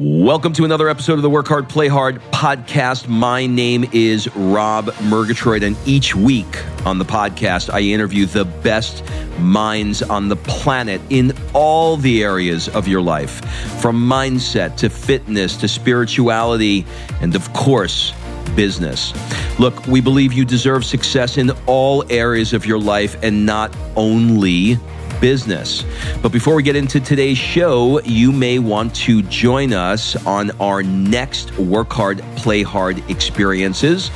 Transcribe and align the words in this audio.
Welcome 0.00 0.52
to 0.52 0.64
another 0.64 0.88
episode 0.88 1.14
of 1.14 1.22
the 1.22 1.30
Work 1.30 1.48
Hard, 1.48 1.68
Play 1.68 1.88
Hard 1.88 2.22
podcast. 2.30 3.08
My 3.08 3.46
name 3.46 3.84
is 3.92 4.32
Rob 4.36 4.92
Murgatroyd, 5.02 5.64
and 5.64 5.76
each 5.86 6.14
week 6.14 6.46
on 6.86 6.98
the 6.98 7.04
podcast, 7.04 7.68
I 7.68 7.80
interview 7.80 8.24
the 8.24 8.44
best 8.44 9.02
minds 9.40 10.00
on 10.00 10.28
the 10.28 10.36
planet 10.36 11.00
in 11.10 11.32
all 11.52 11.96
the 11.96 12.22
areas 12.22 12.68
of 12.68 12.86
your 12.86 13.00
life 13.00 13.44
from 13.80 13.96
mindset 13.96 14.76
to 14.76 14.88
fitness 14.88 15.56
to 15.56 15.66
spirituality, 15.66 16.86
and 17.20 17.34
of 17.34 17.52
course, 17.52 18.14
business. 18.54 19.12
Look, 19.58 19.84
we 19.88 20.00
believe 20.00 20.32
you 20.32 20.44
deserve 20.44 20.84
success 20.84 21.38
in 21.38 21.50
all 21.66 22.04
areas 22.08 22.52
of 22.52 22.64
your 22.64 22.78
life 22.78 23.20
and 23.24 23.44
not 23.44 23.76
only 23.96 24.78
business. 25.20 25.84
But 26.22 26.32
before 26.32 26.54
we 26.54 26.62
get 26.62 26.76
into 26.76 27.00
today's 27.00 27.38
show, 27.38 28.00
you 28.02 28.30
may 28.32 28.58
want 28.58 28.94
to 28.96 29.22
join 29.22 29.72
us 29.72 30.14
on 30.26 30.50
our 30.60 30.82
next 30.82 31.56
Work 31.58 31.90
Hard, 31.92 32.18
Play 32.36 32.62
Hard 32.62 32.98
experiences. 33.10 34.10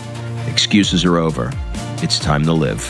excuses 0.48 1.04
are 1.04 1.18
over. 1.18 1.52
It's 2.02 2.18
time 2.18 2.44
to 2.44 2.52
live. 2.52 2.82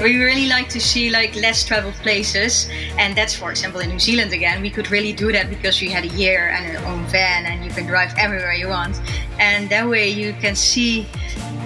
We 0.00 0.16
really 0.16 0.46
like 0.46 0.68
to 0.68 0.80
see 0.80 1.10
like 1.10 1.34
less 1.34 1.64
traveled 1.66 1.94
places, 1.94 2.68
and 2.98 3.16
that's 3.16 3.34
for 3.34 3.50
example 3.50 3.80
in 3.80 3.90
New 3.90 3.98
Zealand 3.98 4.32
again. 4.32 4.62
We 4.62 4.70
could 4.70 4.88
really 4.92 5.12
do 5.12 5.32
that 5.32 5.50
because 5.50 5.80
we 5.80 5.90
had 5.90 6.04
a 6.04 6.14
year 6.14 6.50
and 6.50 6.76
an 6.76 6.84
own 6.84 7.04
van, 7.06 7.46
and 7.46 7.64
you 7.64 7.70
can 7.72 7.84
drive 7.84 8.14
everywhere 8.16 8.52
you 8.52 8.68
want, 8.68 9.00
and 9.40 9.68
that 9.70 9.88
way 9.88 10.08
you 10.08 10.34
can 10.34 10.54
see 10.54 11.04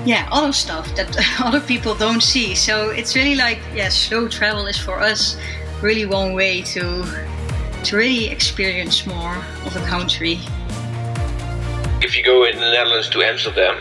yeah. 0.05 0.29
Other 0.33 0.53
stuff 0.53 0.95
that 0.97 1.17
other 1.41 1.61
people 1.61 1.95
don't 1.95 2.23
see. 2.23 2.55
So 2.55 2.91
it's 2.91 3.15
really 3.15 3.35
like 3.35 3.61
yeah 3.75 3.89
slow 3.89 4.29
travel 4.29 4.67
is 4.67 4.79
for 4.79 5.01
us 5.01 5.37
really 5.81 6.07
one 6.07 6.35
way 6.35 6.63
to 6.63 7.05
to 7.85 7.97
really 7.97 8.29
experience 8.29 9.07
more 9.07 9.37
of 9.67 9.77
a 9.77 9.85
country. 9.87 10.39
If 12.01 12.17
you 12.17 12.25
go 12.25 12.45
in 12.45 12.57
the 12.57 12.71
netherlands 12.71 13.09
to 13.11 13.23
amsterdam 13.23 13.81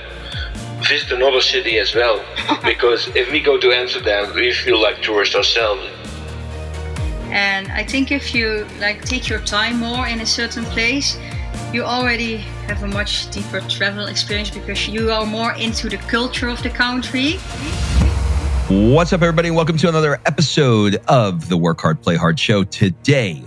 visit 0.81 1.11
another 1.11 1.41
city 1.41 1.77
as 1.77 1.93
well. 1.93 2.23
Because 2.63 3.07
if 3.15 3.31
we 3.31 3.39
go 3.39 3.59
to 3.59 3.71
amsterdam 3.71 4.33
we 4.33 4.51
feel 4.51 4.81
like 4.81 5.01
tourists 5.01 5.35
ourselves. 5.35 5.83
And 7.29 7.71
i 7.71 7.83
think 7.83 8.11
if 8.11 8.35
you 8.35 8.67
like 8.79 9.05
take 9.05 9.29
your 9.29 9.41
time 9.41 9.77
more 9.77 10.07
in 10.07 10.21
a 10.21 10.25
certain 10.25 10.65
place 10.65 11.17
you 11.73 11.83
already 11.83 12.35
have 12.67 12.83
a 12.83 12.87
much 12.87 13.29
deeper 13.29 13.61
travel 13.61 14.07
experience 14.07 14.49
because 14.49 14.89
you 14.89 15.09
are 15.09 15.25
more 15.25 15.53
into 15.53 15.87
the 15.87 15.95
culture 15.97 16.49
of 16.49 16.61
the 16.63 16.69
country. 16.69 17.33
What's 18.67 19.13
up, 19.13 19.21
everybody? 19.21 19.51
Welcome 19.51 19.77
to 19.77 19.87
another 19.87 20.19
episode 20.25 20.97
of 21.07 21.47
the 21.47 21.55
Work 21.55 21.79
Hard, 21.79 22.01
Play 22.01 22.17
Hard 22.17 22.37
show. 22.37 22.65
Today, 22.65 23.41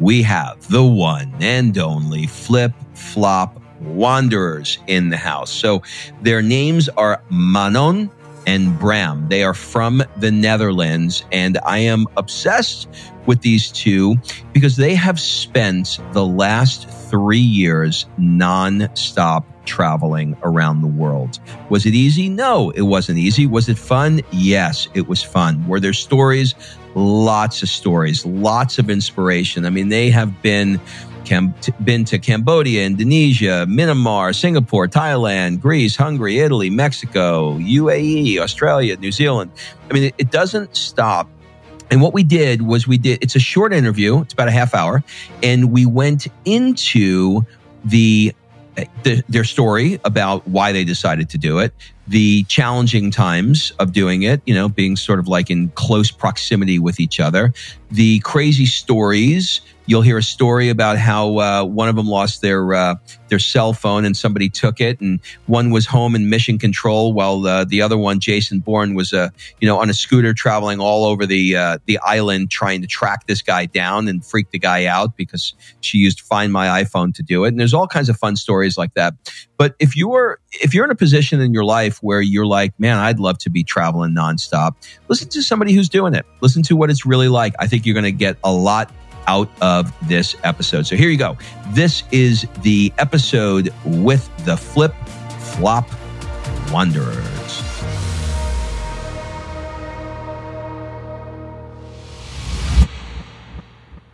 we 0.00 0.22
have 0.22 0.66
the 0.68 0.82
one 0.82 1.32
and 1.40 1.78
only 1.78 2.26
Flip 2.26 2.72
Flop 2.94 3.62
Wanderers 3.80 4.78
in 4.88 5.10
the 5.10 5.16
house. 5.16 5.50
So, 5.52 5.82
their 6.22 6.42
names 6.42 6.88
are 6.88 7.22
Manon 7.30 8.10
and 8.48 8.76
Bram. 8.76 9.28
They 9.28 9.44
are 9.44 9.54
from 9.54 10.02
the 10.16 10.32
Netherlands, 10.32 11.24
and 11.30 11.58
I 11.64 11.78
am 11.78 12.06
obsessed 12.16 12.88
with 13.26 13.42
these 13.42 13.70
two 13.70 14.16
because 14.52 14.76
they 14.76 14.96
have 14.96 15.20
spent 15.20 16.00
the 16.12 16.26
last 16.26 16.90
three 17.10 17.38
years 17.38 18.06
non-stop 18.18 19.44
traveling 19.64 20.36
around 20.42 20.80
the 20.80 20.88
world. 20.88 21.38
Was 21.68 21.84
it 21.86 21.94
easy? 21.94 22.28
No, 22.28 22.70
it 22.70 22.82
wasn't 22.82 23.18
easy. 23.18 23.46
Was 23.46 23.68
it 23.68 23.78
fun? 23.78 24.20
Yes, 24.32 24.88
it 24.94 25.08
was 25.08 25.22
fun. 25.22 25.66
Were 25.68 25.80
there 25.80 25.92
stories? 25.92 26.54
Lots 26.94 27.62
of 27.62 27.68
stories, 27.68 28.24
lots 28.24 28.78
of 28.78 28.90
inspiration. 28.90 29.66
I 29.66 29.70
mean, 29.70 29.88
they 29.88 30.10
have 30.10 30.42
been 30.42 30.80
Cam- 31.24 31.54
been 31.84 32.06
to 32.06 32.18
Cambodia, 32.18 32.86
Indonesia, 32.86 33.66
Myanmar, 33.68 34.34
Singapore, 34.34 34.88
Thailand, 34.88 35.60
Greece, 35.60 35.94
Hungary, 35.94 36.38
Italy, 36.38 36.70
Mexico, 36.70 37.58
UAE, 37.58 38.38
Australia, 38.38 38.96
New 38.96 39.12
Zealand. 39.12 39.50
I 39.90 39.92
mean, 39.92 40.04
it, 40.04 40.14
it 40.16 40.30
doesn't 40.30 40.74
stop 40.74 41.28
and 41.90 42.02
what 42.02 42.12
we 42.12 42.22
did 42.22 42.62
was 42.62 42.86
we 42.86 42.98
did, 42.98 43.22
it's 43.22 43.36
a 43.36 43.40
short 43.40 43.72
interview. 43.72 44.20
It's 44.20 44.32
about 44.32 44.48
a 44.48 44.52
half 44.52 44.74
hour. 44.74 45.02
And 45.42 45.72
we 45.72 45.86
went 45.86 46.26
into 46.44 47.46
the, 47.84 48.34
the, 49.02 49.22
their 49.28 49.44
story 49.44 50.00
about 50.04 50.46
why 50.46 50.72
they 50.72 50.84
decided 50.84 51.30
to 51.30 51.38
do 51.38 51.58
it, 51.58 51.72
the 52.06 52.44
challenging 52.44 53.10
times 53.10 53.72
of 53.78 53.92
doing 53.92 54.22
it, 54.22 54.42
you 54.46 54.54
know, 54.54 54.68
being 54.68 54.96
sort 54.96 55.18
of 55.18 55.28
like 55.28 55.50
in 55.50 55.70
close 55.70 56.10
proximity 56.10 56.78
with 56.78 57.00
each 57.00 57.20
other, 57.20 57.52
the 57.90 58.18
crazy 58.20 58.66
stories 58.66 59.60
You'll 59.88 60.02
hear 60.02 60.18
a 60.18 60.22
story 60.22 60.68
about 60.68 60.98
how 60.98 61.38
uh, 61.38 61.64
one 61.64 61.88
of 61.88 61.96
them 61.96 62.06
lost 62.06 62.42
their 62.42 62.74
uh, 62.74 62.96
their 63.28 63.38
cell 63.38 63.72
phone 63.72 64.04
and 64.04 64.14
somebody 64.14 64.50
took 64.50 64.82
it, 64.82 65.00
and 65.00 65.18
one 65.46 65.70
was 65.70 65.86
home 65.86 66.14
in 66.14 66.28
mission 66.28 66.58
control 66.58 67.14
while 67.14 67.46
uh, 67.46 67.64
the 67.64 67.80
other 67.80 67.96
one, 67.96 68.20
Jason 68.20 68.60
Bourne, 68.60 68.94
was 68.94 69.14
uh, 69.14 69.30
you 69.60 69.66
know 69.66 69.80
on 69.80 69.88
a 69.88 69.94
scooter 69.94 70.34
traveling 70.34 70.78
all 70.78 71.06
over 71.06 71.24
the 71.24 71.56
uh, 71.56 71.78
the 71.86 71.98
island 72.02 72.50
trying 72.50 72.82
to 72.82 72.86
track 72.86 73.26
this 73.26 73.40
guy 73.40 73.64
down 73.64 74.08
and 74.08 74.22
freak 74.22 74.50
the 74.50 74.58
guy 74.58 74.84
out 74.84 75.16
because 75.16 75.54
she 75.80 75.96
used 75.96 76.20
Find 76.20 76.52
My 76.52 76.84
iPhone 76.84 77.14
to 77.14 77.22
do 77.22 77.44
it. 77.44 77.48
And 77.48 77.58
there's 77.58 77.72
all 77.72 77.86
kinds 77.86 78.10
of 78.10 78.18
fun 78.18 78.36
stories 78.36 78.76
like 78.76 78.92
that. 78.92 79.14
But 79.56 79.74
if 79.78 79.96
you're 79.96 80.38
if 80.52 80.74
you're 80.74 80.84
in 80.84 80.90
a 80.90 80.96
position 80.96 81.40
in 81.40 81.54
your 81.54 81.64
life 81.64 81.98
where 82.02 82.20
you're 82.20 82.46
like, 82.46 82.78
man, 82.78 82.98
I'd 82.98 83.18
love 83.18 83.38
to 83.38 83.50
be 83.50 83.64
traveling 83.64 84.14
nonstop, 84.14 84.72
listen 85.08 85.30
to 85.30 85.42
somebody 85.42 85.72
who's 85.72 85.88
doing 85.88 86.14
it. 86.14 86.26
Listen 86.42 86.62
to 86.64 86.76
what 86.76 86.90
it's 86.90 87.06
really 87.06 87.28
like. 87.28 87.54
I 87.58 87.66
think 87.66 87.86
you're 87.86 87.94
going 87.94 88.04
to 88.04 88.12
get 88.12 88.36
a 88.44 88.52
lot 88.52 88.92
out 89.28 89.50
of 89.60 89.92
this 90.08 90.34
episode. 90.42 90.86
So 90.86 90.96
here 90.96 91.10
you 91.10 91.18
go. 91.18 91.36
This 91.68 92.02
is 92.10 92.48
the 92.62 92.92
episode 92.98 93.72
with 93.84 94.28
the 94.44 94.56
Flip 94.56 94.94
Flop 95.38 95.88
Wanderers. 96.72 97.62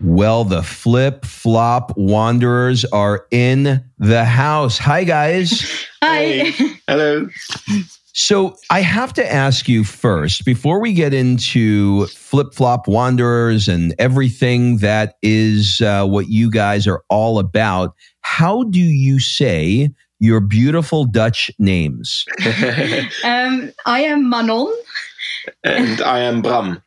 Well, 0.00 0.44
the 0.44 0.62
flip 0.62 1.24
flop 1.24 1.96
wanderers 1.96 2.84
are 2.84 3.26
in 3.30 3.82
the 3.98 4.24
house. 4.24 4.76
Hi, 4.76 5.04
guys. 5.04 5.86
Hi. 6.02 6.50
Hello. 6.86 7.28
So 8.14 8.56
I 8.70 8.80
have 8.80 9.12
to 9.14 9.32
ask 9.32 9.68
you 9.68 9.82
first, 9.82 10.44
before 10.44 10.80
we 10.80 10.92
get 10.92 11.12
into 11.12 12.06
flip 12.06 12.54
flop 12.54 12.86
wanderers 12.86 13.66
and 13.66 13.92
everything 13.98 14.76
that 14.78 15.16
is 15.20 15.80
uh, 15.80 16.06
what 16.06 16.28
you 16.28 16.48
guys 16.48 16.86
are 16.86 17.02
all 17.10 17.40
about, 17.40 17.92
how 18.20 18.62
do 18.62 18.78
you 18.78 19.18
say 19.18 19.90
your 20.20 20.38
beautiful 20.38 21.04
Dutch 21.06 21.50
names? 21.58 22.24
um, 23.24 23.72
I 23.84 24.02
am 24.04 24.30
Manon. 24.30 24.72
and 25.64 26.00
I 26.00 26.20
am 26.20 26.40
Bram. 26.40 26.83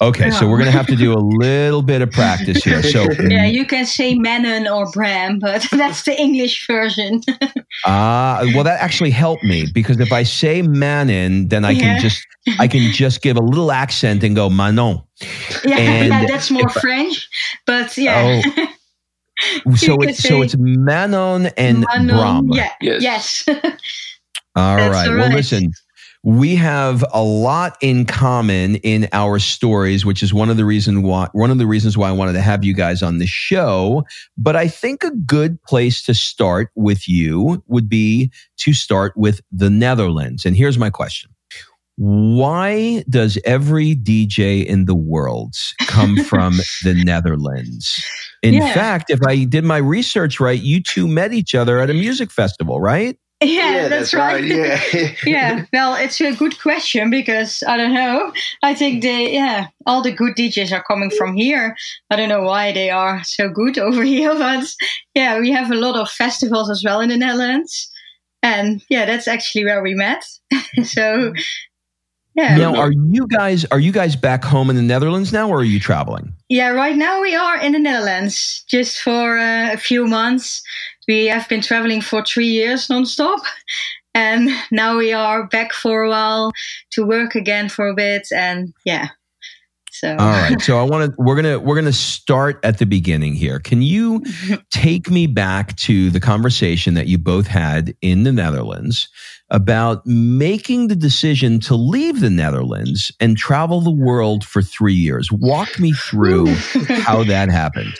Okay, 0.00 0.30
so 0.30 0.48
we're 0.48 0.58
going 0.58 0.70
to 0.70 0.76
have 0.76 0.86
to 0.86 0.94
do 0.96 1.12
a 1.12 1.18
little 1.44 1.82
bit 1.82 2.02
of 2.02 2.10
practice 2.12 2.62
here. 2.62 2.82
So 2.84 3.04
yeah, 3.28 3.46
you 3.46 3.66
can 3.66 3.84
say 3.84 4.14
Manon 4.14 4.68
or 4.68 4.88
Bram, 4.92 5.40
but 5.40 5.66
that's 5.72 6.04
the 6.04 6.16
English 6.18 6.66
version. 6.68 7.20
Ah, 7.84 8.38
uh, 8.38 8.46
well, 8.54 8.62
that 8.62 8.80
actually 8.80 9.10
helped 9.10 9.42
me 9.42 9.66
because 9.74 9.98
if 9.98 10.12
I 10.12 10.22
say 10.22 10.62
Manon, 10.62 11.48
then 11.48 11.64
I 11.64 11.72
Yeah. 11.72 11.80
can 11.80 12.00
just 12.00 12.24
I 12.60 12.68
can 12.68 12.92
just 12.92 13.22
give 13.22 13.36
a 13.36 13.42
little 13.42 13.72
accent 13.72 14.22
and 14.22 14.36
go 14.36 14.48
Manon. 14.48 15.02
yeah, 15.64 15.76
And 15.78 16.08
yeah, 16.12 16.26
that's 16.28 16.50
more 16.50 16.66
if 16.68 16.76
I- 16.76 16.80
French, 16.80 17.28
but 17.66 17.96
yeah. 17.98 18.40
So 19.76 19.94
You 19.94 20.08
it's 20.08 20.22
so 20.22 20.42
it's 20.42 20.54
Manon 20.58 21.46
and 21.56 21.84
Manon, 21.92 22.06
Bram. 22.16 22.48
yeah, 22.52 22.70
Yes. 22.80 23.02
yes. 23.02 23.48
All 24.56 24.76
That's 24.76 24.92
right. 24.94 25.08
Well, 25.10 25.30
listen, 25.30 25.72
we 26.24 26.56
have 26.56 27.04
a 27.12 27.22
lot 27.22 27.76
in 27.80 28.04
common 28.04 28.76
in 28.76 29.08
our 29.12 29.38
stories, 29.38 30.04
which 30.04 30.22
is 30.22 30.34
one 30.34 30.50
of 30.50 30.56
the 30.56 30.64
reason 30.64 31.02
why 31.02 31.28
one 31.32 31.50
of 31.50 31.58
the 31.58 31.66
reasons 31.66 31.96
why 31.96 32.08
I 32.08 32.12
wanted 32.12 32.32
to 32.34 32.40
have 32.42 32.64
you 32.64 32.74
guys 32.74 33.02
on 33.02 33.18
the 33.18 33.26
show. 33.26 34.04
But 34.36 34.56
I 34.56 34.68
think 34.68 35.04
a 35.04 35.10
good 35.10 35.62
place 35.62 36.02
to 36.04 36.14
start 36.14 36.70
with 36.74 37.08
you 37.08 37.62
would 37.68 37.88
be 37.88 38.32
to 38.58 38.72
start 38.74 39.12
with 39.16 39.40
the 39.52 39.70
Netherlands. 39.70 40.44
And 40.44 40.56
here's 40.56 40.78
my 40.78 40.90
question. 40.90 41.30
Why 41.96 43.04
does 43.08 43.38
every 43.44 43.96
DJ 43.96 44.64
in 44.64 44.84
the 44.84 44.94
world 44.94 45.54
come 45.86 46.16
from 46.24 46.58
the 46.84 46.94
Netherlands? 46.94 48.04
In 48.42 48.54
Yeah. 48.54 48.72
fact, 48.72 49.10
if 49.10 49.18
I 49.26 49.42
did 49.44 49.64
my 49.64 49.78
research 49.78 50.38
right, 50.38 50.60
you 50.60 50.80
two 50.80 51.08
met 51.08 51.32
each 51.32 51.54
other 51.56 51.80
at 51.80 51.90
a 51.90 51.94
music 51.94 52.30
festival, 52.30 52.80
right? 52.80 53.16
Yeah, 53.40 53.86
that's, 53.86 54.12
right. 54.14 54.44
Yeah. 54.44 54.80
yeah, 55.26 55.64
well, 55.72 55.94
it's 55.94 56.20
a 56.20 56.34
good 56.34 56.60
question 56.60 57.08
because 57.08 57.62
I 57.68 57.76
don't 57.76 57.94
know. 57.94 58.32
I 58.64 58.74
think 58.74 59.02
the 59.02 59.30
yeah, 59.30 59.68
all 59.86 60.02
the 60.02 60.10
good 60.10 60.34
DJs 60.34 60.72
are 60.72 60.82
coming 60.82 61.10
from 61.10 61.36
here. 61.36 61.76
I 62.10 62.16
don't 62.16 62.28
know 62.28 62.42
why 62.42 62.72
they 62.72 62.90
are 62.90 63.22
so 63.22 63.48
good 63.48 63.78
over 63.86 64.02
here, 64.02 64.34
but 64.34 64.66
yeah, 65.14 65.38
we 65.38 65.52
have 65.52 65.70
a 65.70 65.76
lot 65.76 65.96
of 65.96 66.10
festivals 66.10 66.68
as 66.68 66.82
well 66.84 67.00
in 67.00 67.10
the 67.10 67.16
Netherlands, 67.16 67.88
and 68.42 68.82
yeah, 68.88 69.04
that's 69.04 69.28
actually 69.28 69.64
where 69.64 69.82
we 69.82 69.94
met. 69.94 70.24
so 70.82 71.32
yeah. 72.34 72.56
Now, 72.56 72.76
are 72.76 72.92
you 72.92 73.26
guys 73.28 73.64
are 73.66 73.80
you 73.80 73.92
guys 73.92 74.16
back 74.16 74.44
home 74.44 74.68
in 74.68 74.74
the 74.74 74.82
Netherlands 74.82 75.32
now, 75.32 75.48
or 75.48 75.58
are 75.58 75.64
you 75.64 75.78
traveling? 75.78 76.32
Yeah, 76.48 76.70
right 76.70 76.96
now 76.96 77.20
we 77.20 77.36
are 77.36 77.60
in 77.60 77.72
the 77.72 77.78
Netherlands 77.78 78.64
just 78.68 78.98
for 79.00 79.38
uh, 79.38 79.72
a 79.72 79.76
few 79.76 80.06
months. 80.06 80.62
We 81.08 81.26
have 81.26 81.48
been 81.48 81.62
traveling 81.62 82.02
for 82.02 82.24
three 82.24 82.46
years 82.46 82.88
nonstop, 82.88 83.40
and 84.14 84.50
now 84.70 84.96
we 84.96 85.12
are 85.12 85.46
back 85.46 85.72
for 85.72 86.02
a 86.02 86.10
while 86.10 86.52
to 86.92 87.04
work 87.04 87.34
again 87.34 87.68
for 87.68 87.88
a 87.88 87.94
bit. 87.94 88.28
And 88.30 88.74
yeah, 88.84 89.08
so 89.90 90.10
all 90.10 90.16
right. 90.16 90.60
So 90.60 90.78
I 90.78 90.82
want 90.82 91.10
to 91.10 91.16
we're 91.18 91.34
gonna 91.34 91.58
we're 91.58 91.76
gonna 91.76 91.92
start 91.92 92.60
at 92.62 92.78
the 92.78 92.86
beginning 92.86 93.34
here. 93.34 93.58
Can 93.58 93.82
you 93.82 94.22
take 94.70 95.10
me 95.10 95.26
back 95.26 95.74
to 95.78 96.10
the 96.10 96.20
conversation 96.20 96.94
that 96.94 97.06
you 97.06 97.18
both 97.18 97.46
had 97.46 97.96
in 98.02 98.22
the 98.24 98.32
Netherlands? 98.32 99.08
about 99.50 100.06
making 100.06 100.88
the 100.88 100.96
decision 100.96 101.60
to 101.60 101.74
leave 101.74 102.20
the 102.20 102.30
Netherlands 102.30 103.10
and 103.20 103.36
travel 103.36 103.80
the 103.80 103.90
world 103.90 104.44
for 104.44 104.60
three 104.62 104.94
years. 104.94 105.30
Walk 105.32 105.80
me 105.80 105.92
through 105.92 106.46
how 107.02 107.24
that 107.24 107.48
happened. 107.48 107.94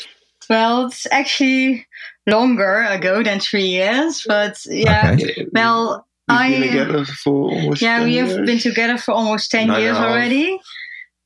Well, 0.51 0.87
it's 0.87 1.07
actually 1.11 1.87
longer 2.29 2.83
ago 2.83 3.23
than 3.23 3.41
three 3.41 3.67
years, 3.67 4.25
but 4.27 4.59
yeah. 4.67 5.17
Okay. 5.21 5.47
Well, 5.53 6.07
We've 6.29 6.39
I 6.39 6.61
together 6.61 7.05
for 7.07 7.51
almost 7.51 7.81
yeah, 7.81 8.05
we 8.05 8.17
have 8.17 8.29
years. 8.29 8.47
been 8.47 8.59
together 8.59 8.99
for 8.99 9.13
almost 9.13 9.51
ten 9.51 9.69
Nine 9.69 9.81
years 9.81 9.97
and 9.97 10.07
already, 10.07 10.61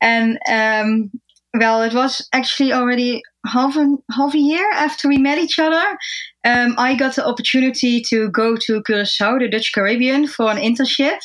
and 0.01 0.39
um, 0.49 1.11
well, 1.55 1.83
it 1.83 1.93
was 1.93 2.29
actually 2.33 2.73
already 2.73 3.23
half 3.45 3.77
a 3.77 3.97
half 4.13 4.33
a 4.33 4.39
year 4.39 4.71
after 4.73 5.09
we 5.09 5.19
met 5.19 5.39
each 5.39 5.59
other. 5.59 5.99
Um, 6.45 6.75
I 6.79 6.95
got 6.95 7.17
the 7.17 7.27
opportunity 7.27 8.01
to 8.11 8.29
go 8.31 8.57
to 8.57 8.83
Curacao, 8.85 9.39
the 9.39 9.49
Dutch 9.49 9.73
Caribbean, 9.75 10.29
for 10.29 10.51
an 10.51 10.57
internship, 10.57 11.19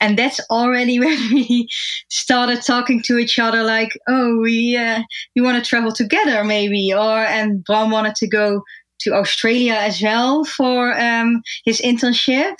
and 0.00 0.16
that's 0.16 0.40
already 0.48 1.00
when 1.00 1.18
we 1.32 1.68
started 2.08 2.62
talking 2.62 3.02
to 3.02 3.18
each 3.18 3.40
other. 3.40 3.64
Like, 3.64 3.98
oh, 4.08 4.38
we 4.38 4.76
uh, 4.76 5.02
we 5.34 5.42
want 5.42 5.62
to 5.62 5.68
travel 5.68 5.92
together, 5.92 6.44
maybe, 6.44 6.94
or 6.94 7.18
and 7.18 7.64
Bram 7.64 7.90
wanted 7.90 8.14
to 8.16 8.28
go 8.28 8.62
to 9.00 9.12
Australia 9.12 9.74
as 9.74 10.00
well 10.02 10.44
for 10.44 10.98
um, 10.98 11.42
his 11.64 11.80
internship. 11.80 12.54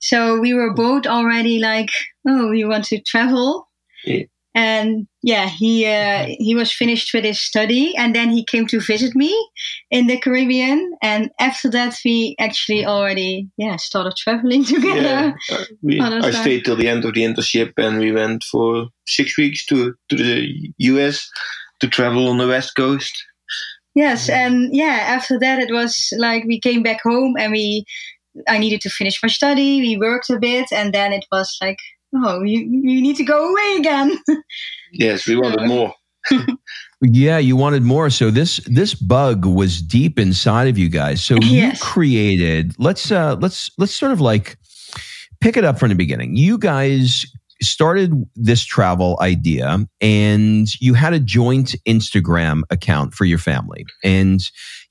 So 0.00 0.38
we 0.38 0.54
were 0.54 0.74
both 0.74 1.06
already 1.06 1.58
like, 1.58 1.90
oh, 2.26 2.48
we 2.48 2.64
want 2.64 2.84
to 2.86 3.00
travel. 3.02 3.68
Yeah. 4.04 4.24
And 4.54 5.06
yeah, 5.22 5.46
he 5.46 5.86
uh, 5.86 6.26
he 6.38 6.54
was 6.56 6.72
finished 6.72 7.14
with 7.14 7.22
his 7.22 7.40
study, 7.40 7.94
and 7.96 8.12
then 8.12 8.30
he 8.30 8.44
came 8.44 8.66
to 8.68 8.80
visit 8.80 9.14
me 9.14 9.32
in 9.90 10.08
the 10.08 10.18
Caribbean. 10.18 10.94
And 11.00 11.30
after 11.38 11.70
that, 11.70 11.96
we 12.04 12.34
actually 12.40 12.84
already 12.84 13.48
yeah 13.56 13.76
started 13.76 14.16
traveling 14.16 14.64
together. 14.74 15.36
Yeah, 15.48 15.56
uh, 15.56 15.64
we, 15.82 16.00
I 16.00 16.30
stayed 16.32 16.64
till 16.64 16.74
the 16.74 16.88
end 16.88 17.04
of 17.04 17.14
the 17.14 17.22
internship, 17.22 17.74
and 17.76 18.00
we 18.00 18.10
went 18.10 18.42
for 18.44 18.88
six 19.06 19.38
weeks 19.38 19.64
to 19.66 19.94
to 20.08 20.16
the 20.16 20.72
US 20.78 21.30
to 21.80 21.86
travel 21.86 22.28
on 22.28 22.38
the 22.38 22.48
west 22.48 22.74
coast. 22.74 23.14
Yes, 23.98 24.28
and 24.28 24.72
yeah, 24.72 25.16
after 25.16 25.40
that 25.40 25.58
it 25.58 25.72
was 25.72 26.12
like 26.18 26.44
we 26.44 26.60
came 26.60 26.84
back 26.84 27.02
home 27.02 27.34
and 27.36 27.50
we 27.50 27.84
I 28.46 28.56
needed 28.56 28.80
to 28.82 28.90
finish 28.90 29.20
my 29.24 29.28
study. 29.28 29.80
We 29.80 29.96
worked 29.96 30.30
a 30.30 30.38
bit, 30.38 30.66
and 30.70 30.94
then 30.94 31.12
it 31.12 31.26
was 31.32 31.58
like, 31.60 31.80
oh, 32.14 32.44
you 32.44 32.60
you 32.60 33.02
need 33.02 33.16
to 33.16 33.24
go 33.24 33.50
away 33.50 33.76
again. 33.78 34.18
Yes, 34.92 35.26
we 35.26 35.36
wanted 35.36 35.66
more. 35.66 35.92
Yeah, 37.00 37.38
you 37.38 37.54
wanted 37.54 37.82
more. 37.82 38.10
So 38.10 38.30
this 38.30 38.56
this 38.66 38.94
bug 38.94 39.44
was 39.44 39.82
deep 39.82 40.18
inside 40.18 40.66
of 40.66 40.78
you 40.78 40.88
guys. 40.88 41.24
So 41.24 41.36
you 41.36 41.72
created. 41.80 42.74
Let's 42.78 43.12
uh 43.12 43.36
let's 43.40 43.70
let's 43.78 43.94
sort 43.94 44.10
of 44.10 44.20
like 44.20 44.56
pick 45.40 45.56
it 45.56 45.64
up 45.64 45.78
from 45.78 45.90
the 45.90 45.94
beginning. 45.94 46.34
You 46.34 46.58
guys 46.58 47.24
started 47.60 48.12
this 48.36 48.64
travel 48.64 49.18
idea 49.20 49.78
and 50.00 50.68
you 50.80 50.94
had 50.94 51.12
a 51.12 51.20
joint 51.20 51.74
Instagram 51.86 52.62
account 52.70 53.14
for 53.14 53.24
your 53.24 53.38
family. 53.38 53.84
And 54.04 54.40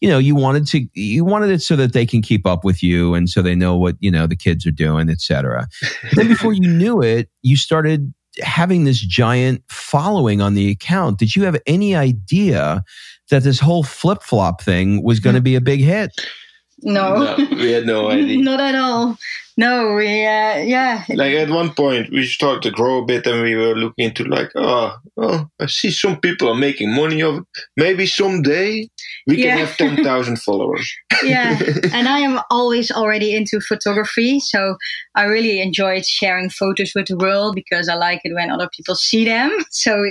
you 0.02 0.10
know, 0.10 0.18
you 0.18 0.36
wanted 0.36 0.68
to 0.68 0.88
you 0.94 1.25
wanted 1.25 1.50
it 1.50 1.62
so 1.62 1.75
that 1.75 1.94
they 1.94 2.06
can 2.06 2.22
keep 2.22 2.46
up 2.46 2.64
with 2.64 2.84
you 2.84 3.14
and 3.14 3.30
so 3.30 3.42
they 3.42 3.56
know 3.56 3.78
what, 3.78 3.96
you 4.00 4.12
know, 4.12 4.28
the 4.28 4.36
kids 4.36 4.66
are 4.66 4.72
doing, 4.72 5.10
etc. 5.10 5.68
then 6.14 6.28
before 6.28 6.54
you 6.54 6.68
knew 6.68 7.02
it, 7.02 7.30
you 7.42 7.56
started 7.56 8.14
having 8.42 8.84
this 8.84 9.00
giant 9.00 9.64
following 9.69 10.42
on 10.42 10.54
the 10.54 10.69
account. 10.69 11.18
Did 11.18 11.36
you 11.36 11.44
have 11.44 11.58
any 11.66 11.96
idea 11.96 12.84
that 13.30 13.44
this 13.44 13.60
whole 13.60 13.84
flip 13.84 14.22
flop 14.22 14.62
thing 14.62 15.04
was 15.04 15.19
going 15.19 15.36
to 15.36 15.42
be 15.42 15.56
a 15.56 15.62
big 15.62 15.80
hit? 15.80 16.12
No, 16.81 17.35
No, 17.35 17.47
we 17.51 17.71
had 17.71 17.85
no 17.85 18.09
idea. 18.12 18.38
not 18.41 18.59
at 18.59 18.75
all. 18.75 19.18
No, 19.59 19.95
we 19.95 20.06
uh, 20.24 20.57
yeah, 20.59 21.03
Like 21.09 21.33
at 21.33 21.50
one 21.50 21.74
point, 21.74 22.12
we 22.12 22.27
started 22.27 22.62
to 22.62 22.69
grow 22.69 23.01
a 23.01 23.06
bit, 23.06 23.25
and 23.25 23.41
we 23.41 23.56
were 23.56 23.74
looking 23.74 24.06
into 24.06 24.24
like, 24.24 24.51
oh, 24.56 24.95
oh, 25.18 25.50
I 25.59 25.65
see 25.65 25.89
some 25.89 26.19
people 26.19 26.47
are 26.50 26.53
making 26.56 26.94
money 26.94 27.24
of 27.24 27.38
it. 27.38 27.44
Maybe 27.75 28.06
someday 28.06 28.88
we 29.25 29.38
Yeah. 29.38 29.56
can 29.56 29.65
have 29.65 29.77
ten 29.77 30.03
thousand 30.03 30.38
followers. 30.44 30.88
yeah. 31.24 31.57
and 31.91 32.07
I 32.07 32.19
am 32.19 32.39
always 32.51 32.91
already 32.91 33.33
into 33.35 33.59
photography, 33.59 34.39
so 34.39 34.77
I 35.15 35.23
really 35.23 35.59
enjoyed 35.59 36.06
sharing 36.06 36.51
photos 36.51 36.91
with 36.94 37.07
the 37.07 37.18
world 37.18 37.56
because 37.56 37.89
I 37.89 37.95
like 37.95 38.21
it 38.25 38.35
when 38.35 38.51
other 38.51 38.69
people 38.77 38.94
see 38.94 39.25
them. 39.25 39.50
So 39.71 40.06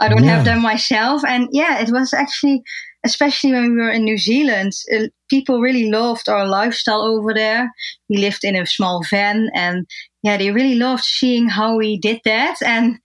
I 0.00 0.08
don't 0.08 0.24
have 0.24 0.44
them 0.44 0.62
myself, 0.62 1.22
and 1.24 1.48
yeah, 1.52 1.78
it 1.80 1.90
was 1.92 2.12
actually. 2.12 2.64
Especially 3.04 3.52
when 3.52 3.72
we 3.72 3.82
were 3.82 3.90
in 3.90 4.04
New 4.04 4.18
Zealand, 4.18 4.72
uh, 4.94 5.04
people 5.28 5.60
really 5.60 5.90
loved 5.90 6.28
our 6.28 6.46
lifestyle 6.46 7.02
over 7.02 7.32
there. 7.32 7.70
We 8.08 8.18
lived 8.18 8.44
in 8.44 8.56
a 8.56 8.66
small 8.66 9.02
van, 9.10 9.48
and 9.54 9.86
yeah, 10.22 10.36
they 10.36 10.50
really 10.50 10.74
loved 10.74 11.04
seeing 11.04 11.48
how 11.48 11.76
we 11.76 11.96
did 11.98 12.20
that. 12.24 12.56
And 12.62 12.98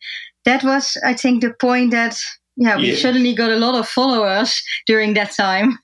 that 0.43 0.63
was, 0.63 0.97
I 1.05 1.13
think, 1.13 1.41
the 1.41 1.53
point 1.59 1.91
that 1.91 2.17
yeah, 2.57 2.77
we 2.77 2.91
Yeah. 2.91 2.97
suddenly 2.97 3.33
got 3.33 3.51
a 3.51 3.57
lot 3.57 3.75
of 3.75 3.87
followers 3.87 4.61
during 4.85 5.13
that 5.15 5.31
time. 5.31 5.77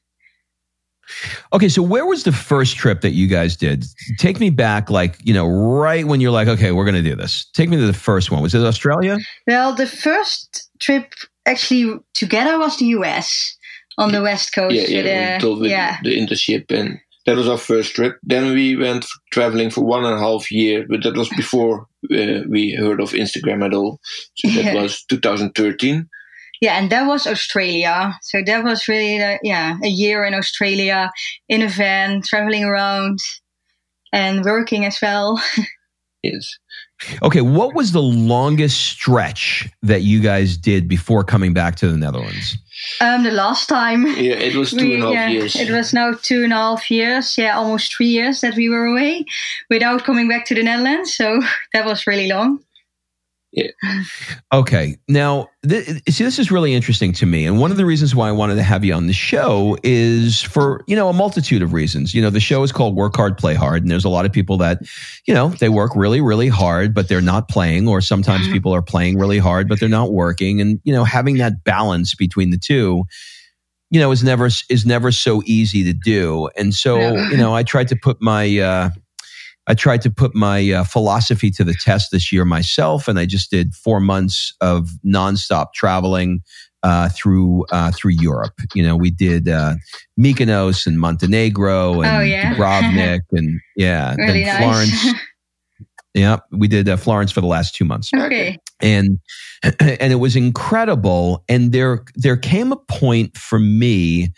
Okay, 1.52 1.68
so 1.68 1.82
where 1.82 2.06
was 2.06 2.24
the 2.24 2.32
first 2.32 2.78
trip 2.78 3.02
that 3.02 3.12
you 3.12 3.28
guys 3.28 3.58
did? 3.58 3.86
Take 4.18 4.40
me 4.40 4.50
back, 4.50 4.90
like, 4.90 5.18
you 5.24 5.34
know, 5.34 5.46
right 5.48 6.08
when 6.08 6.22
you're 6.22 6.32
like, 6.32 6.48
okay, 6.48 6.72
we're 6.72 6.86
going 6.86 7.04
to 7.04 7.10
do 7.10 7.16
this. 7.16 7.46
Take 7.54 7.70
me 7.70 7.76
to 7.78 7.86
the 7.86 7.94
first 7.94 8.32
one. 8.32 8.42
Was 8.42 8.56
it 8.56 8.62
Australia? 8.64 9.18
Well, 9.46 9.76
the 9.76 9.88
first 9.88 10.70
trip 10.80 11.14
actually 11.46 12.00
together 12.14 12.58
was 12.58 12.78
the 12.78 12.86
US 12.98 13.58
on 13.98 14.12
the 14.12 14.22
west 14.22 14.54
coast. 14.54 14.76
yeah, 14.76 15.02
yeah, 15.02 15.40
uh, 15.44 15.56
with 15.56 15.70
yeah. 15.72 15.98
the 16.04 16.18
internship, 16.18 16.72
and 16.72 17.00
that 17.26 17.38
was 17.38 17.48
our 17.48 17.58
first 17.58 17.94
trip. 17.96 18.18
Then 18.24 18.54
we 18.54 18.76
went 18.76 19.06
traveling 19.32 19.70
for 19.70 19.84
one 19.84 20.06
and 20.06 20.16
a 20.16 20.20
half 20.20 20.50
year, 20.52 20.86
but 20.90 21.04
that 21.04 21.16
was 21.16 21.30
before 21.30 21.88
uh, 22.12 22.42
we 22.50 22.76
heard 22.80 23.00
of 23.00 23.12
Instagram 23.12 23.64
at 23.66 23.74
all. 23.74 24.00
So 24.38 24.48
that 24.50 24.66
Yeah. 24.66 24.82
was 24.82 25.04
2013. 25.10 26.08
yeah, 26.62 26.78
and 26.78 26.90
that 26.92 27.08
was 27.08 27.26
Australia. 27.28 28.14
So 28.22 28.42
that 28.46 28.64
was 28.64 28.88
really, 28.88 29.22
uh, 29.22 29.38
yeah, 29.44 29.78
a 29.84 29.88
year 29.88 30.24
in 30.26 30.34
Australia 30.34 31.12
in 31.50 31.62
a 31.62 31.68
van, 31.70 32.22
traveling 32.22 32.64
around 32.66 33.20
and 34.14 34.44
working 34.46 34.86
as 34.86 35.00
well. 35.02 35.42
Yes. 36.24 36.48
Okay, 37.22 37.42
what 37.42 37.74
was 37.74 37.92
the 37.92 38.02
longest 38.02 38.80
stretch 38.82 39.70
that 39.82 40.02
you 40.02 40.20
guys 40.20 40.58
did 40.58 40.88
before 40.88 41.24
coming 41.24 41.54
back 41.54 41.76
to 41.78 41.88
the 41.88 41.98
Netherlands? 41.98 42.58
Um, 43.00 43.24
the 43.24 43.32
last 43.32 43.68
time. 43.68 44.06
Yeah, 44.06 44.34
it 44.34 44.56
was 44.56 44.72
two 44.72 44.78
we- 44.78 44.94
and 44.96 45.04
a 45.04 45.06
half 45.08 45.14
yeah, 45.14 45.30
years. 45.30 45.56
It 45.56 45.72
was 45.72 45.94
now 45.94 46.14
two 46.14 46.44
and 46.44 46.54
a 46.54 46.58
half 46.58 46.90
years, 46.90 47.38
yeah, 47.38 47.56
almost 47.58 47.96
three 47.96 48.08
years 48.08 48.42
that 48.42 48.56
we 48.56 48.70
were 48.70 48.86
away 48.86 49.26
without 49.70 50.04
coming 50.04 50.28
back 50.28 50.46
to 50.46 50.56
the 50.56 50.64
Netherlands. 50.64 51.14
So 51.14 51.42
that 51.74 51.86
was 51.86 52.08
really 52.08 52.28
long. 52.28 52.60
Okay. 54.54 54.98
Now, 55.08 55.48
th- 55.68 55.86
see, 56.10 56.24
this 56.24 56.40
is 56.40 56.52
really 56.52 56.74
interesting 56.74 57.12
to 57.14 57.26
me. 57.26 57.46
And 57.46 57.60
one 57.60 57.72
of 57.72 57.78
the 57.78 57.86
reasons 57.86 58.16
why 58.16 58.30
I 58.30 58.32
wanted 58.32 58.56
to 58.56 58.64
have 58.64 58.84
you 58.86 58.94
on 58.94 59.08
the 59.08 59.14
show 59.14 59.78
is 59.84 60.42
for, 60.42 60.84
you 60.88 60.96
know, 60.96 61.10
a 61.10 61.14
multitude 61.14 61.62
of 61.62 61.74
reasons. 61.74 62.14
You 62.14 62.22
know, 62.22 62.30
the 62.30 62.40
show 62.40 62.64
is 62.64 62.72
called 62.72 62.96
Work 62.96 63.16
Hard, 63.16 63.38
Play 63.38 63.56
Hard. 63.56 63.82
And 63.84 63.92
there's 63.92 64.06
a 64.06 64.10
lot 64.10 64.26
of 64.26 64.32
people 64.32 64.58
that, 64.58 64.80
you 65.26 65.34
know, 65.34 65.50
they 65.50 65.70
work 65.70 65.92
really, 65.96 66.22
really 66.22 66.48
hard, 66.48 66.94
but 66.94 67.08
they're 67.10 67.22
not 67.22 67.50
playing. 67.50 67.88
Or 67.88 68.02
sometimes 68.02 68.48
Mhm. 68.48 68.54
people 68.54 68.74
are 68.74 68.82
playing 68.82 69.18
really 69.18 69.40
hard, 69.40 69.68
but 69.68 69.80
they're 69.80 69.90
not 69.90 70.12
working. 70.14 70.62
And, 70.62 70.80
you 70.84 70.94
know, 70.94 71.04
having 71.04 71.38
that 71.38 71.64
balance 71.64 72.16
between 72.16 72.52
the 72.52 72.58
two, 72.58 73.04
you 73.90 74.00
know, 74.00 74.12
is 74.12 74.24
never, 74.24 74.50
is 74.70 74.86
never 74.86 75.12
so 75.12 75.42
easy 75.46 75.84
to 75.84 75.94
do. 75.94 76.50
And 76.58 76.74
so, 76.74 76.98
Yeah. 76.98 77.30
you 77.30 77.38
know, 77.38 77.54
I 77.54 77.64
tried 77.64 77.90
to 77.90 77.96
put 77.98 78.22
my, 78.22 78.58
uh, 78.60 78.90
I 79.68 79.74
tried 79.74 80.02
to 80.02 80.10
put 80.12 80.34
my 80.36 80.72
uh, 80.72 80.84
philosophy 80.84 81.52
to 81.52 81.64
the 81.64 81.74
test 81.74 82.12
this 82.12 82.32
year 82.32 82.46
myself, 82.46 83.08
and 83.08 83.20
I 83.20 83.26
just 83.26 83.52
did 83.52 83.74
four 83.76 84.00
months 84.00 84.54
of 84.60 84.90
nonstop 85.06 85.74
traveling 85.74 86.42
uh, 86.84 87.10
through 87.10 87.66
uh, 87.72 87.92
through 87.92 88.14
Europe. 88.14 88.54
You 88.74 88.84
know, 88.84 88.96
we 88.96 89.12
did 89.12 89.48
uh, 89.48 89.76
Mykonos 90.20 90.88
and 90.88 91.00
Montenegro 91.00 92.02
and 92.02 92.18
Oh, 92.18 92.20
yeah. 92.22 92.54
Dubrovnik 92.56 93.22
and 93.32 93.60
yeah, 93.76 94.16
Really 94.18 94.46
nice. 94.46 94.58
Florence. 94.58 95.22
yeah, 96.14 96.38
we 96.52 96.68
did 96.68 96.90
uh, 96.90 96.98
Florence 96.98 97.32
for 97.32 97.42
the 97.42 97.48
last 97.48 97.76
two 97.76 97.86
months 97.86 98.10
okay. 98.14 98.58
and 98.82 99.20
and 99.80 100.12
it 100.12 100.20
was 100.20 100.36
incredible 100.36 101.44
and 101.48 101.72
there 101.72 102.04
there 102.16 102.36
came 102.38 102.72
a 102.72 102.78
point 102.78 103.38
for 103.38 103.60
me 103.60 104.30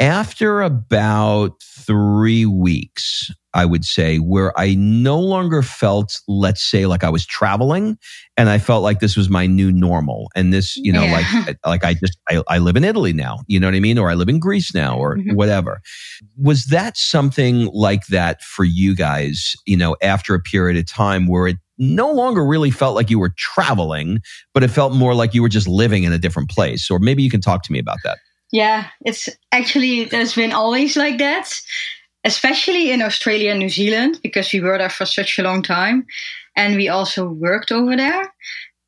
after 0.00 0.62
about 0.62 1.62
3 1.62 2.46
weeks 2.46 3.30
I 3.54 3.64
would 3.64 3.84
say 3.84 4.18
where 4.18 4.58
I 4.58 4.74
no 4.76 5.18
longer 5.20 5.62
felt 5.62 6.18
let's 6.28 6.62
say 6.62 6.86
like 6.86 7.04
I 7.04 7.10
was 7.10 7.26
traveling 7.26 7.98
and 8.36 8.48
I 8.48 8.58
felt 8.58 8.82
like 8.82 9.00
this 9.00 9.16
was 9.16 9.28
my 9.28 9.46
new 9.46 9.70
normal. 9.70 10.30
And 10.34 10.52
this 10.52 10.76
you 10.76 10.92
know 10.92 11.04
Yeah. 11.04 11.22
like 11.46 11.58
like 11.66 11.84
I 11.84 11.94
just 11.94 12.18
I, 12.28 12.42
I 12.48 12.58
live 12.58 12.76
in 12.76 12.84
Italy 12.84 13.12
now 13.12 13.40
you 13.46 13.60
know 13.60 13.66
what 13.66 13.74
I 13.74 13.80
mean? 13.80 13.98
Or 13.98 14.10
I 14.10 14.14
live 14.14 14.28
in 14.28 14.38
Greece 14.38 14.74
now 14.74 14.96
or 14.96 15.16
Mhm. 15.18 15.34
whatever. 15.34 15.80
Was 16.36 16.66
that 16.66 16.96
something 16.96 17.66
like 17.72 18.06
that 18.06 18.42
for 18.42 18.64
you 18.64 18.94
guys 18.94 19.54
you 19.66 19.76
know 19.76 19.96
after 20.02 20.34
a 20.34 20.40
period 20.40 20.76
of 20.78 20.86
time 20.86 21.26
where 21.26 21.46
it 21.46 21.56
no 21.78 22.12
longer 22.12 22.44
really 22.44 22.70
felt 22.70 22.94
like 22.94 23.10
you 23.10 23.18
were 23.18 23.32
traveling 23.36 24.20
but 24.54 24.62
it 24.62 24.68
felt 24.68 24.92
more 24.92 25.14
like 25.14 25.34
you 25.34 25.42
were 25.42 25.48
just 25.48 25.66
living 25.66 26.04
in 26.04 26.12
a 26.12 26.18
different 26.18 26.48
place? 26.50 26.90
Or 26.90 26.98
maybe 26.98 27.22
you 27.22 27.30
can 27.30 27.40
talk 27.40 27.62
to 27.64 27.72
me 27.72 27.78
about 27.78 27.98
that. 28.04 28.18
Yeah, 28.52 28.86
it's 29.04 29.28
actually 29.50 30.00
it 30.00 30.12
has 30.12 30.34
been 30.34 30.52
always 30.52 30.96
like 30.96 31.18
that, 31.18 31.58
especially 32.24 32.90
in 32.90 33.02
Australia 33.02 33.50
and 33.50 33.58
New 33.60 33.68
Zealand 33.70 34.20
because 34.22 34.52
we 34.52 34.60
were 34.60 34.78
there 34.78 34.90
for 34.90 35.06
such 35.06 35.38
a 35.38 35.42
long 35.42 35.62
time, 35.62 36.06
and 36.56 36.76
we 36.76 36.88
also 36.88 37.28
worked 37.28 37.72
over 37.72 37.96
there. 37.96 38.32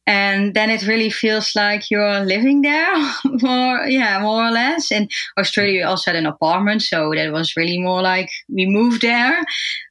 And 0.07 0.53
then 0.53 0.69
it 0.69 0.87
really 0.87 1.09
feels 1.09 1.53
like 1.57 1.91
you're 1.91 2.21
living 2.21 2.61
there, 2.61 2.95
more 3.25 3.87
yeah, 3.87 4.21
more 4.21 4.45
or 4.47 4.51
less. 4.51 4.93
In 4.93 5.09
Australia, 5.39 5.79
we 5.79 5.83
also 5.83 6.11
had 6.11 6.19
an 6.19 6.27
apartment, 6.27 6.83
so 6.83 7.13
that 7.15 7.33
was 7.33 7.57
really 7.57 7.79
more 7.79 8.03
like 8.03 8.29
we 8.49 8.67
moved 8.67 9.01
there. 9.01 9.41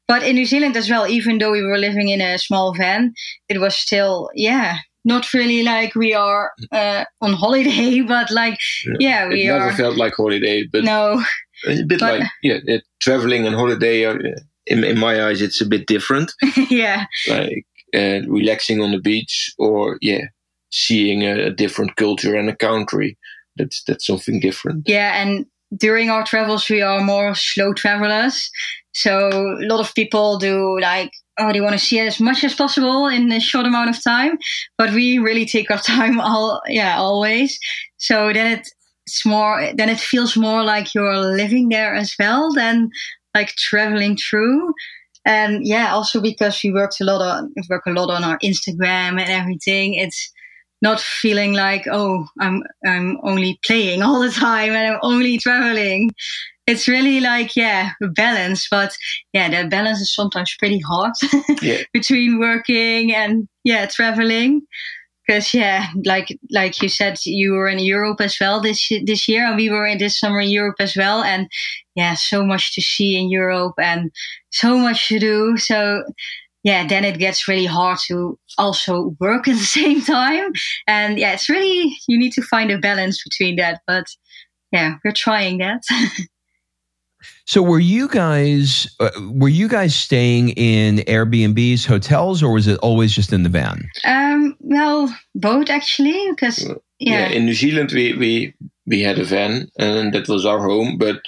But 0.08 0.22
in 0.22 0.36
New 0.36 0.46
Zealand 0.46 0.78
as 0.78 0.88
well, 0.90 1.08
even 1.08 1.40
though 1.40 1.52
we 1.52 1.64
were 1.64 1.80
living 1.80 2.10
in 2.10 2.22
a 2.22 2.38
small 2.38 2.76
van, 2.76 3.14
it 3.50 3.60
was 3.60 3.76
still 3.76 4.30
yeah, 4.36 4.78
not 5.04 5.34
really 5.34 5.64
like 5.64 5.96
we 5.96 6.14
are 6.14 6.52
uh, 6.72 7.06
on 7.22 7.34
holiday, 7.34 8.02
but 8.08 8.30
like 8.30 8.60
yeah, 9.00 9.28
we 9.28 9.44
it 9.46 9.48
never 9.48 9.70
are. 9.70 9.74
felt 9.74 9.98
like 9.98 10.14
holiday, 10.16 10.64
but 10.72 10.84
No, 10.84 11.24
a 11.68 11.84
bit 11.84 12.00
but- 12.00 12.20
like 12.20 12.30
yeah, 12.42 12.58
uh, 12.70 12.80
traveling 13.02 13.46
and 13.46 13.56
holiday. 13.56 14.06
Are, 14.06 14.18
uh, 14.18 14.40
in, 14.66 14.84
in 14.84 14.98
my 14.98 15.26
eyes, 15.26 15.42
it's 15.42 15.62
a 15.62 15.66
bit 15.66 15.88
different. 15.88 16.32
yeah, 16.70 17.06
like 17.28 17.66
uh, 17.96 18.22
relaxing 18.28 18.82
on 18.82 18.92
the 18.92 19.00
beach, 19.00 19.54
or 19.58 19.98
yeah, 20.02 20.26
seeing 20.72 21.24
a, 21.24 21.48
a 21.48 21.52
different 21.52 21.96
culture 21.96 22.36
and 22.36 22.50
a 22.50 22.56
country. 22.56 23.18
That's 23.58 23.84
that's 23.84 24.08
something 24.08 24.40
different. 24.40 24.88
yeah. 24.88 25.22
And 25.22 25.46
during 25.78 26.10
our 26.10 26.24
travels, 26.24 26.70
we 26.70 26.82
are 26.82 27.02
more 27.02 27.36
slow 27.36 27.74
travelers. 27.74 28.50
So 28.94 29.30
a 29.30 29.66
lot 29.66 29.80
of 29.80 29.94
people 29.96 30.38
do 30.38 30.80
like, 30.80 31.12
oh, 31.40 31.52
they 31.52 31.62
want 31.62 31.74
to 31.74 31.80
see 31.80 32.00
as 32.00 32.20
much 32.20 32.44
as 32.44 32.54
possible 32.54 33.08
in 33.08 33.32
a 33.32 33.40
short 33.40 33.66
amount 33.66 33.90
of 33.90 34.04
time. 34.04 34.38
But 34.78 34.94
we 34.94 35.18
really 35.18 35.46
take 35.46 35.72
our 35.72 35.80
time 35.94 36.20
all, 36.20 36.62
yeah, 36.68 36.98
always. 36.98 37.58
So 37.98 38.32
then 38.34 38.60
it, 38.60 38.70
it's 39.06 39.26
more, 39.26 39.72
then 39.76 39.90
it 39.90 40.00
feels 40.00 40.36
more 40.38 40.64
like 40.64 40.94
you're 40.94 41.18
living 41.18 41.70
there 41.70 41.94
as 41.94 42.16
well 42.20 42.52
than 42.54 42.90
like 43.36 43.50
traveling 43.58 44.18
through. 44.18 44.74
And 45.26 45.66
yeah, 45.66 45.94
also 45.94 46.22
because 46.22 46.60
we 46.64 46.72
worked 46.72 47.00
a 47.02 47.06
lot 47.06 47.22
on, 47.22 47.54
work 47.70 47.84
a 47.86 47.92
lot 47.92 48.10
on 48.10 48.24
our 48.24 48.38
Instagram 48.40 49.20
and 49.20 49.30
everything. 49.30 49.94
It's, 49.96 50.32
not 50.84 51.00
feeling 51.00 51.54
like 51.54 51.88
oh 51.90 52.28
i'm 52.42 52.62
i'm 52.86 53.18
only 53.24 53.58
playing 53.66 54.04
all 54.04 54.20
the 54.20 54.30
time 54.30 54.74
and 54.74 54.94
i'm 54.94 55.00
only 55.02 55.38
traveling 55.38 56.12
it's 56.68 56.88
really 56.88 57.20
like 57.22 57.56
yeah 57.56 57.92
balance 58.16 58.68
but 58.70 58.94
yeah 59.32 59.50
that 59.50 59.70
balance 59.70 60.02
is 60.02 60.14
sometimes 60.14 60.54
pretty 60.60 60.80
hard 60.80 61.14
Yeah. 61.62 61.82
between 61.94 62.38
working 62.38 63.16
and 63.16 63.48
yeah 63.64 63.86
traveling 63.86 64.62
because 65.26 65.54
yeah 65.54 65.88
like 66.06 66.38
like 66.52 66.82
you 66.82 66.90
said 66.90 67.18
you 67.26 67.54
were 67.54 67.68
in 67.68 67.80
europe 67.80 68.20
as 68.22 68.38
well 68.40 68.62
this 68.62 68.90
this 69.06 69.28
year 69.28 69.46
and 69.46 69.56
we 69.56 69.70
were 69.70 69.86
in 69.86 69.98
this 69.98 70.20
summer 70.20 70.42
in 70.42 70.50
europe 70.50 70.76
as 70.80 70.96
well 70.96 71.24
and 71.24 71.48
yeah 71.96 72.14
so 72.14 72.46
much 72.46 72.74
to 72.76 72.82
see 72.82 73.18
in 73.18 73.30
europe 73.30 73.76
and 73.78 74.12
so 74.52 74.78
much 74.78 75.08
to 75.08 75.20
do 75.20 75.58
so 75.58 76.04
yeah, 76.64 76.88
then 76.88 77.04
it 77.04 77.20
gets 77.20 77.48
really 77.48 77.66
hard 77.66 78.00
to 78.08 78.40
also 78.58 79.16
work 79.20 79.48
at 79.48 79.58
the 79.58 79.64
same 79.64 80.02
time. 80.02 80.54
And 80.88 81.20
yeah, 81.20 81.34
it's 81.34 81.50
really, 81.50 81.98
you 82.08 82.18
need 82.18 82.32
to 82.34 82.42
find 82.42 82.72
a 82.72 82.78
balance 82.78 83.22
between 83.24 83.58
that. 83.58 83.82
But 83.86 84.06
yeah, 84.72 84.96
we're 85.04 85.12
trying 85.12 85.60
that. 85.60 85.84
So 87.46 87.62
were 87.62 87.80
you 87.80 88.08
guys 88.08 88.88
uh, 89.00 89.10
were 89.32 89.50
you 89.50 89.68
guys 89.68 89.96
staying 89.96 90.50
in 90.50 90.98
Airbnbs, 91.00 91.86
hotels, 91.86 92.42
or 92.42 92.54
was 92.54 92.68
it 92.68 92.80
always 92.80 93.14
just 93.14 93.34
in 93.34 93.44
the 93.44 93.50
van? 93.50 93.90
um, 94.06 94.56
well, 94.60 95.14
both 95.36 95.70
actually, 95.70 96.30
because 96.32 96.66
Yeah. 96.66 96.76
yeah, 97.00 97.28
in 97.30 97.46
New 97.46 97.54
Zealand, 97.54 97.92
we 97.92 98.14
we 98.14 98.54
we 98.86 99.02
had 99.02 99.20
a 99.20 99.26
van, 99.26 99.70
and 99.78 100.14
that 100.14 100.30
was 100.30 100.46
our 100.46 100.60
home. 100.60 100.98
But 100.98 101.22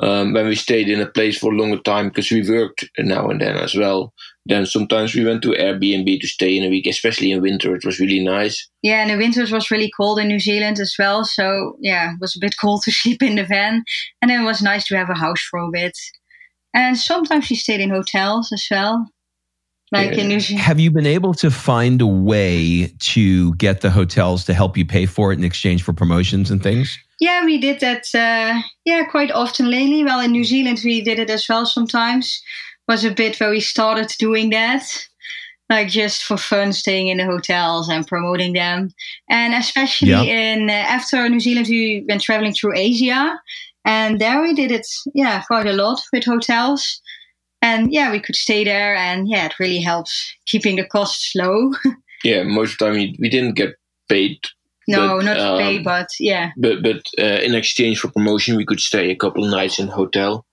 um, 0.00 0.32
when 0.32 0.46
we 0.46 0.54
stayed 0.54 0.88
in 0.88 1.00
a 1.00 1.06
place 1.06 1.38
for 1.38 1.52
a 1.52 1.56
longer 1.56 1.78
time, 1.82 2.08
because 2.08 2.30
we 2.30 2.48
worked 2.48 2.88
now 2.98 3.28
and 3.28 3.40
then 3.40 3.56
as 3.56 3.74
well, 3.74 4.12
then 4.48 4.64
sometimes 4.64 5.14
we 5.14 5.24
went 5.24 5.42
to 5.42 5.50
Airbnb 5.50 6.20
to 6.20 6.26
stay 6.26 6.56
in 6.56 6.64
a 6.64 6.70
week, 6.70 6.86
especially 6.86 7.30
in 7.30 7.42
winter. 7.42 7.74
It 7.74 7.84
was 7.84 8.00
really 8.00 8.24
nice. 8.24 8.66
yeah, 8.82 9.02
and 9.02 9.10
the 9.10 9.18
winters 9.18 9.52
was 9.52 9.70
really 9.70 9.90
cold 9.94 10.18
in 10.18 10.28
New 10.28 10.40
Zealand 10.40 10.80
as 10.80 10.94
well. 10.98 11.24
So 11.24 11.76
yeah, 11.80 12.12
it 12.12 12.20
was 12.20 12.34
a 12.34 12.40
bit 12.40 12.56
cold 12.60 12.82
to 12.84 12.90
sleep 12.90 13.22
in 13.22 13.36
the 13.36 13.44
van. 13.44 13.84
And 14.22 14.30
then 14.30 14.42
it 14.42 14.46
was 14.46 14.62
nice 14.62 14.86
to 14.86 14.96
have 14.96 15.10
a 15.10 15.18
house 15.18 15.40
for 15.40 15.60
a 15.60 15.70
bit. 15.70 15.96
And 16.74 16.98
sometimes 16.98 17.50
we 17.50 17.56
stayed 17.56 17.80
in 17.80 17.90
hotels 17.90 18.50
as 18.52 18.66
well. 18.70 19.06
Like 19.90 20.18
in 20.18 20.28
New 20.28 20.40
Zealand. 20.40 20.62
Have 20.64 20.78
you 20.78 20.90
been 20.90 21.06
able 21.06 21.32
to 21.34 21.50
find 21.50 22.02
a 22.02 22.06
way 22.06 22.92
to 22.98 23.54
get 23.54 23.80
the 23.80 23.90
hotels 23.90 24.44
to 24.44 24.52
help 24.52 24.76
you 24.76 24.84
pay 24.84 25.06
for 25.06 25.32
it 25.32 25.38
in 25.38 25.44
exchange 25.44 25.82
for 25.82 25.94
promotions 25.94 26.50
and 26.50 26.62
things? 26.62 26.98
Yeah, 27.20 27.44
we 27.44 27.58
did 27.58 27.80
that. 27.80 28.04
Uh, 28.14 28.60
yeah, 28.84 29.04
quite 29.04 29.30
often 29.30 29.70
lately. 29.70 30.04
Well, 30.04 30.20
in 30.20 30.30
New 30.30 30.44
Zealand, 30.44 30.82
we 30.84 31.00
did 31.00 31.18
it 31.18 31.30
as 31.30 31.48
well. 31.48 31.64
Sometimes 31.64 32.40
was 32.88 33.04
a 33.04 33.10
bit 33.10 33.38
where 33.38 33.50
we 33.50 33.60
started 33.60 34.08
doing 34.18 34.50
that, 34.50 34.82
like 35.70 35.88
just 35.88 36.22
for 36.24 36.36
fun, 36.38 36.72
staying 36.72 37.08
in 37.08 37.18
the 37.18 37.24
hotels 37.24 37.88
and 37.88 38.06
promoting 38.06 38.54
them. 38.54 38.90
And 39.28 39.54
especially 39.54 40.10
Yeah. 40.10 40.22
in 40.22 40.70
uh, 40.70 40.72
after 40.72 41.28
New 41.28 41.40
Zealand, 41.40 41.66
we 41.68 42.04
went 42.08 42.22
traveling 42.22 42.54
through 42.54 42.76
Asia, 42.76 43.38
and 43.84 44.18
there 44.18 44.42
we 44.42 44.54
did 44.54 44.70
it. 44.72 44.86
Yeah, 45.14 45.42
quite 45.42 45.66
a 45.66 45.72
lot 45.72 46.00
with 46.12 46.24
hotels. 46.24 47.00
And 47.60 47.92
yeah, 47.92 48.10
we 48.12 48.20
could 48.20 48.36
stay 48.36 48.64
there, 48.64 48.94
and 48.96 49.28
yeah, 49.28 49.46
it 49.46 49.58
really 49.58 49.80
helps 49.80 50.34
keeping 50.46 50.76
the 50.76 50.84
costs 50.84 51.32
low. 51.34 51.72
Yeah, 52.24 52.42
most 52.42 52.72
of 52.72 52.78
the 52.78 52.84
time 52.86 52.94
we, 52.94 53.16
we 53.20 53.28
didn't 53.28 53.54
get 53.54 53.76
paid, 54.08 54.38
no, 54.88 55.18
But, 55.18 55.24
not 55.24 55.34
to 55.34 55.58
pay, 55.62 55.76
um, 55.76 55.82
but 55.84 56.08
yeah, 56.18 56.50
but 56.56 56.82
but 56.82 57.02
uh, 57.16 57.40
in 57.44 57.54
exchange 57.54 58.00
for 58.00 58.08
promotion, 58.10 58.56
we 58.56 58.64
could 58.64 58.80
stay 58.80 59.10
a 59.10 59.16
couple 59.16 59.44
of 59.44 59.50
nights 59.52 59.78
in 59.78 59.88
a 59.88 59.92
hotel. 59.92 60.44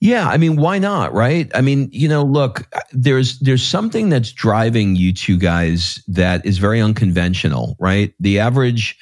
Yeah, 0.00 0.28
I 0.28 0.38
mean, 0.38 0.56
why 0.56 0.78
not, 0.78 1.12
right? 1.12 1.50
I 1.54 1.60
mean, 1.60 1.88
you 1.92 2.08
know, 2.08 2.22
look, 2.22 2.66
there's 2.92 3.38
there's 3.40 3.62
something 3.62 4.08
that's 4.08 4.32
driving 4.32 4.96
you 4.96 5.12
two 5.12 5.36
guys 5.36 6.02
that 6.08 6.44
is 6.46 6.58
very 6.58 6.80
unconventional, 6.80 7.76
right? 7.78 8.14
The 8.18 8.38
average 8.38 8.96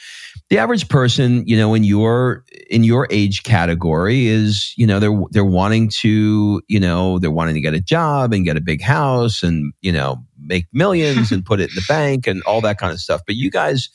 the 0.49 0.58
average 0.58 0.88
person, 0.88 1.44
you 1.46 1.56
know, 1.56 1.75
in 1.75 1.85
your 1.85 2.44
in 2.70 2.85
your 2.85 3.08
age 3.11 3.42
category 3.42 4.26
is, 4.26 4.73
you 4.76 4.87
know, 4.87 4.99
they're 5.00 5.20
they're 5.30 5.44
wanting 5.44 5.88
to, 6.00 6.62
you 6.68 6.80
know, 6.80 7.18
they're 7.18 7.30
wanting 7.30 7.54
to 7.54 7.61
get 7.61 7.75
a 7.75 7.80
job 7.80 8.32
and 8.32 8.44
get 8.44 8.56
a 8.56 8.61
big 8.61 8.80
house 8.80 9.42
and, 9.42 9.73
you 9.82 9.92
know, 9.92 10.25
make 10.40 10.66
millions 10.73 11.32
and 11.32 11.44
put 11.44 11.61
it 11.61 11.70
in 11.70 11.75
the 11.75 11.85
bank 11.88 12.26
and 12.26 12.42
all 12.42 12.61
that 12.61 12.78
kind 12.78 12.92
of 12.92 13.00
stuff. 13.00 13.23
But 13.26 13.37
you 13.37 13.50
guys 13.50 13.88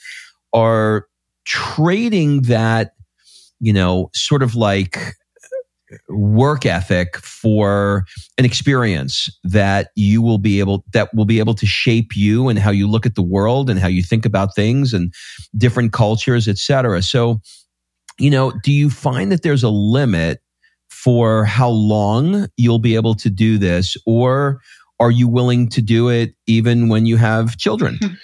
are 0.54 1.08
trading 1.46 2.44
that, 2.44 2.94
you 3.60 3.74
know, 3.74 4.10
sort 4.14 4.44
of 4.44 4.56
like 4.56 4.98
work 6.10 6.66
ethic 6.66 7.18
for 7.18 8.06
an 8.38 8.46
experience 8.46 9.30
that 9.44 9.90
you 9.96 10.22
will 10.22 10.38
be 10.38 10.60
able 10.60 10.84
that 10.94 11.14
will 11.14 11.26
be 11.26 11.40
able 11.40 11.54
to 11.54 11.66
shape 11.66 12.16
you 12.16 12.48
and 12.48 12.60
how 12.60 12.72
you 12.72 12.88
look 12.88 13.06
at 13.06 13.16
the 13.16 13.22
world 13.22 13.70
and 13.70 13.80
how 13.80 13.88
you 13.88 14.04
think 14.04 14.26
about 14.26 14.56
things 14.56 14.94
and 14.94 15.14
different 15.58 15.92
cultures 15.92 16.48
etc 16.48 17.02
so 17.02 17.42
you 18.18 18.30
know 18.30 18.52
do 18.64 18.72
you 18.72 18.90
find 18.90 19.32
that 19.32 19.44
there's 19.44 19.64
a 19.64 19.70
limit 19.70 20.42
for 21.02 21.46
how 21.46 21.70
long 21.70 22.48
you'll 22.58 22.78
be 22.78 22.96
able 22.96 23.16
to 23.16 23.30
do 23.30 23.58
this? 23.58 23.98
Or 24.06 24.62
are 25.00 25.10
you 25.10 25.28
willing 25.28 25.68
to 25.70 25.82
do 25.82 26.10
it 26.10 26.36
even 26.46 26.90
when 26.90 27.08
you 27.08 27.18
have 27.18 27.58
children? 27.58 28.00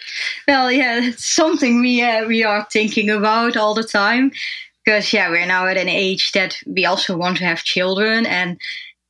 Well, 0.47 0.71
yeah, 0.71 1.03
it's 1.03 1.25
something 1.25 1.81
we 1.81 2.01
uh, 2.01 2.25
we 2.25 2.41
are 2.45 2.65
thinking 2.71 3.09
about 3.09 3.57
all 3.57 3.74
the 3.74 3.83
time 3.83 4.31
because 4.88 5.12
yeah, 5.12 5.29
we're 5.29 5.46
now 5.46 5.67
at 5.67 5.75
an 5.75 5.89
age 5.89 6.32
that 6.32 6.56
we 6.65 6.86
also 6.86 7.17
want 7.17 7.36
to 7.38 7.44
have 7.44 7.62
children, 7.63 8.25
and 8.25 8.58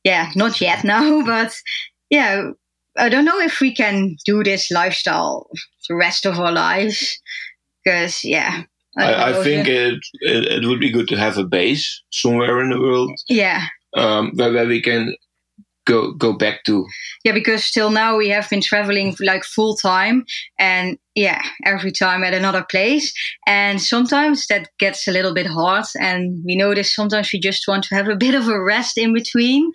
yeah, 0.02 0.32
not 0.34 0.60
yet 0.60 0.82
now, 0.82 1.22
but 1.24 1.54
yeah, 2.10 2.50
I 2.96 3.08
don't 3.08 3.24
know 3.24 3.38
if 3.38 3.60
we 3.60 3.72
can 3.72 4.16
do 4.24 4.42
this 4.42 4.72
lifestyle 4.72 5.48
the 5.88 5.94
rest 5.94 6.26
of 6.26 6.40
our 6.40 6.50
lives 6.50 7.20
because 7.84 8.24
yeah, 8.24 8.64
I, 8.96 9.14
I 9.14 9.28
suppose, 9.28 9.44
think 9.44 9.68
it, 9.68 10.00
it 10.20 10.64
it 10.64 10.66
would 10.66 10.80
be 10.80 10.90
good 10.90 11.06
to 11.08 11.16
have 11.16 11.38
a 11.38 11.44
base 11.44 12.02
somewhere 12.10 12.60
in 12.60 12.70
the 12.70 12.80
world 12.80 13.12
yeah. 13.28 13.66
um, 13.96 14.32
where, 14.34 14.52
where 14.52 14.66
we 14.66 14.82
can 14.82 15.14
go 15.88 16.12
go 16.12 16.32
back 16.32 16.62
to. 16.64 16.86
yeah 17.24 17.32
because 17.32 17.70
till 17.70 17.90
now 17.90 18.16
we 18.16 18.28
have 18.28 18.48
been 18.50 18.60
traveling 18.60 19.16
like 19.20 19.42
full 19.44 19.74
time 19.74 20.24
and 20.58 20.98
yeah 21.14 21.42
every 21.64 21.90
time 21.90 22.22
at 22.22 22.34
another 22.34 22.64
place. 22.70 23.12
And 23.46 23.80
sometimes 23.80 24.46
that 24.48 24.68
gets 24.78 25.08
a 25.08 25.12
little 25.12 25.34
bit 25.34 25.46
hard 25.46 25.86
and 25.98 26.44
we 26.44 26.54
notice 26.56 26.94
sometimes 26.94 27.30
we 27.32 27.40
just 27.40 27.66
want 27.66 27.84
to 27.84 27.94
have 27.94 28.08
a 28.08 28.16
bit 28.16 28.34
of 28.34 28.48
a 28.48 28.62
rest 28.62 28.98
in 28.98 29.12
between. 29.12 29.72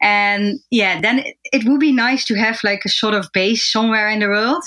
And 0.00 0.60
yeah 0.70 1.00
then 1.00 1.20
it, 1.20 1.34
it 1.52 1.64
would 1.64 1.80
be 1.80 1.92
nice 1.92 2.24
to 2.26 2.34
have 2.34 2.60
like 2.62 2.82
a 2.84 2.88
sort 2.88 3.14
of 3.14 3.32
base 3.32 3.64
somewhere 3.72 4.08
in 4.08 4.20
the 4.20 4.28
world. 4.28 4.62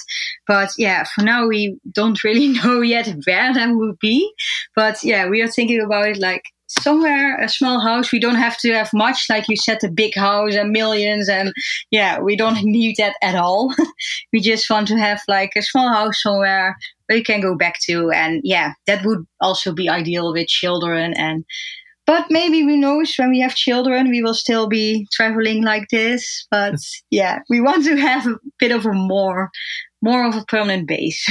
But 0.48 0.70
yeah 0.78 1.06
for 1.14 1.24
now 1.24 1.48
we 1.48 1.80
don't 1.92 2.24
really 2.24 2.48
know 2.60 2.82
yet 2.82 3.08
where 3.26 3.54
that 3.54 3.70
would 3.72 3.98
be. 4.00 4.30
But 4.76 5.04
yeah 5.04 5.30
we 5.30 5.42
are 5.42 5.54
thinking 5.56 5.82
about 5.82 6.10
it 6.10 6.18
like 6.18 6.44
somewhere 6.68 7.38
a 7.40 7.50
small 7.50 7.80
house 7.80 8.12
we 8.12 8.20
don't 8.20 8.36
have 8.36 8.58
to 8.60 8.74
have 8.74 8.92
much. 8.94 9.26
Like 9.30 9.48
you 9.48 9.56
said 9.56 9.84
a 9.84 9.90
big 9.90 10.16
house 10.16 10.56
and 10.56 10.72
millions 10.72 11.30
and 11.30 11.54
yeah 11.92 12.20
we 12.20 12.36
don't 12.36 12.64
need 12.64 12.96
that 12.98 13.16
at 13.22 13.36
all. 13.36 13.74
We 14.34 14.42
just 14.42 14.70
want 14.70 14.88
to 14.90 14.98
have 14.98 15.22
like 15.28 15.52
a 15.56 15.62
small 15.62 15.90
house 15.90 16.22
somewhere 16.22 16.78
where 17.06 17.18
you 17.18 17.24
can 17.24 17.42
go 17.42 17.56
back 17.56 17.80
to. 17.88 18.12
And 18.12 18.42
yeah 18.44 18.74
that 18.86 19.06
would 19.06 19.26
also 19.40 19.74
be 19.74 19.90
ideal 19.90 20.34
with 20.34 20.48
children. 20.48 21.14
And 21.14 21.46
but 22.06 22.26
maybe 22.30 22.62
who 22.62 22.78
knows 22.78 23.14
when 23.18 23.30
we 23.30 23.40
have 23.42 23.56
children 23.56 24.10
we 24.10 24.22
will 24.22 24.34
still 24.36 24.68
be 24.68 25.08
traveling 25.14 25.64
like 25.64 25.88
this. 25.90 26.48
But 26.52 26.76
yeah 27.12 27.40
we 27.50 27.62
want 27.62 27.86
to 27.86 27.96
have 27.96 28.28
a 28.28 28.36
bit 28.60 28.72
of 28.72 28.86
a 28.86 28.94
more 28.94 29.50
more 30.02 30.26
of 30.28 30.36
a 30.36 30.46
permanent 30.46 30.88
base 30.88 31.26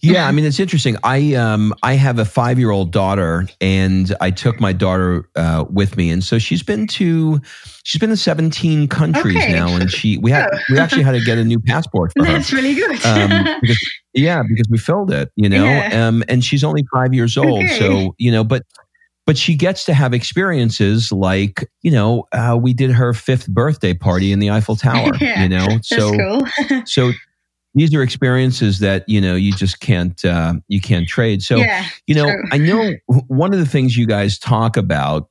Yeah, 0.00 0.26
I 0.26 0.32
mean 0.32 0.44
it's 0.44 0.60
interesting. 0.60 0.96
I 1.04 1.34
um 1.34 1.74
I 1.82 1.94
have 1.94 2.18
a 2.18 2.24
five 2.24 2.58
year 2.58 2.70
old 2.70 2.92
daughter, 2.92 3.46
and 3.60 4.14
I 4.20 4.30
took 4.30 4.60
my 4.60 4.72
daughter 4.72 5.28
uh, 5.36 5.64
with 5.70 5.96
me, 5.96 6.10
and 6.10 6.22
so 6.22 6.38
she's 6.38 6.62
been 6.62 6.86
to 6.88 7.40
she's 7.82 7.98
been 8.00 8.10
to 8.10 8.16
seventeen 8.16 8.88
countries 8.88 9.36
Okay. 9.36 9.52
now, 9.52 9.68
and 9.74 9.90
she 9.90 10.18
we 10.18 10.30
had 10.30 10.48
Oh. 10.52 10.58
we 10.70 10.78
actually 10.78 11.02
had 11.02 11.12
to 11.12 11.24
get 11.24 11.38
a 11.38 11.44
new 11.44 11.60
passport 11.60 12.12
for 12.16 12.24
her. 12.24 12.32
that's 12.32 12.52
really 12.52 12.74
good 12.74 13.04
Um, 13.04 13.46
because, 13.60 13.78
yeah, 14.12 14.42
because 14.48 14.66
we 14.70 14.78
filled 14.78 15.10
it, 15.10 15.30
you 15.36 15.48
know, 15.48 15.64
Yeah. 15.64 16.06
um, 16.08 16.22
and 16.28 16.44
she's 16.44 16.62
only 16.64 16.84
five 16.92 17.12
years 17.14 17.36
old, 17.36 17.64
Okay. 17.64 17.78
so 17.78 18.14
you 18.18 18.30
know, 18.32 18.44
but 18.44 18.62
but 19.26 19.38
she 19.38 19.54
gets 19.56 19.86
to 19.86 19.94
have 19.94 20.12
experiences 20.12 21.10
like 21.10 21.66
you 21.82 21.90
know 21.90 22.24
uh, 22.32 22.58
we 22.60 22.74
did 22.74 22.90
her 22.90 23.12
fifth 23.14 23.48
birthday 23.48 23.94
party 23.94 24.32
in 24.32 24.38
the 24.38 24.50
Eiffel 24.50 24.76
Tower, 24.76 25.12
Yeah, 25.20 25.42
you 25.42 25.48
know, 25.48 25.66
that's 25.66 25.88
so 25.88 26.12
cool 26.16 26.82
so 26.86 27.12
these 27.74 27.94
are 27.94 28.02
experiences 28.02 28.78
that 28.78 29.04
you 29.08 29.20
know 29.20 29.34
you 29.34 29.52
just 29.52 29.80
can't 29.80 30.24
uh, 30.24 30.54
you 30.68 30.80
can't 30.80 31.08
trade. 31.08 31.42
So 31.42 31.56
yeah 31.56 31.86
you 32.06 32.14
know, 32.14 32.30
true. 32.30 32.44
I 32.52 32.58
know 32.58 32.92
one 33.28 33.52
of 33.52 33.58
the 33.58 33.66
things 33.66 33.96
you 33.96 34.06
guys 34.06 34.38
talk 34.38 34.76
about 34.76 35.28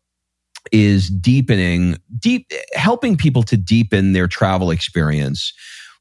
is 0.71 1.09
deepening, 1.09 1.97
deep, 2.19 2.51
helping 2.73 3.15
people 3.17 3.43
to 3.43 3.57
deepen 3.57 4.13
their 4.13 4.27
travel 4.27 4.71
experience. 4.71 5.53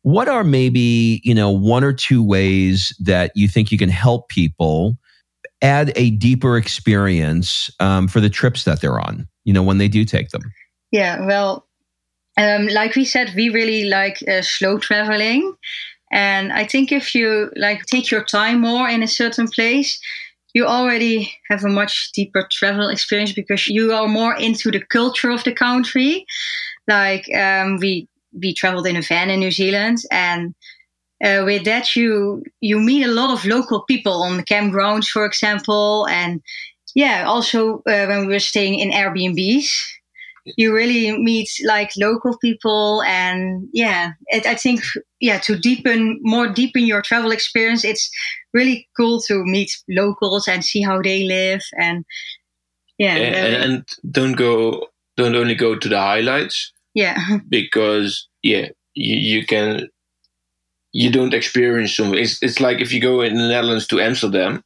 What 0.02 0.28
are 0.28 0.44
maybe, 0.44 1.20
you 1.25 1.34
know, 1.34 1.50
one 1.50 1.84
or 1.84 1.92
two 1.92 2.25
ways 2.25 2.94
that 3.00 3.32
you 3.34 3.49
think 3.49 3.70
you 3.70 3.78
can 3.78 3.88
help 3.88 4.28
people 4.28 4.96
add 5.61 5.92
a 5.94 6.11
deeper 6.11 6.56
experience 6.56 7.70
um, 7.78 8.08
for 8.08 8.20
the 8.20 8.30
trips 8.30 8.64
that 8.64 8.80
they're 8.80 9.00
on, 9.00 9.28
you 9.44 9.52
know, 9.52 9.62
when 9.62 9.78
they 9.78 9.88
do 9.88 10.04
take 10.04 10.30
them? 10.30 10.42
Yeah, 10.90 11.25
well, 11.25 11.68
um, 12.37 12.66
like 12.68 12.96
we 12.96 13.04
said, 13.04 13.32
we 13.37 13.49
really 13.50 13.84
like 13.84 14.22
uh, 14.26 14.42
slow 14.42 14.78
traveling, 14.78 15.54
and 16.12 16.52
I 16.52 16.66
think 16.66 16.92
if 16.92 17.14
you 17.14 17.50
like 17.57 17.87
take 17.87 18.11
your 18.11 18.23
time 18.23 18.61
more 18.61 18.88
in 18.88 19.02
a 19.02 19.09
certain 19.09 19.49
place, 19.49 19.99
you 20.54 20.66
already 20.66 21.33
have 21.49 21.64
a 21.64 21.69
much 21.69 22.12
deeper 22.12 22.47
travel 22.50 22.88
experience 22.88 23.33
because 23.33 23.66
you 23.66 23.92
are 23.92 24.07
more 24.07 24.37
into 24.37 24.71
the 24.71 24.85
culture 24.85 25.31
of 25.31 25.45
the 25.45 25.52
country. 25.52 26.26
Like 26.87 27.25
um, 27.35 27.78
we 27.78 28.09
we 28.33 28.54
traveled 28.54 28.87
in 28.87 28.97
a 28.97 29.02
van 29.02 29.31
in 29.31 29.40
New 29.40 29.50
Zealand, 29.50 29.99
and 30.11 30.54
uh, 31.25 31.42
with 31.45 31.64
that 31.64 31.97
you 31.97 32.42
you 32.61 32.78
meet 32.78 33.04
a 33.04 33.12
lot 33.12 33.31
of 33.31 33.47
local 33.47 33.83
people 33.85 34.22
on 34.22 34.37
the 34.37 34.44
campgrounds, 34.44 35.09
for 35.09 35.25
example, 35.25 36.07
and 36.09 36.42
yeah, 36.94 37.25
also 37.27 37.79
uh, 37.87 38.07
when 38.07 38.27
we 38.27 38.35
were 38.35 38.38
staying 38.38 38.79
in 38.79 38.90
Airbnbs 38.90 39.70
you 40.44 40.74
really 40.74 41.16
meet 41.18 41.48
like 41.66 41.90
local 41.96 42.37
people 42.38 43.02
and 43.02 43.68
yeah 43.72 44.12
it, 44.26 44.44
i 44.46 44.55
think 44.55 44.83
yeah 45.20 45.38
to 45.38 45.57
deepen 45.57 46.18
more 46.22 46.48
deepen 46.48 46.85
your 46.85 47.00
travel 47.02 47.31
experience 47.31 47.85
it's 47.85 48.11
really 48.52 48.88
cool 48.96 49.20
to 49.20 49.44
meet 49.44 49.70
locals 49.88 50.48
and 50.48 50.64
see 50.64 50.83
how 50.83 51.00
they 51.00 51.24
live 51.24 51.62
and 51.78 52.05
yeah 52.98 53.14
and, 53.14 53.62
and 53.62 53.88
don't 54.11 54.35
go 54.35 54.87
don't 55.16 55.35
only 55.35 55.55
go 55.55 55.76
to 55.76 55.88
the 55.88 55.98
highlights. 55.98 56.72
Yeah. 56.94 57.38
Because 57.48 58.28
yeah 58.42 58.68
you, 58.94 59.16
you 59.16 59.46
can 59.46 59.88
you 60.92 61.11
don't 61.11 61.33
experience 61.33 61.96
something 61.96 62.18
it's, 62.18 62.42
it's 62.42 62.61
like 62.61 62.81
if 62.81 62.92
you 62.92 63.00
go 63.00 63.22
in 63.22 63.35
the 63.37 63.48
netherlands 63.48 63.87
to 63.87 63.98
amsterdam 63.98 64.62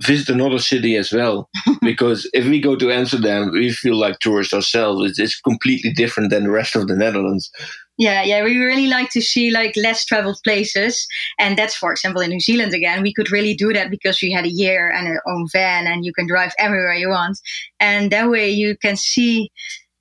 visit 0.00 0.28
another 0.28 0.58
city 0.58 0.96
as 0.96 1.12
well 1.12 1.48
because 1.82 2.28
if 2.32 2.46
we 2.46 2.60
go 2.60 2.74
to 2.76 2.90
amsterdam 2.90 3.50
we 3.52 3.70
feel 3.70 3.96
like 3.96 4.18
tourists 4.18 4.54
ourselves. 4.54 5.10
It's, 5.10 5.18
it's 5.18 5.40
completely 5.40 5.92
different 5.92 6.30
than 6.30 6.44
the 6.44 6.50
rest 6.50 6.74
of 6.76 6.88
the 6.88 6.96
netherlands. 6.96 7.50
Yeah 7.98 8.22
yeah 8.22 8.42
we 8.42 8.56
really 8.56 8.86
like 8.86 9.10
to 9.10 9.20
see 9.20 9.50
like 9.50 9.74
less 9.76 10.04
traveled 10.04 10.38
places. 10.44 11.06
And 11.38 11.56
that's 11.56 11.76
for 11.76 11.92
example 11.92 12.22
in 12.22 12.30
new 12.30 12.40
zealand 12.40 12.74
again 12.74 13.02
we 13.02 13.12
could 13.12 13.30
really 13.30 13.54
do 13.54 13.72
that 13.72 13.90
because 13.90 14.20
we 14.22 14.32
had 14.32 14.46
a 14.46 14.52
year 14.52 14.90
and 14.90 15.06
our 15.08 15.22
own 15.26 15.46
van 15.52 15.86
and 15.86 16.04
you 16.04 16.12
can 16.12 16.26
drive 16.26 16.52
everywhere 16.58 16.94
you 16.94 17.10
want. 17.10 17.38
And 17.78 18.10
that 18.10 18.30
way 18.30 18.48
you 18.50 18.76
can 18.78 18.96
see 18.96 19.50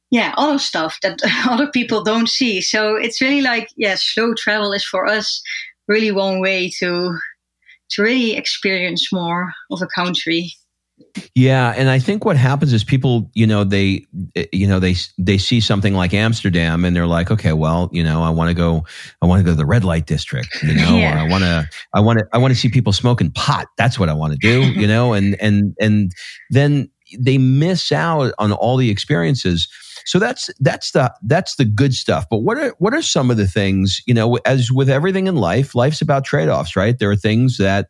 yeah 0.10 0.34
other 0.38 0.60
stuff 0.60 0.98
that 1.04 1.20
other 1.48 1.68
people 1.68 2.04
don't 2.04 2.30
see. 2.30 2.62
So 2.62 2.96
it's 2.96 3.22
really 3.22 3.42
like 3.42 3.70
yeah 3.76 3.96
slow 3.98 4.34
travel 4.36 4.72
is 4.72 4.86
for 4.86 5.06
us 5.06 5.42
really 5.88 6.12
one 6.12 6.40
way 6.40 6.72
to 6.80 7.18
to 7.92 8.02
really 8.04 8.36
experience 8.36 9.12
more 9.12 9.52
of 9.72 9.82
a 9.82 9.88
country 9.96 10.52
Yeah, 11.36 11.74
and 11.76 11.90
I 11.90 12.00
think 12.00 12.26
what 12.26 12.38
happens 12.38 12.72
is 12.74 12.84
people, 12.84 13.30
you 13.34 13.48
know, 13.48 13.64
they, 13.64 14.06
eh, 14.36 14.46
you 14.54 14.68
know, 14.68 14.80
they 14.80 14.96
they 15.18 15.38
see 15.38 15.60
something 15.60 15.94
like 15.94 16.14
Amsterdam, 16.14 16.86
and 16.86 16.96
they're 16.96 17.08
like, 17.08 17.32
okay, 17.32 17.54
well, 17.54 17.90
you 17.92 18.04
know, 18.04 18.22
I 18.22 18.30
want 18.30 18.50
to 18.50 18.54
go, 18.54 18.86
I 19.22 19.26
want 19.26 19.40
to 19.40 19.44
go 19.44 19.52
to 19.52 19.56
the 19.58 19.66
red 19.66 19.84
light 19.84 20.06
district, 20.06 20.50
you 20.64 20.74
know, 20.74 20.98
Yeah. 20.98 21.16
or 21.16 21.20
I 21.20 21.30
want 21.30 21.44
to, 21.44 21.68
I 21.94 22.00
want 22.00 22.20
to, 22.20 22.26
I 22.34 22.38
want 22.38 22.54
to 22.54 22.60
see 22.60 22.70
people 22.70 22.94
smoking 22.94 23.32
pot. 23.32 23.68
That's 23.78 23.98
what 24.00 24.10
I 24.10 24.14
want 24.14 24.34
to 24.34 24.40
do, 24.40 24.62
you 24.80 24.88
know, 24.88 25.14
and 25.14 25.36
and 25.42 25.76
and 25.82 26.12
then 26.50 26.90
they 27.20 27.38
miss 27.38 27.92
out 27.92 28.34
on 28.38 28.52
all 28.54 28.78
the 28.78 28.90
experiences. 28.90 29.68
So 30.06 30.20
that's 30.20 30.50
that's 30.60 30.92
the 30.92 31.14
that's 31.24 31.56
the 31.56 31.66
good 31.66 31.94
stuff. 31.94 32.28
But 32.30 32.40
what 32.40 32.58
are 32.58 32.76
what 32.80 32.94
are 32.94 33.02
some 33.02 33.32
of 33.32 33.38
the 33.38 33.48
things, 33.48 34.02
you 34.06 34.14
know, 34.14 34.38
as 34.46 34.72
with 34.72 34.90
everything 34.90 35.28
in 35.28 35.36
life, 35.36 35.76
life's 35.76 36.02
about 36.02 36.26
trade 36.26 36.50
offs, 36.50 36.76
right? 36.76 36.98
There 36.98 37.12
are 37.12 37.16
things 37.16 37.58
that 37.58 37.88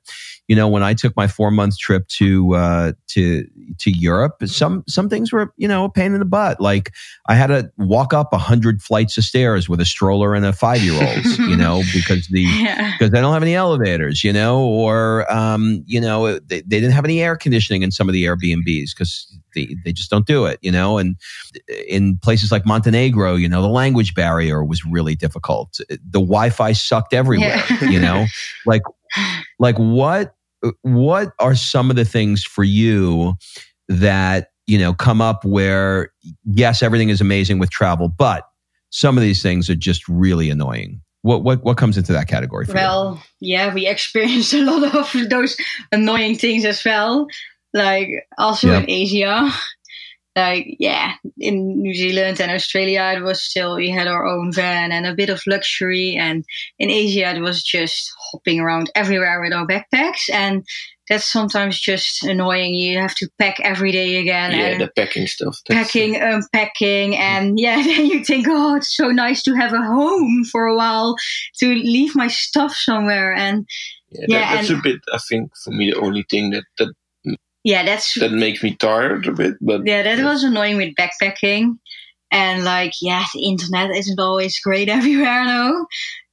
you 0.52 0.56
know, 0.58 0.68
when 0.68 0.84
I 0.84 0.94
took 0.94 1.16
my 1.16 1.28
four 1.28 1.50
month 1.50 1.78
trip 1.78 2.06
to 2.20 2.56
uh, 2.56 2.92
to 3.12 3.48
to 3.80 3.90
Europe, 3.90 4.44
some 4.48 4.84
some 4.86 5.08
things 5.08 5.32
were 5.32 5.54
you 5.56 5.66
know 5.66 5.86
a 5.86 5.90
pain 5.90 6.12
in 6.12 6.20
the 6.20 6.26
butt. 6.26 6.60
Like 6.60 6.92
I 7.28 7.36
had 7.36 7.48
to 7.48 7.72
walk 7.78 8.14
up 8.14 8.34
a 8.34 8.38
hundred 8.38 8.82
flights 8.82 9.18
of 9.18 9.24
stairs 9.24 9.70
with 9.70 9.80
a 9.80 9.86
stroller 9.86 10.36
and 10.36 10.46
a 10.46 10.52
five 10.52 10.82
year 10.82 11.02
old, 11.02 11.26
you 11.40 11.56
know, 11.56 11.84
because 11.94 12.28
the 12.28 12.42
yeah 12.42 12.92
because 12.92 13.12
they 13.12 13.22
don't 13.22 13.32
have 13.32 13.44
any 13.44 13.56
elevators, 13.56 14.26
you 14.26 14.34
know, 14.34 14.62
or 14.62 15.32
um, 15.32 15.86
you 15.86 16.02
know 16.02 16.38
they, 16.40 16.60
they 16.60 16.82
didn't 16.82 16.92
have 16.92 17.06
any 17.06 17.22
air 17.22 17.38
conditioning 17.38 17.82
in 17.82 17.92
some 17.92 18.10
of 18.10 18.14
the 18.14 18.26
Airbnbs 18.26 18.90
because 18.94 19.34
they, 19.56 19.76
they 19.86 19.92
just 19.94 20.10
don't 20.10 20.26
do 20.26 20.46
it, 20.46 20.60
you 20.62 20.72
know. 20.72 20.98
And 20.98 21.16
in 21.88 22.18
places 22.18 22.52
like 22.52 22.66
Montenegro, 22.66 23.36
you 23.36 23.48
know, 23.50 23.62
the 23.62 23.68
language 23.68 24.14
barrier 24.14 24.64
was 24.64 24.86
really 24.86 25.16
difficult. 25.16 25.80
The 25.90 26.20
Wi-Fi 26.20 26.72
sucked 26.74 27.14
everywhere, 27.14 27.64
Yeah. 27.82 27.90
you 27.90 28.00
know. 28.00 28.26
Like 28.66 28.82
like 29.60 29.78
what 29.78 30.36
what 30.84 31.34
are 31.40 31.56
some 31.56 31.90
of 31.90 31.96
the 31.96 32.06
things 32.06 32.44
for 32.44 32.64
you 32.64 33.34
that 33.90 34.52
you 34.68 34.78
know 34.78 34.94
come 34.94 35.20
up 35.22 35.44
where 35.44 36.12
yes 36.46 36.82
everything 36.84 37.10
is 37.10 37.20
amazing 37.20 37.60
with 37.60 37.70
travel 37.72 38.08
but 38.08 38.44
some 38.92 39.18
of 39.18 39.22
these 39.24 39.42
things 39.42 39.70
are 39.70 39.76
just 39.76 40.08
really 40.08 40.50
annoying 40.50 41.02
what 41.24 41.44
what 41.44 41.64
what 41.64 41.78
comes 41.78 41.98
into 41.98 42.14
that 42.14 42.28
category 42.28 42.66
for 42.66 42.72
you 42.72 42.76
Well, 42.78 43.24
yeah, 43.40 43.74
we 43.74 43.88
experienced 43.96 44.54
a 44.54 44.64
lot 44.64 44.96
of 44.96 45.30
those 45.30 45.58
annoying 45.92 46.36
things 46.38 46.64
as 46.66 46.84
well. 46.86 47.28
Like 47.74 48.08
also 48.38 48.68
Yeah. 48.70 48.80
in 48.80 48.90
Asia. 48.90 49.52
Like 50.34 50.78
yeah, 50.80 51.16
in 51.40 51.82
New 51.82 51.94
Zealand 51.94 52.40
and 52.40 52.50
Australia 52.52 53.14
it 53.18 53.22
was 53.22 53.44
still 53.44 53.76
we 53.76 53.90
had 53.90 54.08
our 54.08 54.26
own 54.26 54.54
van 54.54 54.94
and 54.94 55.06
a 55.06 55.14
bit 55.14 55.30
of 55.30 55.42
luxury 55.46 56.16
and 56.18 56.46
in 56.80 56.90
Asia 56.90 57.36
it 57.36 57.42
was 57.42 57.62
just 57.62 58.10
hopping 58.32 58.62
around 58.62 58.90
everywhere 58.96 59.42
with 59.44 59.52
our 59.52 59.68
backpacks 59.68 60.30
and 60.32 60.64
that's 61.10 61.26
sometimes 61.30 61.78
just 61.82 62.24
annoying. 62.24 62.74
You 62.76 63.00
have 63.00 63.14
to 63.16 63.28
pack 63.40 63.60
every 63.60 63.92
day 63.92 64.16
again 64.22 64.52
yeah 64.52 64.68
and 64.68 64.80
the 64.82 64.88
packing 64.96 65.28
stuff 65.28 65.58
that's- 65.68 65.88
packing, 65.88 66.16
unpacking, 66.16 67.14
um, 67.16 67.20
and 67.20 67.60
yeah, 67.60 67.76
then 67.84 68.06
you 68.06 68.24
think, 68.24 68.46
oh, 68.50 68.78
it's 68.78 68.96
so 68.96 69.10
nice 69.12 69.44
to 69.44 69.54
have 69.56 69.74
a 69.74 69.82
home 69.84 70.46
for 70.50 70.66
a 70.66 70.78
while 70.78 71.18
to 71.60 71.66
leave 71.76 72.16
my 72.16 72.28
stuff 72.30 72.74
somewhere. 72.74 73.34
And 73.36 73.68
yeah, 74.12 74.26
Yeah, 74.30 74.40
that, 74.40 74.56
that's 74.56 74.70
and- 74.70 74.80
a 74.80 74.82
bit 74.82 75.00
i 75.14 75.18
think 75.30 75.52
for 75.62 75.72
me 75.72 75.92
the 75.92 76.00
only 76.00 76.24
thing 76.30 76.52
that 76.52 76.64
that 76.78 76.94
yeah, 77.64 77.84
that's 77.84 78.20
that 78.20 78.32
makes 78.32 78.64
me 78.64 78.76
tired 78.76 79.28
a 79.28 79.32
bit. 79.32 79.56
But 79.62 79.82
yeah, 79.86 80.04
that 80.04 80.24
was 80.24 80.44
annoying 80.44 80.78
with 80.78 80.96
backpacking. 80.96 81.78
And 82.32 82.64
like, 82.64 82.94
yeah, 83.02 83.26
the 83.34 83.44
internet 83.44 83.92
isn't 83.92 84.20
always 84.20 84.60
great 84.60 84.90
everywhere, 84.98 85.46
no, 85.46 85.86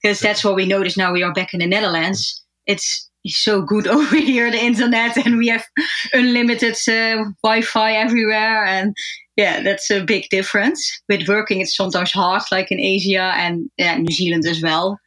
because 0.03 0.21
that's 0.21 0.45
what 0.45 0.55
we 0.55 0.67
notice 0.67 0.97
now. 0.97 1.13
We 1.13 1.23
are 1.23 1.33
back 1.33 1.53
in 1.53 1.61
the 1.61 1.67
Netherlands. 1.67 2.43
It's 2.67 3.09
so 3.27 3.63
good 3.63 3.87
over 3.89 4.17
here, 4.17 4.51
the 4.51 4.65
internet, 4.65 5.17
and 5.17 5.39
we 5.39 5.49
have 5.49 5.65
unlimited 6.13 6.77
uh, 6.89 7.25
Wi-Fi 7.43 7.93
everywhere, 7.93 8.65
and 8.65 8.95
yeah, 9.37 9.63
that's 9.63 9.91
a 9.91 10.05
big 10.05 10.29
difference. 10.31 11.01
With 11.09 11.29
working, 11.29 11.61
it's 11.61 11.77
sometimes 11.77 12.13
hard, 12.13 12.43
like 12.51 12.71
in 12.71 12.81
Asia 12.81 13.33
and 13.37 13.71
yeah, 13.77 13.97
New 13.97 14.13
Zealand 14.13 14.47
as 14.47 14.63
well, 14.63 14.99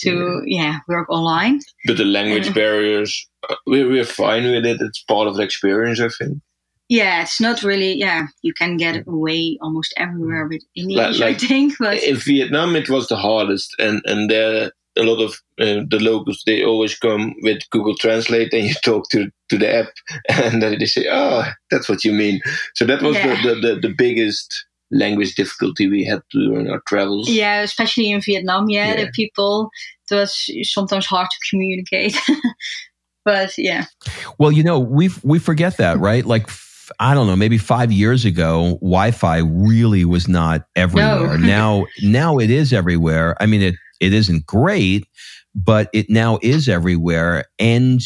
to 0.00 0.42
yeah, 0.46 0.78
work 0.88 1.08
online. 1.10 1.60
But 1.86 1.96
the 1.96 2.04
language 2.04 2.54
barriers, 2.54 3.28
uh, 3.48 3.56
we're, 3.66 3.88
we're 3.88 4.04
fine 4.04 4.44
with 4.44 4.66
it. 4.66 4.80
It's 4.80 5.02
part 5.02 5.28
of 5.28 5.36
the 5.36 5.42
experience, 5.42 6.00
I 6.00 6.08
think 6.08 6.38
yeah, 6.88 7.22
it's 7.22 7.40
not 7.40 7.62
really. 7.62 7.92
Yeah, 7.92 8.28
you 8.42 8.54
can 8.54 8.76
get 8.76 9.06
away 9.06 9.58
almost 9.60 9.92
everywhere 9.96 10.46
with 10.46 10.62
English, 10.74 11.18
like, 11.18 11.36
I 11.36 11.38
think. 11.38 11.74
But 11.78 12.02
in 12.02 12.16
Vietnam, 12.16 12.76
it 12.76 12.88
was 12.88 13.08
the 13.08 13.16
hardest, 13.16 13.74
and 13.78 14.00
and 14.06 14.30
there 14.30 14.72
a 14.96 15.02
lot 15.02 15.22
of 15.22 15.34
uh, 15.60 15.84
the 15.88 15.98
locals 16.00 16.42
they 16.44 16.64
always 16.64 16.98
come 16.98 17.34
with 17.42 17.58
Google 17.70 17.94
Translate, 17.96 18.52
and 18.54 18.64
you 18.68 18.74
talk 18.82 19.08
to 19.10 19.30
to 19.50 19.58
the 19.58 19.74
app, 19.74 19.88
and 20.28 20.62
then 20.62 20.78
they 20.78 20.86
say, 20.86 21.06
"Oh, 21.10 21.44
that's 21.70 21.88
what 21.88 22.04
you 22.04 22.12
mean." 22.12 22.40
So 22.74 22.86
that 22.86 23.02
was 23.02 23.16
yeah. 23.16 23.42
the, 23.42 23.48
the, 23.48 23.60
the 23.60 23.80
the 23.88 23.94
biggest 23.96 24.66
language 24.90 25.34
difficulty 25.34 25.88
we 25.88 26.04
had 26.04 26.22
during 26.30 26.70
our 26.70 26.80
travels. 26.86 27.28
Yeah, 27.28 27.60
especially 27.60 28.10
in 28.10 28.20
Vietnam. 28.20 28.68
Yeah, 28.68 28.94
yeah. 28.94 29.04
the 29.04 29.10
people 29.12 29.70
it 30.10 30.14
was 30.14 30.50
sometimes 30.62 31.06
hard 31.06 31.28
to 31.30 31.50
communicate. 31.50 32.16
but 33.24 33.56
yeah. 33.58 33.84
Well, 34.38 34.52
you 34.52 34.62
know, 34.62 34.78
we 34.78 35.10
we 35.22 35.38
forget 35.38 35.76
that, 35.76 35.98
right? 35.98 36.24
Like 36.24 36.48
I 36.98 37.14
don't 37.14 37.26
know, 37.26 37.36
maybe 37.36 37.58
five 37.58 37.92
years 37.92 38.24
ago, 38.24 38.78
Wi-Fi 38.80 39.38
really 39.38 40.04
was 40.04 40.28
not 40.28 40.66
everywhere. 40.74 41.36
No. 41.38 41.46
now, 41.46 41.86
now 42.02 42.38
it 42.38 42.50
is 42.50 42.72
everywhere. 42.72 43.36
I 43.40 43.46
mean, 43.46 43.62
it 43.62 43.74
it 44.00 44.12
isn't 44.12 44.46
great, 44.46 45.06
but 45.54 45.90
it 45.92 46.08
now 46.08 46.38
is 46.42 46.68
everywhere. 46.68 47.44
And 47.58 48.00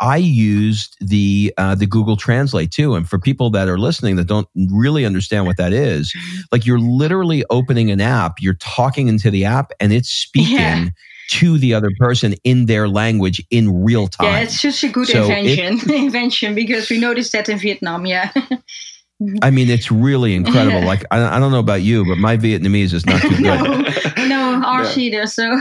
I 0.00 0.16
used 0.16 0.96
the 1.00 1.52
uh, 1.56 1.74
the 1.74 1.86
Google 1.86 2.16
Translate 2.16 2.70
too. 2.70 2.94
And 2.94 3.08
for 3.08 3.18
people 3.18 3.50
that 3.50 3.68
are 3.68 3.78
listening 3.78 4.16
that 4.16 4.26
don't 4.26 4.48
really 4.70 5.04
understand 5.04 5.46
what 5.46 5.56
that 5.56 5.72
is, 5.72 6.14
like 6.52 6.66
you're 6.66 6.78
literally 6.78 7.44
opening 7.50 7.90
an 7.90 8.00
app, 8.00 8.36
you're 8.40 8.54
talking 8.54 9.08
into 9.08 9.30
the 9.30 9.44
app, 9.44 9.72
and 9.80 9.92
it's 9.92 10.10
speaking. 10.10 10.56
Yeah 10.56 10.88
to 11.28 11.58
the 11.58 11.74
other 11.74 11.90
person 11.98 12.34
in 12.42 12.64
their 12.64 12.88
language 12.88 13.44
in 13.50 13.84
real 13.84 14.08
time. 14.08 14.32
Yeah, 14.32 14.38
it's 14.40 14.62
just 14.62 14.82
a 14.82 14.88
good 14.88 15.08
so 15.08 15.24
invention, 15.24 15.90
it, 15.90 15.94
invention 16.04 16.54
because 16.54 16.88
we 16.88 16.98
noticed 16.98 17.32
that 17.32 17.50
in 17.50 17.58
Vietnam. 17.58 18.06
Yeah. 18.06 18.32
Mm-hmm. 19.20 19.38
I 19.42 19.50
mean, 19.50 19.68
it's 19.68 19.90
really 19.90 20.34
incredible. 20.34 20.82
Like, 20.82 21.04
I, 21.10 21.36
I, 21.36 21.40
don't 21.40 21.50
know 21.50 21.58
about 21.58 21.82
you, 21.82 22.04
but 22.04 22.18
my 22.18 22.36
Vietnamese 22.36 22.94
is 22.94 23.04
not 23.04 23.20
too 23.20 23.30
good. 23.36 24.18
no, 24.18 24.26
no, 24.26 24.62
ours 24.64 24.96
yeah. 24.96 25.04
either. 25.04 25.26
So, 25.26 25.60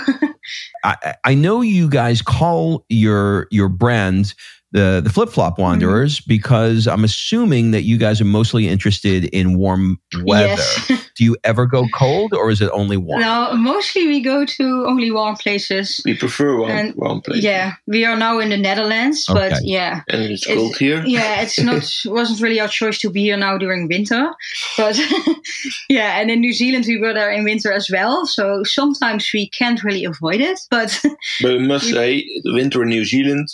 I, 0.84 1.15
I 1.24 1.34
know 1.34 1.62
you 1.62 1.89
guys 1.89 2.22
call 2.22 2.86
your 2.88 3.48
your 3.50 3.67
brand 3.67 4.36
the 4.71 5.01
the 5.03 5.10
flip 5.10 5.30
flop 5.30 5.53
mm-hmm. 5.53 5.63
wanderers 5.63 6.19
mm-hmm. 6.19 6.30
because 6.30 6.88
I'm 6.88 7.03
assuming 7.03 7.71
that 7.71 7.84
you 7.84 7.97
guys 7.97 8.19
are 8.19 8.25
mostly 8.25 8.67
interested 8.67 9.25
in 9.25 9.58
warm 9.58 9.99
weather. 10.23 10.47
Yes. 10.47 11.10
Do 11.17 11.23
you 11.23 11.36
ever 11.43 11.65
go 11.65 11.88
cold 11.93 12.34
or 12.34 12.51
is 12.51 12.62
it 12.62 12.69
only 12.73 12.97
warm? 12.97 13.21
No, 13.21 13.53
mostly 13.56 14.08
we 14.08 14.21
go 14.21 14.45
to 14.45 14.86
only 14.86 15.10
warm 15.10 15.36
places. 15.36 15.99
We 16.06 16.15
prefer 16.15 16.60
warm, 16.60 16.69
and, 16.69 16.95
warm 16.95 17.21
places. 17.21 17.43
Yeah, 17.43 17.73
we 17.88 18.06
are 18.06 18.15
now 18.15 18.38
in 18.38 18.49
the 18.49 18.58
Netherlands, 18.58 19.27
okay. 19.27 19.49
but 19.49 19.65
yeah, 19.65 20.01
and 20.10 20.23
it's 20.23 20.45
cold 20.45 20.71
it's, 20.71 20.80
here. 20.80 21.03
Yeah, 21.06 21.41
it's 21.41 21.60
not 21.63 21.89
wasn't 22.06 22.41
really 22.41 22.60
our 22.60 22.67
choice 22.67 22.99
to 22.99 23.10
be 23.10 23.21
here 23.21 23.38
now 23.38 23.58
during 23.58 23.88
winter, 23.88 24.32
but 24.77 24.99
yeah, 25.89 26.19
and 26.19 26.30
in 26.30 26.41
New 26.41 26.53
Zealand 26.53 26.86
we 26.88 26.99
were 26.99 27.13
there 27.13 27.32
in 27.32 27.43
winter 27.43 27.71
as 27.71 27.89
well, 27.91 28.27
so 28.27 28.63
sometimes 28.63 29.30
we 29.34 29.49
can't 29.49 29.84
really 29.84 30.03
avoid 30.03 30.41
it. 30.41 30.60
But 30.69 31.01
but 31.41 31.56
I 31.56 31.58
must 31.58 31.86
we, 31.86 31.91
say, 31.93 32.25
the 32.43 32.53
winter 32.53 32.84
in 32.84 32.89
New 32.89 33.06
Zealand 33.06 33.47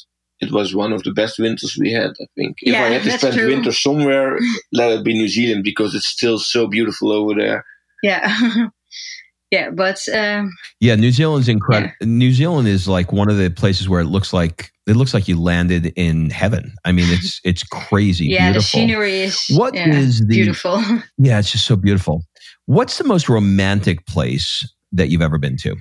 it 0.44 0.52
was 0.52 0.76
one 0.76 0.94
of 0.94 1.04
the 1.04 1.12
best 1.12 1.40
winters 1.40 1.78
we 1.80 1.92
had. 1.92 2.12
I 2.22 2.26
think 2.36 2.58
if 2.62 2.74
yeah, 2.74 2.84
I 2.84 2.90
had 2.90 3.04
to 3.04 3.12
spend 3.18 3.36
true. 3.36 3.48
winter 3.48 3.72
somewhere, 3.72 4.38
let 4.74 4.92
it 4.92 5.04
be 5.04 5.14
New 5.14 5.28
Zealand 5.28 5.64
because 5.64 5.96
it's 5.96 6.08
still 6.08 6.38
so 6.38 6.68
beautiful 6.68 7.12
over 7.12 7.34
there. 7.34 7.66
Yeah. 8.04 8.68
yeah, 9.52 9.70
but 9.70 10.00
um, 10.14 10.52
yeah, 10.80 10.96
New 10.96 11.12
Zealand's 11.12 11.48
incredible. 11.48 11.94
Yeah. 12.02 12.08
New 12.08 12.32
Zealand 12.32 12.68
is 12.68 12.88
like 12.88 13.12
one 13.12 13.30
of 13.30 13.38
the 13.38 13.50
places 13.50 13.88
where 13.88 14.02
it 14.02 14.06
looks 14.06 14.34
like 14.34 14.72
it 14.86 14.96
looks 14.96 15.14
like 15.14 15.28
you 15.28 15.40
landed 15.40 15.94
in 15.96 16.30
heaven. 16.30 16.74
I 16.86 16.92
mean, 16.92 17.06
it's 17.10 17.40
it's 17.46 17.64
crazy. 17.64 18.26
yeah, 18.26 18.52
beautiful. 18.52 18.60
the 18.60 18.64
scenery 18.64 19.20
is 19.22 19.46
what 19.52 19.74
yeah, 19.74 19.96
is 19.96 20.20
the 20.20 20.28
beautiful. 20.28 20.84
Yeah, 21.18 21.40
it's 21.40 21.52
just 21.52 21.66
so 21.66 21.76
beautiful. 21.76 22.24
What's 22.66 22.98
the 22.98 23.04
most 23.04 23.30
romantic 23.30 24.06
place 24.06 24.68
that 24.92 25.10
you've 25.10 25.22
ever 25.22 25.38
been 25.38 25.58
to? 25.58 25.76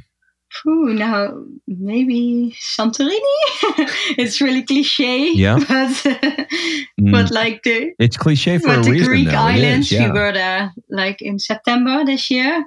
Ooh, 0.67 0.95
now 0.95 1.33
maybe 1.67 2.57
Santorini. 2.61 3.19
it's 4.19 4.41
really 4.41 4.63
cliche. 4.63 5.31
Yeah. 5.33 5.59
But 5.69 7.09
mm. 7.09 7.11
but 7.11 7.31
like 7.31 7.63
the 7.63 7.93
it's 7.99 8.17
cliche 8.17 8.59
for 8.59 8.75
a 8.75 8.83
the 8.83 8.91
reason. 8.91 9.09
Greek 9.09 9.29
though. 9.29 9.37
islands. 9.37 9.87
Is, 9.87 9.93
yeah. 9.93 10.13
We 10.13 10.19
were 10.19 10.33
there 10.33 10.73
like 10.91 11.23
in 11.23 11.39
September 11.39 12.05
this 12.05 12.31
year. 12.31 12.65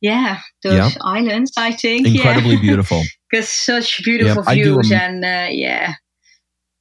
Yeah, 0.00 0.40
those 0.62 0.96
islands. 1.00 1.52
I 1.56 1.72
think 1.72 2.06
incredibly 2.06 2.56
yeah. 2.56 2.60
beautiful. 2.68 3.02
Because 3.30 3.48
such 3.48 4.04
beautiful 4.04 4.44
yep. 4.46 4.54
views 4.54 4.90
a, 4.92 5.02
and 5.02 5.24
uh, 5.24 5.48
yeah, 5.50 5.94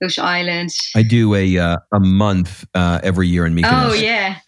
those 0.02 0.18
islands. 0.18 0.78
I 0.96 1.04
do 1.04 1.34
a 1.36 1.58
uh, 1.58 1.78
a 1.94 2.00
month 2.00 2.66
uh, 2.74 3.00
every 3.04 3.28
year 3.28 3.46
in 3.46 3.56
Mykonos. 3.56 3.92
Oh 3.92 3.94
yeah. 3.94 4.40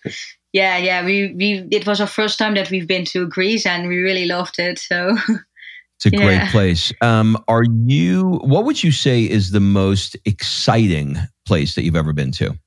Yeah, 0.53 0.77
yeah, 0.77 1.05
we 1.05 1.33
we 1.35 1.67
it 1.71 1.85
was 1.85 2.01
our 2.01 2.07
first 2.07 2.39
time 2.39 2.55
that 2.55 2.71
we've 2.71 2.87
been 2.87 3.05
to 3.05 3.27
Greece 3.27 3.65
and 3.65 3.87
we 3.87 3.97
really 3.97 4.25
loved 4.25 4.59
it. 4.59 4.79
So 4.79 5.15
It's 5.97 6.05
a 6.05 6.17
yeah. 6.17 6.25
great 6.25 6.51
place. 6.51 6.93
Um, 7.01 7.43
are 7.47 7.63
you? 7.63 8.39
What 8.43 8.65
would 8.65 8.83
you 8.83 8.91
say 8.91 9.23
is 9.23 9.51
the 9.51 9.59
most 9.59 10.15
exciting 10.25 11.17
place 11.45 11.75
that 11.75 11.83
you've 11.83 11.95
ever 11.95 12.13
been 12.13 12.31
to? 12.33 12.57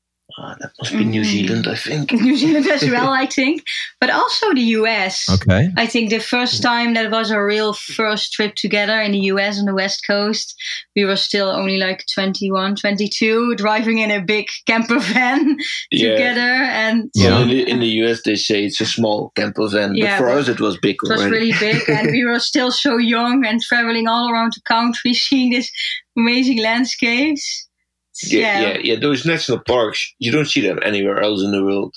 Uh, 0.41 0.55
that 0.59 0.73
must 0.79 0.93
be 0.93 1.05
New 1.05 1.23
Zealand, 1.23 1.69
I 1.69 1.75
think. 1.75 2.13
New 2.29 2.35
Zealand 2.35 2.67
as 2.67 2.89
well, 2.89 3.11
I 3.11 3.27
think, 3.39 3.63
but 4.01 4.09
also 4.09 4.55
the 4.55 4.63
US. 4.79 5.29
Okay. 5.29 5.69
I 5.77 5.87
think 5.87 6.09
the 6.09 6.19
first 6.19 6.63
time 6.63 6.95
that 6.95 7.11
was 7.11 7.31
a 7.31 7.43
real 7.43 7.75
first 7.75 8.33
trip 8.33 8.55
together 8.55 8.99
in 9.03 9.13
the 9.13 9.19
US 9.33 9.59
on 9.59 9.67
the 9.67 9.75
West 9.75 10.07
Coast, 10.07 10.55
we 10.97 11.05
were 11.05 11.17
still 11.17 11.49
only 11.49 11.77
like 11.77 12.05
21, 12.15 12.77
22, 12.77 13.57
driving 13.57 13.99
in 13.99 14.11
a 14.11 14.23
big 14.23 14.47
camper 14.67 14.99
van 15.13 15.59
yeah. 15.91 16.13
together. 16.13 16.41
And 16.41 17.11
yeah, 17.15 17.41
in 17.41 17.49
the, 17.49 17.69
in 17.69 17.81
the, 17.81 17.91
US 18.05 18.23
they 18.23 18.37
say 18.37 18.65
it's 18.65 18.81
a 18.81 18.87
small 18.87 19.33
camper 19.37 19.69
van, 19.69 19.95
yeah, 19.95 20.19
but 20.19 20.25
for 20.25 20.31
but 20.31 20.39
us 20.39 20.49
it 20.49 20.61
was 20.61 20.79
big. 20.79 20.97
It 21.03 21.11
was 21.11 21.27
really 21.27 21.53
big, 21.61 21.83
and 21.91 22.13
we 22.13 22.25
were 22.25 22.39
still 22.39 22.73
so 22.73 22.97
young 22.97 23.45
and 23.45 23.61
traveling 23.61 24.09
all 24.09 24.31
around 24.31 24.55
the 24.55 24.63
country, 24.63 25.13
seeing 25.13 25.51
these 25.51 25.71
amazing 26.17 26.63
landscapes 26.63 27.69
yeah, 28.25 28.61
yeah, 28.61 28.79
yeah. 28.83 28.97
Those 28.97 29.25
national 29.25 29.61
parks, 29.61 30.15
you 30.19 30.33
don't 30.33 30.47
see 30.47 30.61
them 30.61 30.79
anywhere 30.83 31.21
else 31.21 31.43
in 31.43 31.53
the 31.53 31.65
world. 31.65 31.95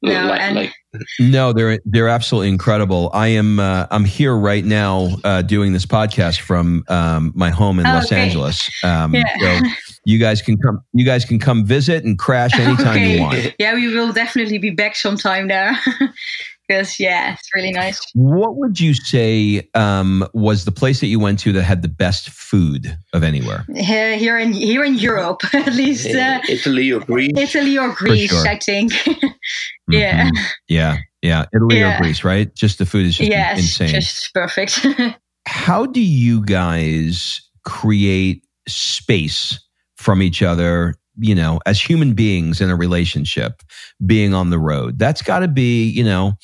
No, 0.00 0.26
like, 0.28 0.40
and 0.40 0.56
like, 0.56 0.72
no, 1.18 1.52
they're 1.52 1.80
they're 1.84 2.08
absolutely 2.08 2.48
incredible. 2.50 3.10
I 3.12 3.28
am 3.28 3.58
uh, 3.58 3.86
I'm 3.90 4.04
here 4.04 4.36
right 4.36 4.64
now 4.64 5.16
uh, 5.24 5.42
doing 5.42 5.72
this 5.72 5.86
podcast 5.86 6.40
from 6.40 6.84
um, 6.88 7.32
my 7.34 7.50
home 7.50 7.80
in 7.80 7.86
oh, 7.86 7.94
Los 7.94 8.12
okay. 8.12 8.20
Angeles. 8.20 8.70
Um, 8.84 9.12
yeah. 9.12 9.24
So 9.40 9.68
you 10.04 10.18
guys 10.18 10.40
can 10.40 10.56
come. 10.56 10.80
You 10.92 11.04
guys 11.04 11.24
can 11.24 11.40
come 11.40 11.64
visit 11.66 12.04
and 12.04 12.16
crash 12.16 12.58
anytime 12.58 12.88
okay. 12.88 13.14
you 13.16 13.20
want. 13.20 13.54
Yeah, 13.58 13.74
we 13.74 13.88
will 13.88 14.12
definitely 14.12 14.58
be 14.58 14.70
back 14.70 14.94
sometime 14.94 15.48
there. 15.48 15.76
because 16.68 17.00
yeah, 17.00 17.34
it's 17.34 17.54
really 17.54 17.72
nice. 17.72 18.06
What 18.14 18.56
would 18.56 18.78
you 18.78 18.94
say 18.94 19.68
um, 19.74 20.26
was 20.34 20.64
the 20.64 20.72
place 20.72 21.00
that 21.00 21.06
you 21.06 21.18
went 21.18 21.38
to 21.40 21.52
that 21.52 21.62
had 21.62 21.82
the 21.82 21.88
best 21.88 22.30
food 22.30 22.98
of 23.12 23.22
anywhere? 23.22 23.64
Here, 23.74 24.16
here 24.16 24.38
in 24.38 24.52
here 24.52 24.84
in 24.84 24.94
Europe, 24.94 25.42
at 25.54 25.72
least. 25.74 26.06
Uh, 26.06 26.40
Italy 26.48 26.92
or 26.92 27.00
Greece. 27.00 27.32
Italy 27.36 27.78
or 27.78 27.92
Greece, 27.92 28.30
sure. 28.30 28.46
I 28.46 28.58
think. 28.58 28.92
yeah. 29.88 30.26
Mm-hmm. 30.26 30.44
Yeah. 30.68 30.98
Yeah. 31.22 31.46
Italy 31.54 31.78
yeah. 31.78 31.96
or 31.96 32.02
Greece, 32.02 32.22
right? 32.22 32.54
Just 32.54 32.78
the 32.78 32.86
food 32.86 33.06
is 33.06 33.16
just 33.16 33.30
yes, 33.30 33.58
insane. 33.58 33.88
Just 33.88 34.34
perfect. 34.34 34.86
How 35.46 35.86
do 35.86 36.02
you 36.02 36.44
guys 36.44 37.40
create 37.64 38.44
space 38.66 39.58
from 39.96 40.22
each 40.22 40.42
other 40.42 40.94
you 41.18 41.34
know, 41.34 41.60
as 41.66 41.80
human 41.80 42.14
beings 42.14 42.60
in 42.60 42.70
a 42.70 42.76
relationship, 42.76 43.62
being 44.04 44.34
on 44.34 44.50
the 44.50 44.58
road. 44.58 44.98
That's 44.98 45.22
got 45.22 45.40
to 45.40 45.48
be, 45.48 45.84
you 45.88 46.04
know, 46.04 46.34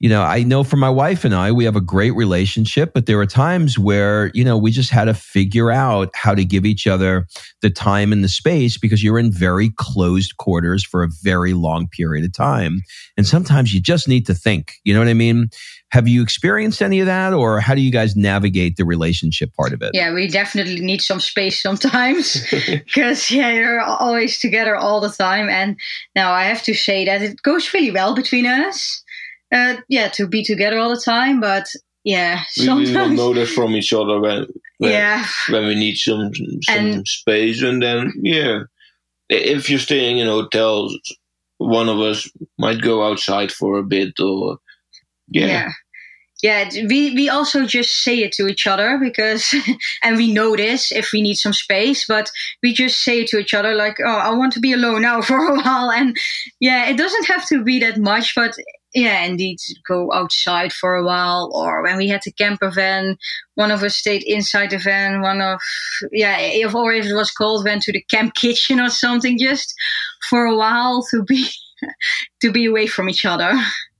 you 0.00 0.08
know, 0.10 0.22
I 0.22 0.42
know 0.42 0.64
for 0.64 0.76
my 0.76 0.90
wife 0.90 1.24
and 1.24 1.34
I, 1.34 1.50
we 1.52 1.64
have 1.64 1.76
a 1.76 1.80
great 1.80 2.10
relationship, 2.10 2.92
but 2.92 3.06
there 3.06 3.18
are 3.20 3.26
times 3.26 3.78
where, 3.78 4.30
you 4.34 4.44
know, 4.44 4.58
we 4.58 4.70
just 4.70 4.90
had 4.90 5.04
to 5.04 5.14
figure 5.14 5.70
out 5.70 6.10
how 6.14 6.34
to 6.34 6.44
give 6.44 6.66
each 6.66 6.86
other 6.86 7.26
the 7.62 7.70
time 7.70 8.12
and 8.12 8.22
the 8.22 8.28
space 8.28 8.76
because 8.76 9.02
you're 9.02 9.18
in 9.18 9.32
very 9.32 9.70
closed 9.78 10.36
quarters 10.36 10.84
for 10.84 11.02
a 11.02 11.08
very 11.22 11.54
long 11.54 11.88
period 11.88 12.24
of 12.24 12.32
time. 12.32 12.82
And 13.16 13.26
sometimes 13.26 13.72
you 13.72 13.80
just 13.80 14.06
need 14.06 14.26
to 14.26 14.34
think, 14.34 14.74
you 14.84 14.92
know 14.92 15.00
what 15.00 15.08
I 15.08 15.14
mean? 15.14 15.48
Have 15.94 16.08
you 16.08 16.22
experienced 16.22 16.82
any 16.82 16.98
of 16.98 17.06
that 17.06 17.32
or 17.32 17.60
how 17.60 17.76
do 17.76 17.80
you 17.80 17.92
guys 17.92 18.16
navigate 18.16 18.76
the 18.76 18.84
relationship 18.84 19.54
part 19.54 19.72
of 19.72 19.80
it? 19.80 19.92
Yeah, 19.94 20.12
we 20.12 20.26
definitely 20.26 20.80
need 20.80 21.00
some 21.00 21.20
space 21.20 21.62
sometimes 21.62 22.44
because, 22.68 23.30
yeah, 23.30 23.52
you're 23.52 23.80
always 23.80 24.40
together 24.40 24.74
all 24.74 25.00
the 25.00 25.10
time. 25.10 25.48
And 25.48 25.76
now 26.16 26.32
I 26.32 26.46
have 26.46 26.64
to 26.64 26.74
say 26.74 27.04
that 27.04 27.22
it 27.22 27.40
goes 27.42 27.72
really 27.72 27.92
well 27.92 28.12
between 28.12 28.44
us 28.44 29.04
uh, 29.52 29.76
yeah, 29.88 30.08
to 30.08 30.26
be 30.26 30.42
together 30.42 30.78
all 30.78 30.90
the 30.90 31.00
time. 31.00 31.40
But 31.40 31.68
yeah, 32.02 32.42
we, 32.58 32.68
we 32.68 32.92
will 32.92 33.10
notice 33.10 33.54
from 33.54 33.76
each 33.76 33.92
other 33.92 34.20
when, 34.20 34.46
when 34.78 34.90
yeah 34.90 35.24
when 35.48 35.64
we 35.66 35.76
need 35.76 35.94
some 35.94 36.32
some 36.34 36.76
and, 36.76 37.06
space, 37.06 37.62
and 37.62 37.80
then 37.80 38.12
yeah, 38.20 38.64
if 39.28 39.70
you're 39.70 39.78
staying 39.78 40.18
in 40.18 40.26
hotels, 40.26 40.98
one 41.58 41.88
of 41.88 42.00
us 42.00 42.28
might 42.58 42.82
go 42.82 43.06
outside 43.08 43.52
for 43.52 43.78
a 43.78 43.84
bit, 43.84 44.18
or 44.18 44.58
yeah. 45.28 45.46
yeah 45.46 45.72
yeah 46.44 46.68
we 46.90 47.14
we 47.14 47.28
also 47.28 47.64
just 47.64 48.04
say 48.04 48.18
it 48.18 48.30
to 48.30 48.46
each 48.46 48.66
other 48.66 48.98
because 48.98 49.54
and 50.02 50.16
we 50.16 50.30
know 50.32 50.54
this 50.54 50.92
if 50.92 51.10
we 51.10 51.22
need 51.22 51.36
some 51.36 51.54
space 51.54 52.04
but 52.06 52.30
we 52.62 52.72
just 52.72 53.02
say 53.02 53.22
it 53.22 53.28
to 53.28 53.38
each 53.38 53.54
other 53.54 53.74
like 53.74 53.96
oh 54.04 54.18
i 54.28 54.30
want 54.30 54.52
to 54.52 54.60
be 54.60 54.72
alone 54.72 55.02
now 55.02 55.20
for 55.28 55.38
a 55.38 55.54
while 55.56 55.90
and 55.90 56.14
yeah 56.60 56.86
it 56.90 56.98
doesn't 56.98 57.26
have 57.26 57.48
to 57.48 57.64
be 57.64 57.80
that 57.80 57.98
much 57.98 58.34
but 58.34 58.54
yeah, 58.96 59.24
indeed, 59.24 59.58
go 59.88 60.12
outside 60.12 60.72
for 60.72 60.94
a 60.94 61.04
while. 61.04 61.50
Or 61.52 61.82
when 61.82 61.96
we 61.96 62.06
had 62.06 62.20
the 62.24 62.30
camper 62.30 62.70
van, 62.70 63.16
one 63.56 63.72
of 63.72 63.82
us 63.82 63.96
stayed 63.96 64.22
inside 64.22 64.70
the 64.70 64.78
van. 64.78 65.20
One 65.20 65.40
of, 65.40 65.58
yeah, 66.12 66.38
if 66.38 66.76
or 66.76 66.92
if 66.92 67.06
it 67.06 67.14
was 67.14 67.32
cold, 67.32 67.64
went 67.64 67.82
to 67.82 67.92
the 67.92 68.04
camp 68.08 68.34
kitchen 68.40 68.78
or 68.78 68.90
something, 68.90 69.36
just 69.36 69.74
for 70.30 70.44
a 70.44 70.56
while 70.56 71.04
to 71.10 71.24
be 71.24 71.48
to 72.40 72.52
be 72.52 72.66
away 72.66 72.86
from 72.86 73.10
each 73.10 73.24
other. 73.24 73.52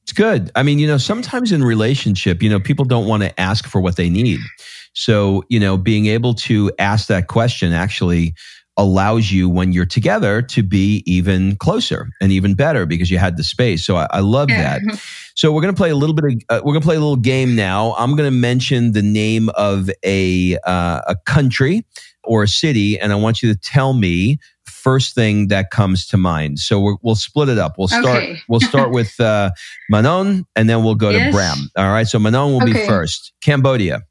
It's 0.05 0.13
good. 0.13 0.51
I 0.55 0.63
mean, 0.63 0.79
you 0.79 0.87
know, 0.87 0.99
sometimes 0.99 1.51
in 1.51 1.65
relationship, 1.65 2.43
you 2.43 2.51
know, 2.51 2.61
people 2.61 2.85
don't 2.85 3.07
want 3.07 3.23
to 3.23 3.41
ask 3.41 3.67
for 3.67 3.81
what 3.81 3.97
they 3.97 4.11
need. 4.11 4.39
So, 4.93 5.45
you 5.49 5.59
know, 5.59 5.79
being 5.79 6.07
able 6.07 6.35
to 6.35 6.71
ask 6.79 7.09
that 7.09 7.27
question 7.27 7.73
actually 7.73 8.35
allows 8.77 9.33
you 9.33 9.49
when 9.49 9.73
you're 9.73 9.87
together 9.87 10.43
to 10.43 10.63
be 10.63 11.03
even 11.07 11.57
closer 11.57 12.11
and 12.21 12.33
even 12.33 12.55
better 12.55 12.85
because 12.85 13.11
you 13.11 13.17
had 13.17 13.39
the 13.39 13.45
space. 13.45 13.87
So 13.87 13.97
I, 13.97 14.07
I 14.11 14.21
love 14.21 14.49
that. 14.49 14.83
so 15.35 15.53
we're 15.53 15.63
going 15.63 15.75
to 15.75 15.79
play 15.79 15.91
a 15.91 15.97
little 15.97 16.15
bit 16.15 16.25
of, 16.25 16.33
uh, 16.51 16.61
we're 16.63 16.73
going 16.73 16.83
to 16.83 16.87
play 16.87 16.97
a 16.97 17.01
little 17.01 17.17
game 17.17 17.57
now. 17.57 17.95
I'm 17.97 18.15
going 18.15 18.27
to 18.27 18.37
mention 18.37 18.93
the 18.93 19.03
name 19.03 19.49
of 19.51 19.89
a, 20.05 20.59
uh, 20.67 21.01
a 21.07 21.17
country 21.25 21.83
or 22.25 22.43
a 22.43 22.49
city, 22.49 22.99
and 22.99 23.11
I 23.13 23.17
want 23.17 23.43
you 23.43 23.53
to 23.53 23.59
tell 23.59 23.95
me 23.95 24.39
first 24.85 25.15
thing 25.15 25.49
that 25.49 25.71
comes 25.71 26.07
to 26.09 26.19
mind. 26.19 26.59
So 26.59 26.79
we 26.79 26.97
will 27.03 27.17
split 27.17 27.49
it 27.49 27.59
up. 27.59 27.79
We'll 27.79 27.89
start. 27.89 28.23
Okay. 28.23 28.41
we'll 28.49 28.61
start 28.61 28.91
with 28.91 29.19
uh, 29.33 29.51
Manon, 29.89 30.47
and 30.55 30.69
then 30.69 30.85
we'll 30.85 30.95
go 30.95 31.11
yes. 31.11 31.27
to 31.27 31.33
Bram. 31.33 31.71
All 31.77 31.91
right. 31.91 32.07
So 32.07 32.19
Manon 32.19 32.53
will 32.53 32.63
okay. 32.63 32.75
be 32.75 32.87
first. 32.87 33.33
Cambodia. 33.41 34.03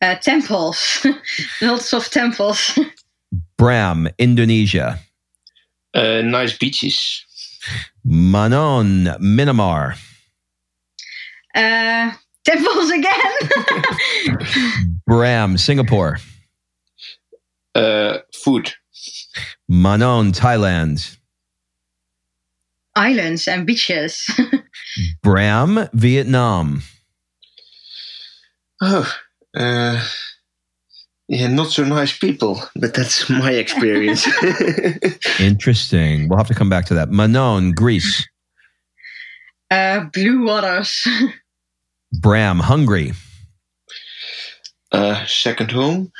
Uh, 0.00 0.14
temples, 0.16 1.06
lots 1.62 1.92
of 1.94 2.08
temples. 2.10 2.78
Bram, 3.56 4.08
Indonesia. 4.18 4.98
Uh, 5.94 6.20
nice 6.22 6.56
beaches. 6.56 7.24
Manon, 8.04 9.06
Myanmar. 9.20 9.96
Uh, 11.54 12.10
temples 12.44 12.90
again. 12.90 13.32
Bram, 15.06 15.56
Singapore. 15.56 16.18
Uh, 17.74 18.18
food. 18.34 18.74
Manon, 19.68 20.32
Thailand. 20.32 21.16
Islands 22.96 23.48
and 23.48 23.66
beaches. 23.66 24.30
Bram, 25.22 25.88
Vietnam. 25.92 26.82
Oh, 28.80 29.12
uh, 29.56 30.06
yeah, 31.28 31.46
not 31.48 31.70
so 31.70 31.84
nice 31.84 32.16
people, 32.16 32.60
but 32.76 32.94
that's 32.94 33.28
my 33.30 33.52
experience. 33.52 34.26
Interesting. 35.40 36.28
We'll 36.28 36.38
have 36.38 36.48
to 36.48 36.54
come 36.54 36.68
back 36.68 36.84
to 36.86 36.94
that. 36.94 37.10
Manon, 37.10 37.72
Greece. 37.72 38.28
Uh, 39.70 40.04
blue 40.12 40.44
waters. 40.44 41.06
Bram, 42.20 42.60
Hungary. 42.60 43.12
Uh, 44.92 45.24
second 45.26 45.72
home. 45.72 46.12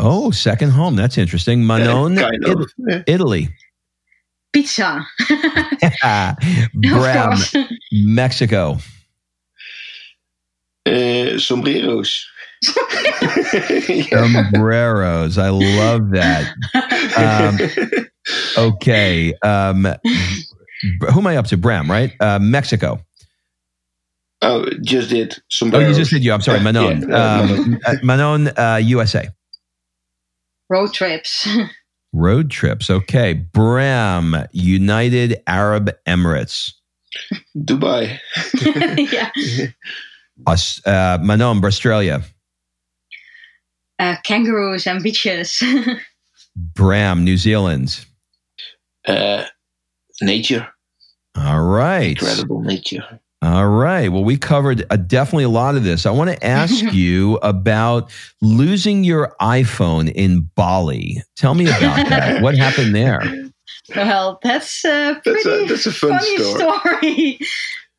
Oh, 0.00 0.30
second 0.30 0.70
home. 0.70 0.96
That's 0.96 1.18
interesting. 1.18 1.66
Manon, 1.66 2.18
uh, 2.18 2.30
kind 2.30 2.44
of. 2.46 2.72
It- 2.78 3.04
Italy. 3.06 3.48
Pizza. 4.52 5.06
Bram, 6.74 7.38
Mexico. 7.92 8.78
Uh, 10.86 11.38
sombreros. 11.38 12.26
Sombreros. 14.10 15.38
I 15.38 15.48
love 15.50 16.10
that. 16.10 16.52
Um, 17.16 17.58
okay. 18.58 19.34
Um, 19.42 19.86
who 21.00 21.18
am 21.20 21.26
I 21.26 21.36
up 21.36 21.46
to? 21.46 21.56
Bram, 21.56 21.90
right? 21.90 22.12
Uh, 22.20 22.38
Mexico. 22.40 23.00
Oh, 24.42 24.66
just 24.82 25.10
did. 25.10 25.36
Sombreros. 25.48 25.84
Oh, 25.84 25.88
you 25.90 25.94
just 25.94 26.10
did 26.10 26.24
you. 26.24 26.32
I'm 26.32 26.40
sorry, 26.40 26.60
Manon. 26.60 27.08
Yeah, 27.08 27.40
um, 27.40 27.78
uh, 27.86 27.94
Manon, 28.02 28.48
uh, 28.58 28.80
USA. 28.82 29.28
Road 30.70 30.94
trips. 30.94 31.46
Road 32.12 32.50
trips. 32.50 32.88
Okay. 32.88 33.34
Bram, 33.34 34.34
United 34.52 35.42
Arab 35.46 35.90
Emirates. 36.06 36.72
Dubai. 37.56 38.18
yeah. 39.12 39.30
Uh, 40.86 41.18
Manon, 41.20 41.62
Australia 41.62 42.24
uh, 44.00 44.16
kangaroos 44.24 44.86
and 44.86 45.02
beaches. 45.02 45.62
Bram, 46.56 47.22
New 47.22 47.36
Zealand. 47.36 48.04
Uh, 49.06 49.44
nature. 50.22 50.66
All 51.36 51.62
right. 51.62 52.10
Incredible 52.10 52.62
nature. 52.62 53.20
All 53.42 53.68
right. 53.68 54.08
Well, 54.10 54.22
we 54.22 54.36
covered 54.36 54.84
uh, 54.90 54.96
definitely 54.96 55.44
a 55.44 55.48
lot 55.48 55.74
of 55.74 55.82
this. 55.82 56.04
I 56.04 56.10
want 56.10 56.30
to 56.30 56.44
ask 56.46 56.82
you 56.92 57.36
about 57.36 58.12
losing 58.42 59.02
your 59.02 59.34
iPhone 59.40 60.12
in 60.12 60.50
Bali. 60.54 61.22
Tell 61.36 61.54
me 61.54 61.66
about 61.66 61.80
that. 62.08 62.42
what 62.42 62.54
happened 62.54 62.94
there? 62.94 63.22
Well, 63.96 64.38
that's 64.42 64.84
a 64.84 65.18
pretty 65.24 65.42
that's 65.42 65.46
a, 65.46 65.66
that's 65.66 65.86
a 65.86 65.92
fun 65.92 66.18
funny 66.18 66.36
story. 66.38 67.38
story. 67.38 67.38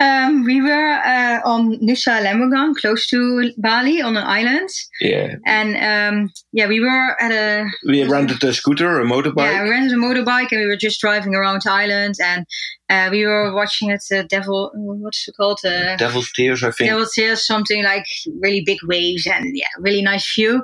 Um, 0.02 0.46
we 0.46 0.62
were 0.62 0.94
uh, 1.06 1.42
on 1.46 1.78
Nusa 1.78 2.24
Lembongan, 2.24 2.74
close 2.76 3.06
to 3.10 3.52
Bali, 3.60 4.02
on 4.02 4.18
an 4.18 4.24
island. 4.24 4.70
Yeah. 5.00 5.36
And 5.46 5.76
um, 5.78 6.32
yeah, 6.54 6.68
we 6.68 6.80
were 6.80 7.16
at 7.22 7.32
a. 7.32 7.70
We 7.86 8.04
rented 8.06 8.44
a 8.44 8.52
scooter, 8.52 9.00
a 9.00 9.06
motorbike. 9.06 9.54
Yeah, 9.54 9.64
we 9.64 9.70
rented 9.70 9.92
a 9.92 10.02
motorbike, 10.02 10.52
and 10.52 10.62
we 10.62 10.66
were 10.66 10.76
just 10.76 11.00
driving 11.02 11.36
around 11.36 11.62
the 11.62 11.72
island, 11.72 12.16
and 12.20 12.48
uh, 12.92 13.10
we 13.10 13.26
were 13.26 13.54
watching 13.54 13.90
it. 13.90 14.04
Uh, 14.12 14.24
Devil, 14.24 14.70
what's 14.74 15.26
it 15.26 15.36
called? 15.38 15.60
Uh, 15.64 15.96
Devil's 15.96 16.30
Tears, 16.34 16.62
I 16.62 16.72
think. 16.72 16.90
Devil's 16.90 17.14
Tears, 17.14 17.48
something 17.48 17.84
like 17.84 18.06
really 18.42 18.62
big 18.66 18.80
waves 18.84 19.26
and 19.26 19.56
yeah, 19.56 19.68
really 19.80 20.02
nice 20.02 20.36
view. 20.36 20.62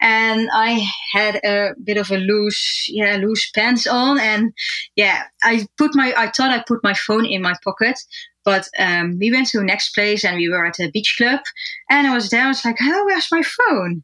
And 0.00 0.48
I 0.52 0.84
had 1.12 1.36
a 1.44 1.74
bit 1.82 1.96
of 1.96 2.10
a 2.10 2.16
loose, 2.16 2.86
yeah, 2.88 3.16
loose 3.16 3.48
pants 3.52 3.86
on, 3.86 4.18
and 4.18 4.52
yeah, 4.96 5.22
I 5.44 5.66
put 5.76 5.94
my, 5.94 6.12
I 6.16 6.30
thought 6.30 6.50
I 6.50 6.64
put 6.66 6.82
my 6.82 6.94
phone 6.94 7.24
in 7.24 7.42
my 7.42 7.54
pocket, 7.62 8.00
but 8.44 8.68
um, 8.78 9.16
we 9.20 9.30
went 9.30 9.46
to 9.48 9.58
the 9.58 9.64
next 9.64 9.94
place 9.94 10.24
and 10.24 10.36
we 10.36 10.48
were 10.48 10.66
at 10.66 10.80
a 10.80 10.90
beach 10.90 11.14
club. 11.16 11.40
And 11.88 12.08
I 12.08 12.14
was 12.14 12.30
there, 12.30 12.44
I 12.44 12.48
was 12.48 12.64
like, 12.64 12.78
oh, 12.80 13.04
where's 13.04 13.28
my 13.30 13.42
phone? 13.42 14.02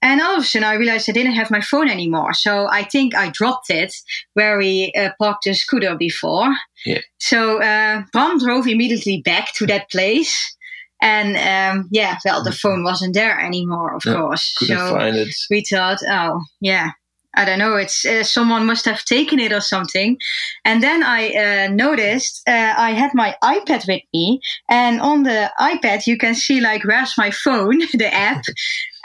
And 0.00 0.20
all 0.20 0.36
of 0.36 0.42
a 0.42 0.46
sudden, 0.46 0.66
I 0.66 0.74
realized 0.74 1.08
I 1.08 1.12
didn't 1.12 1.34
have 1.34 1.50
my 1.50 1.60
phone 1.60 1.88
anymore. 1.88 2.34
So 2.34 2.68
I 2.70 2.84
think 2.84 3.14
I 3.14 3.30
dropped 3.30 3.70
it 3.70 3.94
where 4.34 4.58
we 4.58 4.92
uh, 4.96 5.10
parked 5.18 5.44
the 5.44 5.54
scooter 5.54 5.96
before. 5.96 6.54
Yeah. 6.86 7.00
So 7.18 7.60
uh, 7.60 8.02
Bram 8.12 8.38
drove 8.38 8.66
immediately 8.66 9.22
back 9.24 9.52
to 9.54 9.66
that 9.66 9.90
place. 9.90 10.56
And 11.00 11.36
um, 11.36 11.88
yeah, 11.92 12.18
well, 12.24 12.42
the 12.42 12.52
phone 12.52 12.82
wasn't 12.82 13.14
there 13.14 13.38
anymore, 13.38 13.94
of 13.94 14.04
no, 14.04 14.16
course. 14.16 14.54
Couldn't 14.58 14.78
so 14.78 14.90
find 14.90 15.16
it. 15.16 15.34
we 15.48 15.64
thought, 15.64 15.98
oh, 16.08 16.40
yeah, 16.60 16.90
I 17.38 17.44
don't 17.44 17.60
know, 17.60 17.76
it's 17.76 18.04
uh, 18.04 18.24
someone 18.24 18.66
must 18.66 18.84
have 18.84 19.04
taken 19.04 19.38
it 19.38 19.52
or 19.52 19.60
something. 19.60 20.16
And 20.64 20.82
then 20.82 21.04
I 21.04 21.28
uh, 21.34 21.68
noticed 21.68 22.42
uh, 22.48 22.74
I 22.76 22.90
had 22.92 23.12
my 23.14 23.36
iPad 23.44 23.86
with 23.86 24.02
me, 24.12 24.40
and 24.68 25.00
on 25.00 25.22
the 25.22 25.52
iPad 25.60 26.06
you 26.06 26.16
can 26.16 26.34
see 26.34 26.60
like 26.60 26.84
where's 26.84 27.14
my 27.16 27.30
phone, 27.30 27.78
the 27.92 28.12
app, 28.12 28.42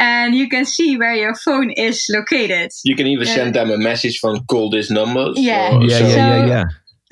and 0.04 0.36
you 0.36 0.50
can 0.50 0.66
see 0.66 0.98
where 0.98 1.16
your 1.16 1.34
phone 1.34 1.72
is 1.72 2.06
located. 2.10 2.72
You 2.84 2.96
can 2.96 3.08
even 3.08 3.26
send 3.26 3.56
uh, 3.56 3.64
them 3.64 3.72
a 3.72 3.78
message 3.78 4.20
from 4.20 4.46
call 4.48 4.70
this 4.70 4.92
number. 4.92 5.32
Yeah, 5.36 5.78
or, 5.78 5.84
yeah, 5.84 5.98
so, 5.98 6.08
yeah, 6.08 6.16
yeah, 6.18 6.46
yeah. 6.46 6.64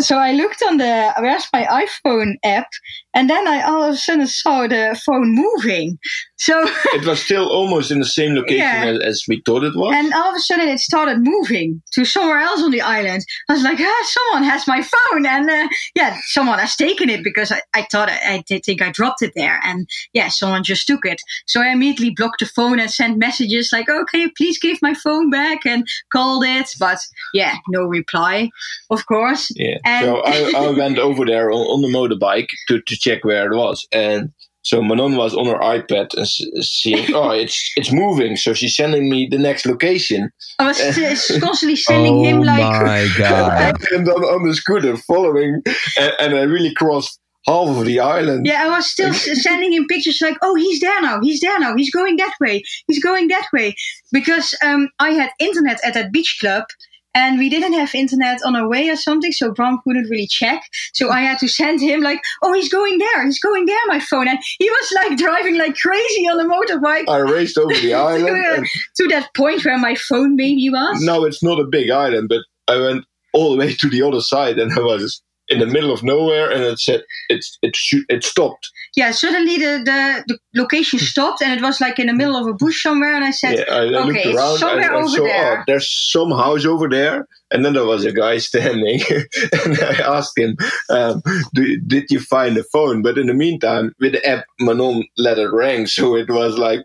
so 0.02 0.18
I 0.18 0.34
looked 0.34 0.62
on 0.68 0.76
the 0.76 1.14
where's 1.20 1.48
my 1.54 1.64
iPhone 1.86 2.34
app, 2.44 2.68
and 3.14 3.30
then 3.30 3.48
I 3.48 3.62
all 3.64 3.84
of 3.84 3.94
a 3.94 3.98
sudden 3.98 4.28
saw 4.28 4.68
the 4.68 5.00
phone 5.06 5.34
moving. 5.36 5.98
So 6.38 6.64
it 6.94 7.06
was 7.06 7.22
still 7.22 7.48
almost 7.50 7.92
in 7.92 8.00
the 8.00 8.06
same 8.06 8.34
location 8.36 8.58
Yeah. 8.58 8.98
as, 9.04 9.24
we 9.28 9.42
thought 9.46 9.64
it 9.64 9.76
was. 9.76 9.94
and 9.96 10.12
all 10.14 10.30
of 10.32 10.36
a 10.36 10.40
sudden 10.40 10.68
it 10.70 10.80
started 10.80 11.20
moving 11.20 11.82
to 11.94 12.04
somewhere 12.04 12.40
else 12.40 12.64
on 12.64 12.72
the 12.72 12.82
island. 12.82 13.24
I 13.50 13.54
was 13.54 13.64
like, 13.64 13.80
ah, 13.80 14.06
someone 14.08 14.50
has 14.50 14.66
my 14.68 14.82
phone, 14.82 15.26
and 15.28 15.50
uh, 15.50 15.68
yeah, 15.96 16.18
someone 16.30 16.58
has 16.60 16.76
taken 16.76 17.10
it 17.10 17.24
because 17.24 17.52
I, 17.52 17.62
I 17.74 17.88
thought 17.92 18.10
I, 18.10 18.20
I 18.36 18.44
did 18.48 18.64
think 18.66 18.82
I 18.82 18.92
dropped 18.92 19.22
it 19.22 19.34
there, 19.36 19.60
and 19.64 19.88
yeah, 20.14 20.30
someone 20.30 20.64
just 20.64 20.88
took 20.88 21.06
it. 21.06 21.22
So 21.46 21.62
I 21.62 21.68
immediately 21.70 22.14
blocked 22.16 22.40
the 22.40 22.46
phone 22.48 22.80
and 22.80 22.90
sent 22.90 23.18
messages 23.20 23.70
like, 23.72 23.88
okay, 23.90 24.28
please 24.36 24.58
give 24.58 24.82
my 24.82 24.94
phone 24.96 25.30
back, 25.30 25.66
and 25.66 25.88
called 26.12 26.44
it, 26.44 26.70
but 26.80 26.98
yeah, 27.34 27.56
no 27.70 27.84
reply, 27.84 28.50
of 28.90 29.06
course. 29.06 29.52
Yeah. 29.56 29.78
And- 29.86 30.06
so 30.06 30.22
I, 30.26 30.54
I 30.56 30.70
went 30.78 30.98
over 30.98 31.24
there 31.26 31.52
on, 31.52 31.62
on 31.62 31.82
the 31.84 31.88
motorbike 31.88 32.48
to, 32.68 32.82
to 32.82 32.98
check 33.02 33.24
where 33.26 33.52
it 33.52 33.56
was. 33.56 33.88
And 33.92 34.32
so 34.64 34.82
Manon 34.82 35.16
was 35.16 35.34
on 35.34 35.48
her 35.48 35.58
iPad 35.58 36.14
and 36.14 36.22
s- 36.22 36.42
seeing, 36.62 37.08
oh, 37.16 37.32
it's 37.32 37.72
it's 37.76 37.92
moving. 37.92 38.38
So 38.38 38.54
she's 38.54 38.76
sending 38.76 39.10
me 39.10 39.28
the 39.30 39.40
next 39.40 39.66
location. 39.66 40.32
I 40.60 40.68
was 40.68 40.78
constantly 41.42 41.76
sending 41.76 42.24
him 42.24 42.40
oh 42.40 42.42
like. 42.42 42.84
my 42.84 43.08
god! 43.18 43.76
and 43.92 44.08
on, 44.08 44.24
on 44.24 44.48
the 44.48 44.56
scooter 44.56 44.98
following. 44.98 45.62
And, 45.98 46.14
and 46.20 46.36
I 46.36 46.44
really 46.44 46.74
crossed 46.74 47.20
half 47.48 47.70
of 47.70 47.86
the 47.86 48.00
island. 48.00 48.46
Yeah, 48.46 48.66
I 48.66 48.70
was 48.70 48.90
still 48.90 49.14
sending 49.14 49.74
him 49.74 49.88
pictures 49.88 50.22
like, 50.22 50.38
oh, 50.42 50.56
he's 50.56 50.80
there 50.80 51.02
now, 51.02 51.20
he's 51.22 51.40
there 51.42 51.60
now, 51.60 51.76
he's 51.76 51.92
going 51.92 52.18
that 52.18 52.34
way, 52.40 52.62
he's 52.88 53.04
going 53.04 53.28
that 53.30 53.48
way. 53.52 53.76
Because 54.12 54.56
um, 54.64 54.90
I 55.00 55.12
had 55.12 55.32
internet 55.40 55.80
at 55.84 55.94
that 55.96 56.12
beach 56.12 56.38
club 56.40 56.66
and 57.14 57.38
we 57.38 57.50
didn't 57.50 57.74
have 57.74 57.94
internet 57.94 58.40
on 58.46 58.56
our 58.56 58.68
way 58.68 58.90
or 58.90 58.96
something, 58.96 59.32
so 59.32 59.52
Bram 59.52 59.80
couldn't 59.84 60.10
really 60.10 60.28
check. 60.28 60.64
So 60.94 61.10
I 61.10 61.22
had 61.22 61.40
to 61.40 61.48
send 61.48 61.82
him 61.82 62.02
like, 62.02 62.22
oh, 62.42 62.54
he's 62.54 62.72
going 62.72 62.98
there, 62.98 63.26
he's 63.26 63.40
going 63.40 63.66
there, 63.66 63.80
my 63.88 64.00
phone. 64.00 64.28
And 64.28 64.40
he 64.60 64.70
was 64.70 64.92
like 65.04 65.18
driving 65.18 65.58
like 65.58 65.76
crazy 65.76 66.28
on 66.28 66.40
a 66.40 66.46
motorbike 66.46 67.08
I 67.08 67.18
raced 67.18 67.58
over 67.58 67.74
the 67.74 67.94
uh, 67.94 68.04
island. 68.04 68.38
And 68.38 68.68
to 68.98 69.08
that 69.10 69.34
point 69.36 69.66
where 69.66 69.78
my 69.78 69.96
phone 69.96 70.36
maybe 70.36 70.70
was. 70.70 71.02
No, 71.02 71.26
it's 71.26 71.44
not 71.44 71.60
a 71.60 71.66
big 71.66 71.90
island, 71.90 72.30
but 72.30 72.42
I 72.68 72.80
went 72.80 73.06
all 73.34 73.52
the 73.52 73.58
way 73.58 73.74
to 73.74 73.90
the 73.90 74.02
other 74.02 74.22
side 74.22 74.60
and 74.60 74.72
I 74.74 74.80
was 74.80 75.22
in 75.52 75.60
the 75.60 75.66
middle 75.66 75.92
of 75.92 76.02
nowhere 76.04 76.50
and 76.50 76.64
it 76.64 76.80
said 76.80 77.04
it 77.30 77.46
it 77.62 77.78
it 78.10 78.24
stopped. 78.24 78.72
Yeah, 78.96 79.12
suddenly 79.12 79.58
the, 79.58 79.82
the, 79.86 80.24
the 80.28 80.38
location 80.54 81.00
stopped 81.00 81.42
and 81.42 81.58
it 81.58 81.64
was 81.64 81.80
like 81.80 81.98
in 81.98 82.08
the 82.08 82.14
middle 82.14 82.36
of 82.36 82.46
a 82.46 82.54
bush 82.54 82.84
somewhere. 82.84 83.16
And 83.16 83.24
I 83.24 83.32
said, 83.32 83.60
Yeah, 83.60 83.74
I, 83.74 83.86
I 83.86 84.10
okay, 84.10 84.34
around 84.34 84.58
somewhere 84.58 84.94
I 84.94 84.98
over 84.98 85.08
saw 85.08 85.24
there. 85.24 85.60
oh, 85.60 85.64
there's 85.68 86.12
some 86.12 86.32
house 86.32 86.66
over 86.66 86.90
there, 86.90 87.28
and 87.52 87.64
then 87.64 87.74
there 87.74 87.86
was 87.86 88.06
a 88.06 88.12
guy 88.12 88.38
standing, 88.50 89.02
and 89.66 89.80
I 89.80 90.18
asked 90.18 90.38
him, 90.38 90.58
um, 90.90 91.22
do, 91.54 91.80
"Did 91.80 92.06
you 92.10 92.20
find 92.20 92.56
the 92.56 92.64
phone?" 92.64 93.02
But 93.02 93.18
in 93.18 93.28
the 93.28 93.34
meantime, 93.34 93.94
with 94.00 94.14
the 94.14 94.26
app, 94.26 94.46
Manon 94.60 95.04
let 95.18 95.38
it 95.38 95.52
ring, 95.52 95.88
so 95.88 96.16
it 96.16 96.30
was 96.30 96.58
like 96.58 96.82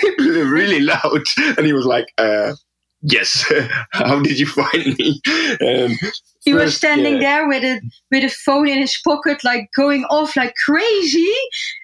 really 0.18 0.80
loud, 0.80 1.22
and 1.56 1.66
he 1.66 1.72
was 1.72 1.86
like, 1.86 2.06
uh, 2.18 2.54
"Yes, 3.02 3.50
how 3.92 4.20
did 4.20 4.38
you 4.38 4.46
find 4.46 4.98
me?" 4.98 5.20
Um, 5.60 5.98
he 6.44 6.54
was 6.54 6.76
standing 6.76 7.14
yeah. 7.14 7.20
there 7.20 7.48
with 7.48 7.64
a 7.64 7.80
with 8.10 8.24
a 8.24 8.30
phone 8.30 8.68
in 8.68 8.78
his 8.78 8.98
pocket, 9.04 9.44
like 9.44 9.68
going 9.76 10.04
off 10.04 10.36
like 10.36 10.54
crazy, 10.64 11.34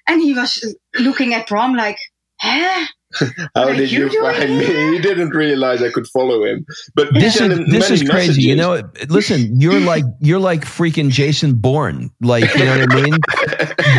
and 0.07 0.21
he 0.21 0.35
was 0.35 0.75
looking 0.99 1.35
at 1.35 1.49
Bram 1.49 1.75
like, 1.75 1.99
"Huh? 2.41 2.87
How 3.55 3.73
did 3.73 3.91
you 3.91 4.11
you, 4.11 4.23
find 4.23 4.59
me? 4.59 4.67
He 4.67 4.99
didn't 5.03 5.31
realize 5.31 5.83
I 5.83 5.91
could 5.91 6.07
follow 6.09 6.45
him. 6.45 6.67
But 6.95 7.15
This 7.15 7.41
is 7.41 7.59
this 7.71 7.91
is 7.91 8.09
crazy. 8.09 8.43
You 8.43 8.57
know, 8.57 8.83
listen, 9.09 9.61
you're 9.61 9.81
like 9.81 10.05
you're 10.21 10.39
like 10.39 10.65
freaking 10.65 11.09
Jason 11.11 11.55
Bourne. 11.55 12.11
Like, 12.21 12.55
you 12.55 12.65
know 12.65 12.79
what 12.79 12.93
I 12.93 12.95
mean? 13.03 13.15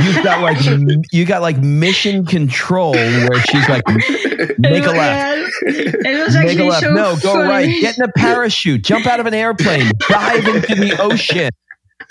You've 0.03 0.23
got 0.23 0.41
like 0.41 1.03
you 1.11 1.25
got 1.25 1.41
like 1.41 1.57
mission 1.57 2.25
control 2.25 2.93
where 2.93 3.39
she's 3.49 3.67
like 3.67 3.87
make 4.59 4.85
a 4.85 4.91
left. 4.91 5.51
It 5.63 6.25
was 6.25 6.35
Make 6.35 6.59
a 6.59 6.63
left. 6.65 6.81
so 6.81 6.93
no, 6.93 7.15
go 7.15 7.33
funny. 7.33 7.49
right. 7.49 7.81
Get 7.81 7.97
in 7.97 8.03
a 8.03 8.11
parachute. 8.15 8.83
Jump 8.83 9.07
out 9.07 9.19
of 9.19 9.25
an 9.25 9.33
airplane. 9.33 9.89
Dive 10.07 10.47
into 10.47 10.75
the 10.75 10.95
ocean. 11.01 11.49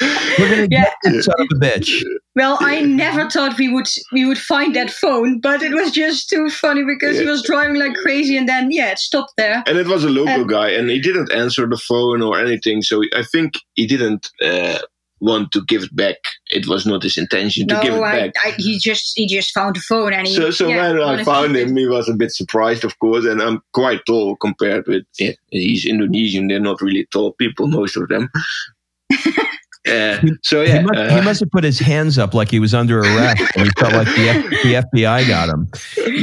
We're 0.01 0.49
gonna 0.51 0.69
Yeah. 0.71 0.85
get 0.85 0.95
this 1.05 1.25
son 1.27 1.35
of 1.39 1.47
a 1.51 1.55
bitch. 1.61 2.03
Well, 2.37 2.57
I 2.61 2.83
never 2.83 3.29
thought 3.29 3.59
we 3.59 3.69
would 3.69 3.89
we 4.13 4.25
would 4.25 4.39
find 4.39 4.75
that 4.77 4.91
phone, 4.91 5.41
but 5.41 5.63
it 5.63 5.73
was 5.73 5.91
just 5.91 6.29
too 6.29 6.51
funny 6.51 6.85
because 6.85 7.19
he 7.19 7.25
was 7.27 7.43
driving 7.43 7.77
like 7.77 7.95
crazy, 7.95 8.37
and 8.37 8.49
then 8.49 8.71
yeah, 8.71 8.91
it 8.93 8.99
stopped 8.99 9.33
there. 9.37 9.63
And 9.67 9.79
it 9.79 9.87
was 9.87 10.05
a 10.05 10.09
local 10.11 10.33
And- 10.43 10.49
guy, 10.49 10.69
and 10.71 10.89
he 10.91 11.01
didn't 11.01 11.33
answer 11.33 11.67
the 11.67 11.79
phone 11.79 12.23
or 12.23 12.39
anything. 12.39 12.83
So 12.83 13.03
I 13.17 13.23
think 13.25 13.55
he 13.75 13.87
didn't 13.87 14.31
uh, 14.43 14.79
want 15.21 15.51
to 15.53 15.65
give 15.65 15.83
it 15.83 15.97
back. 15.97 16.19
It 16.51 16.69
was 16.69 16.87
not 16.87 17.03
his 17.03 17.19
intention 17.19 17.67
to 17.69 17.81
give 17.83 17.95
it 17.95 18.01
I, 18.03 18.27
back. 18.27 18.35
I, 18.45 18.55
he 18.57 18.79
just 18.79 19.15
he 19.19 19.27
just 19.27 19.53
found 19.53 19.75
the 19.75 19.81
phone 19.81 20.13
and 20.13 20.27
he. 20.29 20.35
so 20.35 20.51
so 20.53 20.69
yeah, 20.69 20.93
when 20.93 21.03
I 21.03 21.25
found 21.25 21.57
him, 21.57 21.77
he 21.77 21.87
was 21.89 22.09
a 22.09 22.15
bit 22.15 22.31
surprised, 22.31 22.85
of 22.85 22.97
course. 23.01 23.25
And 23.25 23.43
I'm 23.43 23.61
quite 23.73 24.03
tall 24.07 24.37
compared 24.37 24.87
with 24.87 25.05
yeah, 25.19 25.33
he's 25.51 25.85
Indonesian. 25.87 26.47
They're 26.47 26.61
not 26.61 26.81
really 26.81 27.07
tall 27.11 27.33
people, 27.33 27.67
most 27.67 27.97
of 27.97 28.07
them. 28.09 28.29
Uh, 29.87 30.19
so 30.43 30.63
yeah, 30.63 30.79
he, 30.79 30.85
must, 30.85 30.99
uh, 30.99 31.15
he 31.17 31.21
must 31.23 31.41
have 31.41 31.51
put 31.51 31.65
his 31.65 31.79
hands 31.79 32.19
up 32.19 32.35
like 32.35 32.51
he 32.51 32.59
was 32.61 32.75
under 32.75 33.01
arrest 33.01 33.43
and 33.57 33.67
he 33.67 33.71
felt 33.79 33.93
like 33.93 34.07
the, 34.09 34.29
F, 34.29 34.45
the 34.93 34.99
FBI 34.99 35.29
got 35.29 35.49
him. 35.49 35.69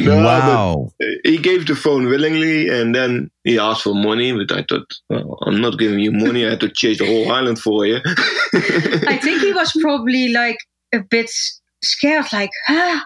no, 0.04 0.18
wow. 0.18 0.90
he 1.24 1.38
gave 1.38 1.66
the 1.66 1.76
phone 1.76 2.06
willingly, 2.08 2.70
and 2.70 2.94
then 2.94 3.30
he 3.44 3.58
asked 3.58 3.84
for 3.84 3.96
money. 3.96 4.32
But 4.34 4.52
I 4.56 4.64
thought, 4.68 4.92
well, 5.10 5.38
I'm 5.46 5.62
not 5.62 5.80
giving 5.80 6.00
you 6.00 6.12
money. 6.12 6.46
I 6.46 6.52
had 6.52 6.60
to 6.62 6.70
chase 6.70 7.00
the 7.00 7.06
whole 7.06 7.32
island 7.32 7.60
for 7.60 7.86
you. 7.86 8.00
I 8.54 9.18
think 9.22 9.42
he 9.42 9.52
was 9.54 9.72
probably 9.82 10.30
like 10.30 10.58
a 10.94 11.00
bit 11.00 11.32
scared, 11.84 12.26
like, 12.34 12.52
ah, 12.70 13.06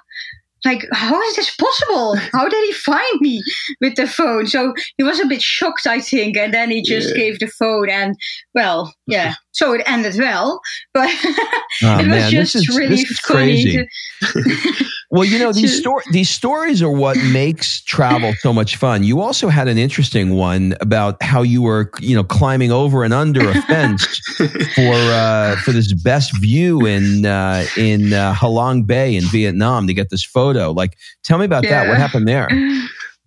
like 0.66 0.86
how 0.92 1.22
is 1.22 1.36
this 1.38 1.56
possible? 1.56 2.16
How 2.34 2.50
did 2.50 2.66
he 2.66 2.74
find 2.74 3.22
me 3.22 3.42
with 3.80 3.96
the 3.96 4.08
phone? 4.08 4.46
So 4.48 4.74
he 4.98 5.04
was 5.04 5.20
a 5.20 5.26
bit 5.26 5.42
shocked, 5.42 5.88
I 5.88 6.02
think, 6.02 6.36
and 6.36 6.54
then 6.54 6.70
he 6.70 6.82
just 6.82 7.10
Yeah. 7.10 7.16
gave 7.16 7.40
the 7.40 7.48
phone, 7.48 7.90
and 7.90 8.16
well, 8.54 8.94
yeah, 9.08 9.36
so 9.52 9.74
it 9.74 9.82
ended 9.86 10.16
well, 10.18 10.60
but 10.94 11.10
Oh, 11.24 11.24
it 11.82 11.98
was 11.98 12.08
man, 12.08 12.32
just 12.32 12.54
this 12.54 12.56
is, 12.70 12.78
really 12.78 12.90
this 12.98 13.10
is 13.12 13.20
funny. 13.20 13.64
crazy. 13.64 13.88
To, 14.22 14.86
Well, 15.12 15.24
you 15.26 15.40
know 15.40 15.52
these 15.52 15.80
sto- 15.80 16.02
these 16.12 16.30
stories 16.30 16.84
are 16.84 16.92
what 16.92 17.18
makes 17.32 17.82
travel 17.82 18.32
so 18.42 18.54
much 18.54 18.76
fun. 18.76 19.04
You 19.04 19.22
also 19.22 19.48
had 19.48 19.68
an 19.68 19.76
interesting 19.80 20.36
one 20.36 20.76
about 20.82 21.22
how 21.24 21.42
you 21.42 21.64
were, 21.64 21.90
you 22.00 22.14
know, 22.16 22.24
climbing 22.24 22.72
over 22.72 23.04
and 23.04 23.12
under 23.12 23.50
a 23.50 23.60
fence 23.64 24.06
for 24.38 24.94
uh, 24.94 25.56
for 25.62 25.72
this 25.72 25.94
best 26.04 26.40
view 26.40 26.86
in 26.86 27.26
uh, 27.26 27.66
in 27.76 28.14
uh, 28.14 28.36
Halong 28.36 28.86
Bay 28.86 29.16
in 29.16 29.24
Vietnam 29.24 29.88
to 29.88 29.96
get 29.96 30.12
this 30.12 30.24
photo. 30.24 30.70
Like, 30.74 30.96
tell 31.24 31.40
me 31.40 31.46
about 31.46 31.64
that. 31.64 31.88
What 31.88 31.98
happened 31.98 32.28
there? 32.28 32.48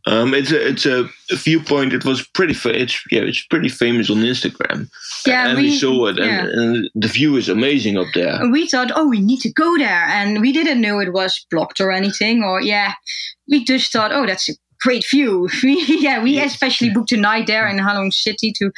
Um, 0.07 0.35
it's 0.35 0.53
a 0.53 0.69
it's 0.69 0.87
a 0.87 1.09
viewpoint. 1.37 1.93
It 1.95 2.05
was 2.05 2.25
pretty. 2.29 2.55
Fa- 2.55 2.81
it's 2.81 3.03
yeah, 3.11 3.23
it's 3.23 3.45
pretty 3.47 3.69
famous 3.69 4.09
on 4.09 4.19
Instagram. 4.19 4.89
Yeah, 5.27 5.49
and 5.49 5.57
we, 5.59 5.65
we- 5.65 5.77
saw 5.77 6.07
it, 6.07 6.19
and, 6.19 6.27
yeah. 6.27 6.47
and 6.51 6.91
the 6.95 7.09
view 7.09 7.37
is 7.37 7.49
amazing 7.49 7.99
up 7.99 8.09
there. 8.15 8.35
And 8.35 8.53
we 8.53 8.67
thought, 8.67 8.91
oh, 8.95 9.09
we 9.09 9.21
need 9.21 9.41
to 9.41 9.53
go 9.53 9.79
there. 9.79 10.07
And 10.09 10.41
we 10.41 10.53
didn't 10.53 10.81
know 10.81 10.99
it 11.01 11.13
was 11.13 11.47
blocked 11.51 11.81
or 11.81 11.91
anything. 11.91 12.43
Or, 12.43 12.61
yeah, 12.61 12.95
we 13.49 13.65
just 13.65 13.93
thought, 13.93 14.13
oh, 14.13 14.27
that's 14.27 14.49
a 14.49 14.53
great 14.83 15.05
view. 15.09 15.49
We, 15.63 15.83
yeah, 16.01 16.23
we 16.23 16.33
Yes. 16.33 16.53
especially 16.53 16.91
booked 16.91 17.13
a 17.13 17.17
night 17.17 17.47
there 17.47 17.67
in 17.69 17.79
Halong 17.79 18.13
City 18.13 18.53
to, 18.59 18.71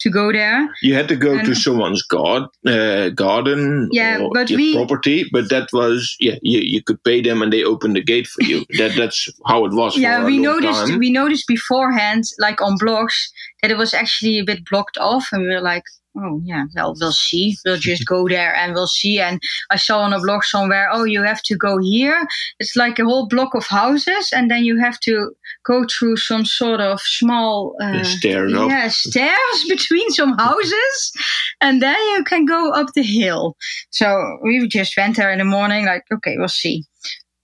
to 0.00 0.10
go 0.10 0.32
there. 0.32 0.68
You 0.82 0.94
had 0.94 1.08
to 1.08 1.16
go 1.16 1.40
to 1.42 1.54
someone's 1.54 2.02
god, 2.02 2.48
uh, 2.66 3.10
garden 3.10 3.88
Yeah, 3.92 4.18
or 4.22 4.30
but 4.34 4.50
we- 4.50 4.74
property, 4.74 5.24
but 5.32 5.48
that 5.50 5.68
was 5.72 6.16
yeah, 6.20 6.36
you, 6.42 6.60
you 6.60 6.82
could 6.82 7.02
pay 7.04 7.22
them 7.22 7.42
and 7.42 7.52
they 7.52 7.62
opened 7.62 7.96
the 7.96 8.02
gate 8.02 8.26
for 8.26 8.42
you. 8.42 8.64
that 8.78 8.94
that's 8.96 9.28
how 9.46 9.64
it 9.64 9.72
was. 9.72 9.96
yeah, 9.96 10.24
we 10.24 10.38
noticed 10.38 10.86
time. 10.88 10.98
we 10.98 11.10
noticed 11.10 11.46
beforehand, 11.46 12.24
like 12.38 12.60
on 12.60 12.78
blogs, 12.78 13.14
that 13.62 13.70
it 13.70 13.76
was 13.78 13.94
actually 13.94 14.38
a 14.38 14.44
bit 14.44 14.64
blocked 14.70 14.98
off. 14.98 15.28
And 15.32 15.42
we 15.42 15.48
were 15.54 15.60
like, 15.60 15.84
oh, 16.16 16.40
yeah, 16.44 16.64
well, 16.74 16.94
we'll 17.00 17.12
see. 17.12 17.56
We'll 17.64 17.78
just 17.78 18.06
go 18.06 18.28
there 18.28 18.54
and 18.54 18.74
we'll 18.74 18.86
see. 18.86 19.20
And 19.20 19.40
I 19.70 19.76
saw 19.76 20.00
on 20.00 20.12
a 20.12 20.20
blog 20.20 20.44
somewhere, 20.44 20.88
oh, 20.92 21.04
you 21.04 21.22
have 21.22 21.42
to 21.42 21.56
go 21.56 21.78
here. 21.78 22.26
It's 22.58 22.76
like 22.76 22.98
a 22.98 23.04
whole 23.04 23.26
block 23.26 23.54
of 23.54 23.66
houses. 23.66 24.30
And 24.32 24.50
then 24.50 24.64
you 24.64 24.78
have 24.78 24.98
to 25.00 25.32
go 25.64 25.84
through 25.86 26.16
some 26.16 26.44
sort 26.44 26.80
of 26.80 27.00
small 27.00 27.74
uh, 27.80 27.98
The 27.98 28.04
stairs 28.04 28.52
yeah, 28.52 28.88
stairs 28.88 29.64
between 29.68 30.10
some 30.10 30.36
houses, 30.38 31.12
and 31.60 31.80
then 31.80 31.96
you 32.14 32.24
can 32.24 32.44
go 32.44 32.72
up 32.72 32.88
the 32.94 33.02
hill. 33.02 33.56
So 33.90 34.38
we 34.42 34.66
just 34.68 34.96
went 34.96 35.16
there 35.16 35.32
in 35.32 35.38
the 35.38 35.44
morning, 35.44 35.86
like, 35.86 36.04
okay, 36.12 36.36
we'll 36.36 36.48
see. 36.48 36.84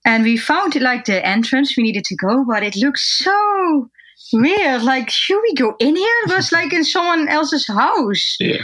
And 0.05 0.23
we 0.23 0.37
found 0.37 0.75
like 0.81 1.05
the 1.05 1.25
entrance 1.25 1.75
we 1.75 1.83
needed 1.83 2.05
to 2.05 2.15
go, 2.15 2.45
but 2.47 2.63
it 2.63 2.75
looked 2.75 2.99
so 2.99 3.89
weird. 4.33 4.83
Like, 4.83 5.09
should 5.09 5.41
we 5.41 5.53
go 5.55 5.75
in 5.79 5.95
here? 5.95 6.15
It 6.25 6.35
was 6.35 6.51
like 6.51 6.73
in 6.73 6.83
someone 6.83 7.27
else's 7.27 7.67
house. 7.67 8.35
Yeah. 8.39 8.63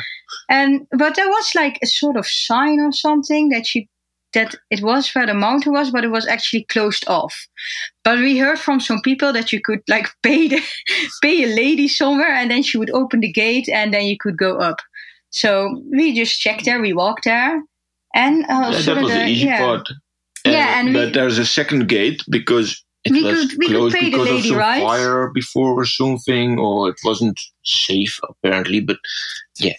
And 0.49 0.87
but 0.97 1.15
there 1.15 1.29
was 1.29 1.51
like 1.55 1.79
a 1.83 1.87
sort 1.87 2.17
of 2.17 2.27
sign 2.27 2.79
or 2.79 2.91
something 2.91 3.49
that 3.49 3.73
you 3.75 3.85
that 4.33 4.53
it 4.69 4.81
was 4.83 5.09
where 5.15 5.25
the 5.25 5.33
mountain 5.33 5.71
was, 5.71 5.91
but 5.91 6.03
it 6.03 6.09
was 6.11 6.27
actually 6.27 6.65
closed 6.65 7.07
off. 7.07 7.33
But 8.03 8.19
we 8.19 8.37
heard 8.37 8.59
from 8.59 8.79
some 8.81 8.99
people 9.01 9.31
that 9.33 9.53
you 9.53 9.61
could 9.61 9.79
like 9.87 10.07
pay 10.23 10.47
the 10.47 10.61
pay 11.21 11.43
a 11.43 11.47
lady 11.55 11.87
somewhere, 11.87 12.33
and 12.33 12.51
then 12.51 12.61
she 12.63 12.77
would 12.77 12.89
open 12.91 13.21
the 13.21 13.31
gate, 13.31 13.69
and 13.69 13.93
then 13.93 14.05
you 14.05 14.17
could 14.19 14.37
go 14.37 14.57
up. 14.57 14.77
So 15.29 15.81
we 15.91 16.13
just 16.15 16.39
checked 16.39 16.65
there, 16.65 16.79
we 16.81 16.93
walked 16.93 17.25
there, 17.25 17.61
and 18.13 18.43
uh, 18.45 18.71
Yeah, 18.73 18.81
that 18.81 19.01
was 19.03 19.11
the 19.11 19.25
easy 19.27 19.45
yeah. 19.47 19.59
part. 19.59 19.87
Yeah, 20.45 20.79
and 20.79 20.93
but 20.93 21.05
we- 21.07 21.11
there's 21.11 21.37
a 21.39 21.45
second 21.45 21.87
gate 21.87 22.21
because 22.29 22.84
it 23.05 23.11
We 23.11 23.23
was 23.23 23.49
could- 23.49 23.57
we 23.59 23.67
could 23.67 23.75
closed 23.77 23.95
pay 23.95 24.05
the 24.05 24.11
because 24.11 24.25
lady, 24.27 24.39
of 24.39 24.45
some 24.45 24.57
right? 24.57 24.81
fire 24.83 25.31
before 25.33 25.73
or 25.81 25.85
something, 25.85 26.59
or 26.59 26.89
it 26.89 26.95
wasn't 27.03 27.39
safe 27.63 28.19
apparently. 28.29 28.79
But 28.81 28.97
Yeah. 29.59 29.73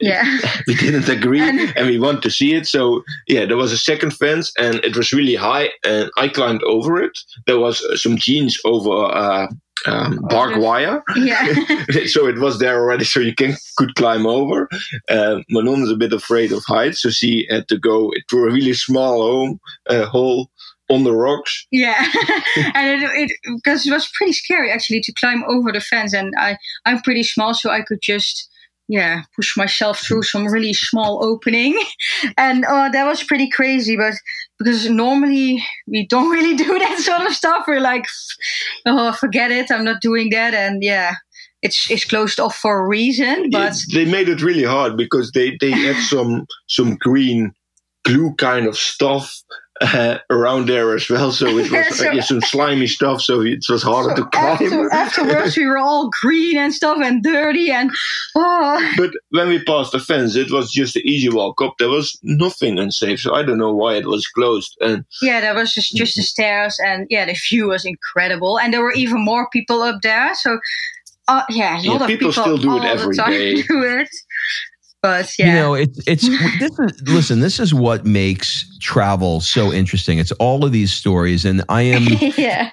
Yeah, 0.00 0.24
we 0.66 0.74
didn't 0.74 1.08
agree, 1.08 1.40
And- 1.40 1.72
and, 1.76 1.86
we 1.86 1.98
want 1.98 2.22
to 2.22 2.30
see 2.30 2.54
it. 2.54 2.66
So 2.66 3.02
yeah, 3.26 3.44
there 3.46 3.56
was 3.56 3.72
a 3.72 3.78
second 3.78 4.12
fence, 4.12 4.52
and 4.58 4.76
it 4.84 4.96
was 4.96 5.12
really 5.12 5.34
high, 5.34 5.70
and 5.84 6.10
I 6.16 6.28
climbed 6.28 6.62
over 6.64 7.02
it. 7.02 7.12
There 7.46 7.58
was 7.58 7.82
uh, 7.84 7.96
some 7.96 8.16
jeans 8.16 8.56
over 8.64 9.06
uh, 9.14 9.46
um, 9.86 10.18
barbed 10.30 10.58
wire. 10.58 11.02
yeah. 11.16 11.46
so 12.06 12.26
it 12.28 12.38
was 12.38 12.58
there 12.58 12.78
already, 12.80 13.04
so 13.04 13.20
you 13.20 13.34
can 13.34 13.54
could 13.78 13.94
climb 13.96 14.26
over. 14.26 14.68
Uh, 15.08 15.40
Manon 15.50 15.82
is 15.82 15.90
a 15.90 15.96
bit 15.96 16.12
afraid 16.12 16.52
of 16.52 16.62
heights, 16.64 17.02
so 17.02 17.10
she 17.10 17.46
had 17.50 17.66
to 17.68 17.78
go 17.78 18.12
through 18.30 18.48
a 18.50 18.52
really 18.52 18.74
small 18.74 19.22
home 19.22 19.58
uh, 19.88 20.06
hole 20.06 20.50
on 20.90 21.04
the 21.04 21.12
rocks. 21.12 21.66
Yeah, 21.70 21.98
and 22.74 23.02
it, 23.02 23.30
it 23.30 23.32
because 23.56 23.86
it 23.86 23.92
was 23.92 24.10
pretty 24.14 24.32
scary 24.32 24.70
actually 24.70 25.00
to 25.02 25.12
climb 25.14 25.44
over 25.48 25.72
the 25.72 25.80
fence, 25.80 26.12
and 26.12 26.32
I 26.38 26.58
I'm 26.84 27.00
pretty 27.00 27.22
small, 27.22 27.54
so 27.54 27.70
I 27.70 27.82
could 27.82 28.00
just 28.02 28.50
yeah 28.86 29.22
push 29.34 29.56
myself 29.56 30.00
through 30.00 30.22
some 30.24 30.46
really 30.46 30.74
small 30.74 31.24
opening, 31.24 31.80
and 32.36 32.64
uh, 32.64 32.88
that 32.90 33.06
was 33.06 33.22
pretty 33.22 33.48
crazy. 33.48 33.96
But 33.96 34.14
because 34.58 34.88
normally 34.88 35.64
we 35.86 36.06
don't 36.06 36.30
really 36.36 36.56
do 36.56 36.78
that 36.78 36.98
sort 36.98 37.26
of 37.26 37.34
stuff, 37.34 37.64
we're 37.66 37.80
like, 37.80 38.06
oh 38.86 39.12
forget 39.12 39.50
it, 39.50 39.70
I'm 39.70 39.84
not 39.84 40.00
doing 40.00 40.30
that, 40.30 40.54
and 40.54 40.82
yeah. 40.82 41.14
It's, 41.66 41.90
it's 41.90 42.04
closed 42.04 42.38
off 42.38 42.54
for 42.56 42.78
a 42.78 42.86
reason, 42.86 43.50
Yeah, 43.50 43.70
but 43.70 43.78
they 43.94 44.04
made 44.04 44.28
it 44.28 44.42
really 44.42 44.64
hard 44.64 44.98
because 44.98 45.32
they 45.32 45.56
they 45.62 45.70
had 45.70 45.96
some 45.96 46.44
some 46.66 46.96
green 46.96 47.54
glue 48.04 48.34
kind 48.34 48.66
of 48.66 48.76
stuff. 48.76 49.42
Uh, 49.92 50.18
around 50.30 50.66
there 50.66 50.94
as 50.94 51.10
well, 51.10 51.30
so 51.30 51.46
it 51.46 51.54
was 51.70 51.96
So- 51.98 52.08
uh, 52.08 52.12
yeah, 52.12 52.22
some 52.22 52.40
slimy 52.40 52.86
stuff. 52.86 53.20
So 53.20 53.42
it 53.42 53.64
was 53.68 53.82
harder 53.82 54.14
to 54.14 54.22
so 54.22 54.28
climb. 54.28 54.52
after, 54.52 54.92
afterwards 54.92 55.56
we 55.56 55.66
were 55.66 55.76
all 55.78 56.10
green 56.22 56.56
and 56.56 56.72
stuff 56.72 56.98
and 57.02 57.22
dirty 57.22 57.70
and 57.70 57.90
oh 58.34 58.92
But 58.96 59.10
when 59.30 59.48
we 59.48 59.62
passed 59.62 59.92
the 59.92 60.00
fence, 60.00 60.36
it 60.36 60.50
was 60.50 60.72
just 60.72 60.96
an 60.96 61.02
easy 61.04 61.28
walk 61.28 61.60
up. 61.60 61.74
There 61.78 61.90
was 61.90 62.18
nothing 62.22 62.78
unsafe, 62.78 63.20
so 63.20 63.34
I 63.34 63.42
don't 63.42 63.58
know 63.58 63.74
why 63.74 63.96
it 63.96 64.06
was 64.06 64.26
closed. 64.28 64.74
And 64.80 65.04
Yeah, 65.20 65.40
there 65.40 65.54
was 65.54 65.74
just 65.74 65.94
just 65.94 66.16
the 66.16 66.22
stairs, 66.22 66.78
and 66.84 67.06
yeah, 67.10 67.26
the 67.26 67.34
view 67.34 67.68
was 67.68 67.84
incredible, 67.84 68.58
and 68.58 68.72
there 68.72 68.82
were 68.82 68.92
even 68.94 69.22
more 69.24 69.48
people 69.50 69.82
up 69.82 70.00
there. 70.02 70.34
So, 70.34 70.58
uh, 71.28 71.42
yeah, 71.50 71.78
a 71.78 71.82
Yeah, 71.82 71.90
lot 71.92 72.00
of 72.02 72.06
people 72.08 72.30
people 72.32 72.42
still 72.42 72.58
do 72.58 72.76
it 72.78 72.84
every 72.84 73.14
the 73.16 73.22
time 73.22 73.30
day. 73.32 73.62
do 73.68 73.82
it. 73.82 74.08
But 75.04 75.30
yeah, 75.38 75.46
You 75.48 75.52
know, 75.52 75.74
it's 75.74 75.98
it's 76.06 76.26
this 76.58 76.78
is 76.78 77.02
listen, 77.06 77.40
this 77.40 77.60
is 77.60 77.74
what 77.74 78.06
makes 78.06 78.64
travel 78.78 79.42
so 79.42 79.70
interesting. 79.70 80.18
It's 80.18 80.32
all 80.32 80.64
of 80.64 80.72
these 80.72 80.94
stories 80.94 81.44
and 81.44 81.62
I 81.68 81.82
am 81.96 82.04
yeah, 82.38 82.70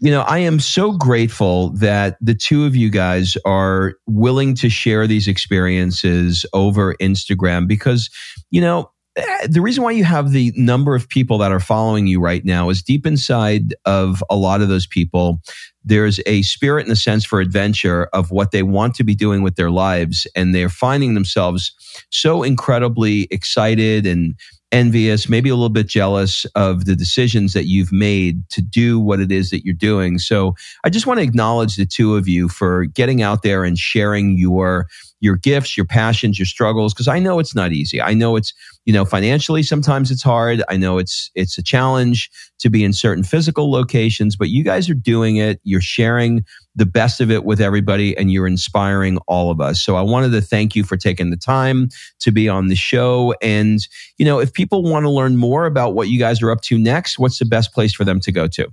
you 0.00 0.10
know, 0.10 0.22
I 0.22 0.38
am 0.38 0.58
so 0.58 0.92
grateful 0.92 1.68
that 1.74 2.16
the 2.22 2.34
two 2.34 2.64
of 2.64 2.74
you 2.74 2.88
guys 2.88 3.36
are 3.44 3.92
willing 4.06 4.54
to 4.54 4.70
share 4.70 5.06
these 5.06 5.28
experiences 5.28 6.46
over 6.54 6.94
Instagram 6.94 7.68
because, 7.68 8.08
you 8.50 8.62
know, 8.62 8.90
Uh, 9.16 9.46
the 9.48 9.62
reason 9.62 9.82
why 9.82 9.92
you 9.92 10.04
have 10.04 10.30
the 10.30 10.52
number 10.56 10.94
of 10.94 11.08
people 11.08 11.38
that 11.38 11.52
are 11.52 11.60
following 11.60 12.06
you 12.06 12.20
right 12.20 12.44
now 12.44 12.68
is 12.68 12.82
deep 12.82 13.06
inside 13.06 13.74
of 13.84 14.22
a 14.28 14.36
lot 14.36 14.60
of 14.60 14.68
those 14.68 14.86
people. 14.86 15.40
There's 15.84 16.20
a 16.26 16.42
spirit 16.42 16.84
and 16.84 16.92
a 16.92 16.96
sense 16.96 17.24
for 17.24 17.40
adventure 17.40 18.08
of 18.12 18.30
what 18.30 18.50
they 18.50 18.62
want 18.62 18.94
to 18.96 19.04
be 19.04 19.14
doing 19.14 19.42
with 19.42 19.56
their 19.56 19.70
lives. 19.70 20.26
And 20.34 20.54
they're 20.54 20.68
finding 20.68 21.14
themselves 21.14 21.72
so 22.10 22.42
incredibly 22.42 23.28
excited 23.30 24.06
and 24.06 24.34
envious, 24.72 25.28
maybe 25.28 25.48
a 25.48 25.54
little 25.54 25.68
bit 25.68 25.86
jealous 25.86 26.44
of 26.56 26.84
the 26.84 26.96
decisions 26.96 27.52
that 27.52 27.66
you've 27.66 27.92
made 27.92 28.48
to 28.50 28.60
do 28.60 28.98
what 28.98 29.20
it 29.20 29.30
is 29.30 29.50
that 29.50 29.64
you're 29.64 29.74
doing. 29.74 30.18
So 30.18 30.54
I 30.84 30.90
just 30.90 31.06
want 31.06 31.18
to 31.18 31.24
acknowledge 31.24 31.76
the 31.76 31.86
two 31.86 32.16
of 32.16 32.28
you 32.28 32.48
for 32.48 32.84
getting 32.84 33.22
out 33.22 33.42
there 33.42 33.64
and 33.64 33.78
sharing 33.78 34.36
your 34.36 34.88
your 35.26 35.36
gifts, 35.36 35.76
your 35.76 35.84
passions, 35.84 36.38
your 36.38 36.46
struggles 36.46 36.94
because 36.94 37.08
I 37.08 37.18
know 37.18 37.40
it's 37.40 37.54
not 37.54 37.72
easy. 37.72 38.00
I 38.00 38.14
know 38.14 38.36
it's, 38.36 38.54
you 38.84 38.92
know, 38.92 39.04
financially 39.04 39.64
sometimes 39.64 40.10
it's 40.10 40.22
hard. 40.22 40.62
I 40.68 40.76
know 40.76 40.98
it's 40.98 41.30
it's 41.34 41.58
a 41.58 41.62
challenge 41.62 42.30
to 42.60 42.70
be 42.70 42.84
in 42.84 42.92
certain 42.92 43.24
physical 43.24 43.70
locations, 43.70 44.36
but 44.36 44.48
you 44.48 44.62
guys 44.62 44.88
are 44.88 44.94
doing 44.94 45.36
it. 45.36 45.60
You're 45.64 45.80
sharing 45.80 46.44
the 46.76 46.86
best 46.86 47.20
of 47.20 47.30
it 47.30 47.44
with 47.44 47.60
everybody 47.60 48.16
and 48.16 48.30
you're 48.30 48.46
inspiring 48.46 49.18
all 49.26 49.50
of 49.50 49.60
us. 49.60 49.82
So 49.82 49.96
I 49.96 50.02
wanted 50.02 50.30
to 50.30 50.40
thank 50.40 50.76
you 50.76 50.84
for 50.84 50.96
taking 50.96 51.30
the 51.30 51.36
time 51.36 51.88
to 52.20 52.30
be 52.30 52.48
on 52.48 52.68
the 52.68 52.76
show 52.76 53.34
and 53.42 53.80
you 54.16 54.24
know, 54.24 54.38
if 54.38 54.52
people 54.52 54.82
want 54.84 55.04
to 55.04 55.10
learn 55.10 55.36
more 55.36 55.66
about 55.66 55.94
what 55.94 56.08
you 56.08 56.18
guys 56.18 56.40
are 56.40 56.50
up 56.50 56.62
to 56.62 56.78
next, 56.78 57.18
what's 57.18 57.38
the 57.40 57.44
best 57.44 57.74
place 57.74 57.92
for 57.92 58.04
them 58.04 58.20
to 58.20 58.32
go 58.32 58.46
to? 58.46 58.68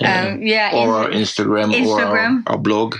um, 0.00 0.42
yeah, 0.42 0.72
or 0.74 0.84
in- 0.84 0.90
our 0.90 1.08
Instagram, 1.08 1.86
or 1.86 2.00
our, 2.02 2.42
our 2.46 2.58
blog. 2.58 2.96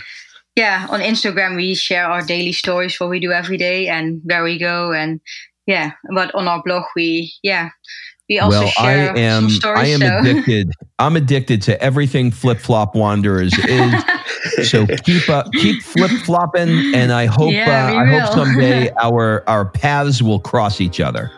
Yeah. 0.56 0.86
On 0.90 1.00
Instagram, 1.00 1.56
we 1.56 1.74
share 1.74 2.06
our 2.06 2.22
daily 2.22 2.52
stories, 2.52 2.98
what 2.98 3.10
we 3.10 3.20
do 3.20 3.32
every 3.32 3.56
day, 3.56 3.88
and 3.88 4.20
where 4.24 4.42
we 4.42 4.58
go, 4.58 4.92
and 4.92 5.20
yeah. 5.66 5.92
But 6.14 6.34
on 6.34 6.48
our 6.48 6.62
blog, 6.62 6.84
we 6.96 7.32
yeah, 7.42 7.70
we 8.28 8.38
also 8.38 8.60
well, 8.60 8.68
share 8.68 9.14
I 9.14 9.18
am 9.18 9.42
some 9.42 9.50
stories. 9.50 9.80
I 9.80 9.86
am 9.86 10.00
so. 10.00 10.18
addicted. 10.18 10.70
I'm 10.98 11.16
addicted 11.16 11.62
to 11.62 11.80
everything 11.80 12.30
flip 12.30 12.58
flop 12.58 12.94
wanderers 12.94 13.52
is. 13.58 13.94
so 14.70 14.86
keep 14.86 15.28
up, 15.28 15.50
keep 15.52 15.82
flip 15.82 16.10
flopping, 16.24 16.94
and 16.94 17.12
I 17.12 17.26
hope 17.26 17.52
Yeah, 17.52 17.88
uh, 17.88 17.90
we 17.92 17.98
I 17.98 18.20
hope 18.20 18.32
someday 18.32 18.90
our 19.02 19.48
our 19.48 19.66
paths 19.66 20.22
will 20.22 20.40
cross 20.40 20.80
each 20.80 21.00
other. 21.00 21.30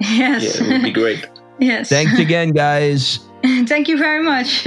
yes, 0.00 0.60
Yeah, 0.60 0.66
it 0.66 0.72
would 0.72 0.82
be 0.82 0.92
great. 0.92 1.28
yes. 1.58 1.88
Thanks 1.88 2.18
again, 2.18 2.52
guys. 2.52 3.20
Thank 3.42 3.88
you 3.88 3.98
very 3.98 4.22
much. 4.22 4.66